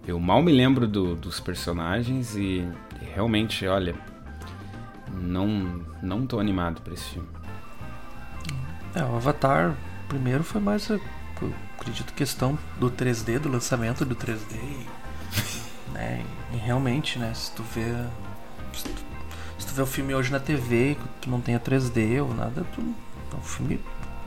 [0.06, 2.68] Eu mal me lembro do, dos personagens e,
[3.14, 3.94] realmente, olha,
[5.12, 7.28] não não tô animado para esse filme.
[8.94, 9.74] É, o Avatar
[10.08, 11.00] primeiro foi mais, eu
[11.78, 14.54] acredito, questão do 3D, do lançamento do 3D.
[14.54, 14.86] E,
[15.92, 17.92] né, e realmente, né, se tu vê.
[18.72, 19.03] Se tu,
[19.74, 23.36] tu vê o filme hoje na TV, que não tenha 3D ou nada, tu, é
[23.36, 23.80] um filme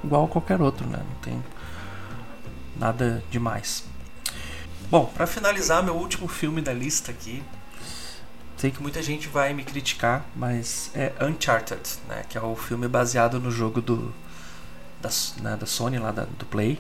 [0.03, 0.99] igual a qualquer outro, né?
[0.99, 1.44] Não tem
[2.76, 3.86] nada demais.
[4.91, 7.41] Bom, para finalizar, meu último filme da lista aqui.
[8.57, 12.26] Sei que muita gente vai me criticar, mas é Uncharted, né?
[12.28, 14.14] Que é o filme baseado no jogo do
[15.02, 15.10] da,
[15.41, 16.80] né, da Sony lá da, do Play,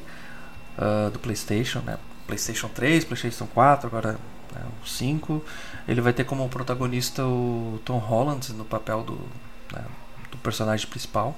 [0.77, 1.97] uh, do PlayStation, né?
[2.25, 4.17] PlayStation 3, PlayStation 4, agora
[4.53, 5.43] né, o 5.
[5.87, 9.19] Ele vai ter como protagonista o Tom Holland no papel do,
[9.73, 9.83] né,
[10.31, 11.35] do personagem principal.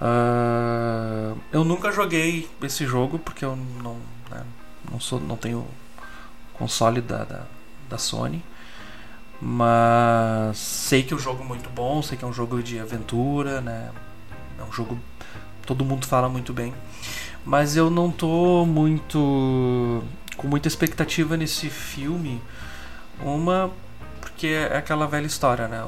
[0.00, 3.98] Uh, eu nunca joguei esse jogo porque eu não,
[4.30, 4.44] né,
[4.90, 5.64] não, sou, não tenho
[6.54, 7.42] console da, da,
[7.88, 8.42] da, Sony.
[9.40, 13.60] Mas sei que é um jogo muito bom, sei que é um jogo de aventura,
[13.60, 13.90] né?
[14.58, 14.98] É um jogo
[15.66, 16.72] todo mundo fala muito bem.
[17.44, 20.02] Mas eu não tô muito
[20.36, 22.42] com muita expectativa nesse filme.
[23.20, 23.70] Uma
[24.20, 25.84] porque é aquela velha história, né?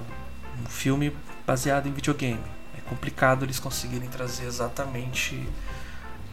[0.62, 1.16] Um filme
[1.46, 2.40] baseado em videogame.
[2.76, 5.36] É complicado eles conseguirem trazer exatamente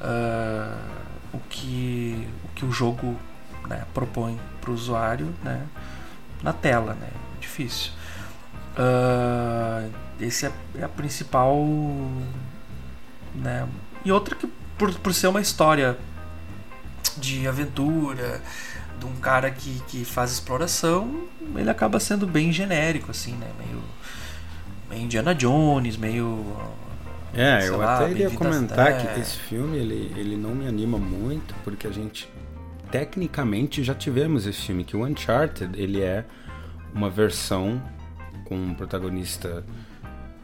[0.02, 0.78] uh,
[1.34, 3.18] o, que, o que o jogo
[3.68, 5.66] né, propõe para o usuário né,
[6.44, 7.10] na tela, né?
[7.38, 7.92] É difícil.
[8.74, 11.58] Uh, esse é, é a principal
[13.34, 13.68] né?
[14.04, 14.48] E outra que
[14.78, 15.98] por, por ser uma história
[17.18, 18.42] de aventura,
[19.00, 23.48] de um cara que, que faz exploração, ele acaba sendo bem genérico, assim, né?
[23.58, 23.84] Meio,
[24.90, 26.56] meio Indiana Jones, meio.
[27.34, 31.56] É, eu lá, até iria comentar que esse filme ele, ele não me anima muito,
[31.64, 32.30] porque a gente
[32.92, 36.26] tecnicamente já tivemos esse filme, que o Uncharted ele é
[36.94, 37.82] uma versão
[38.44, 39.64] com um protagonista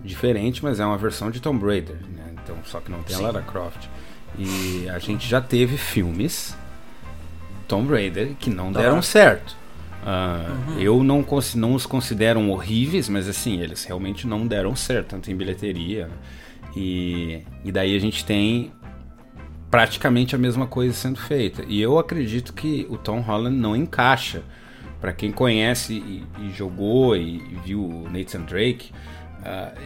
[0.01, 2.33] diferente, mas é uma versão de Tomb Raider, né?
[2.41, 3.23] Então, só que não tem Sim.
[3.23, 3.89] a Lara Croft.
[4.37, 6.55] E a gente já teve filmes
[7.67, 9.55] Tomb Raider que não deram certo.
[10.03, 10.79] Uh, uhum.
[10.79, 15.35] Eu não, não os considero horríveis, mas assim, eles realmente não deram certo, tanto em
[15.35, 16.09] bilheteria.
[16.75, 18.71] E, e daí a gente tem
[19.69, 21.63] praticamente a mesma coisa sendo feita.
[21.67, 24.43] E eu acredito que o Tom Holland não encaixa.
[25.01, 28.91] Para quem conhece e, e jogou e, e viu o Nathan Drake,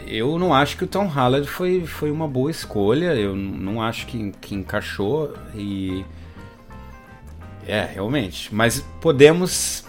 [0.07, 3.15] eu não acho que o Tom Holland foi, foi uma boa escolha.
[3.15, 6.05] Eu não acho que, que encaixou e.
[7.65, 8.53] É, realmente.
[8.53, 9.85] Mas podemos.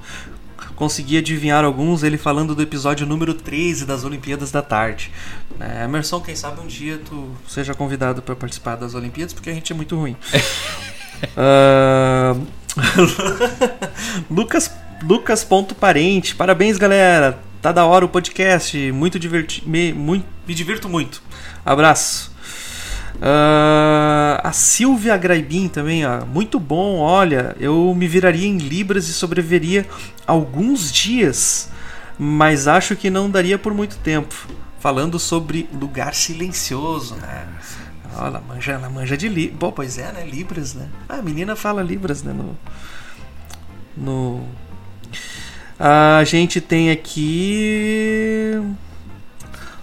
[0.76, 5.12] Consegui adivinhar alguns, ele falando do episódio número 13 das Olimpíadas da Tarde.
[5.60, 9.54] É, Emerson, quem sabe um dia tu seja convidado para participar das Olimpíadas, porque a
[9.54, 10.16] gente é muito ruim.
[11.36, 12.48] uh...
[14.30, 14.72] Lucas
[15.04, 16.36] Lucas.parente.
[16.36, 17.40] Parabéns, galera.
[17.62, 18.91] Tá da hora o podcast.
[18.91, 21.22] Muito diverti me, muito, me divirto muito.
[21.66, 22.36] Abraço.
[23.16, 26.26] Uh, a Silvia Graibin também, ó.
[26.26, 27.56] Muito bom, olha.
[27.60, 29.86] Eu me viraria em Libras e sobreviveria
[30.26, 31.70] alguns dias,
[32.20, 34.36] mas acho que não daria por muito tempo.
[34.80, 37.48] Falando sobre lugar silencioso, né?
[38.16, 39.60] Olha, ela manja, ela manja de Libras.
[39.60, 40.26] Bom, pois é, né?
[40.26, 40.88] Libras, né?
[41.10, 42.34] Ah, a menina fala Libras, né?
[42.34, 42.58] No.
[43.96, 44.48] No.
[45.80, 48.62] A gente tem aqui.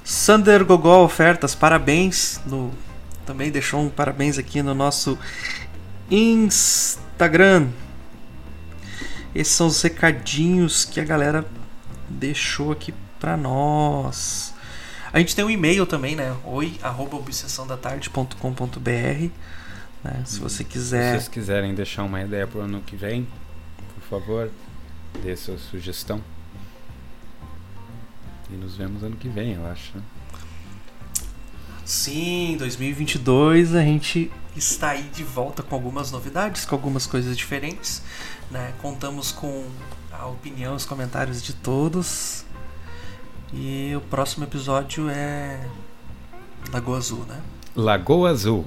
[0.05, 2.41] Sander Gogol Ofertas, parabéns.
[2.47, 2.71] No,
[3.27, 5.19] também deixou um parabéns aqui no nosso
[6.11, 7.69] Instagram.
[9.35, 11.45] Esses são os recadinhos que a galera
[12.09, 14.55] deixou aqui para nós.
[15.13, 16.37] A gente tem um e-mail também, né?
[16.45, 19.31] oi arroba obsessãodatarde.com.br
[20.05, 20.23] né?
[20.27, 21.15] Se você quiser.
[21.15, 23.27] Se vocês quiserem deixar uma ideia para o ano que vem,
[23.95, 24.51] por favor,
[25.23, 26.23] dê sua sugestão.
[28.51, 29.97] E nos vemos ano que vem, eu acho.
[29.97, 30.05] Né?
[31.85, 38.03] Sim, 2022 a gente está aí de volta com algumas novidades, com algumas coisas diferentes.
[38.51, 38.73] Né?
[38.81, 39.67] Contamos com
[40.11, 42.45] a opinião, os comentários de todos.
[43.53, 45.69] E o próximo episódio é
[46.73, 47.41] Lagoa Azul, né?
[47.77, 48.65] Lagoa Azul.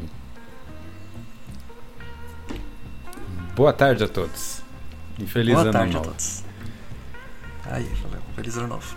[3.55, 4.61] Boa tarde a todos.
[5.19, 6.05] E feliz Boa ano tarde novo.
[6.05, 6.43] a todos.
[7.65, 8.21] Aí, valeu.
[8.35, 8.95] Feliz ano novo.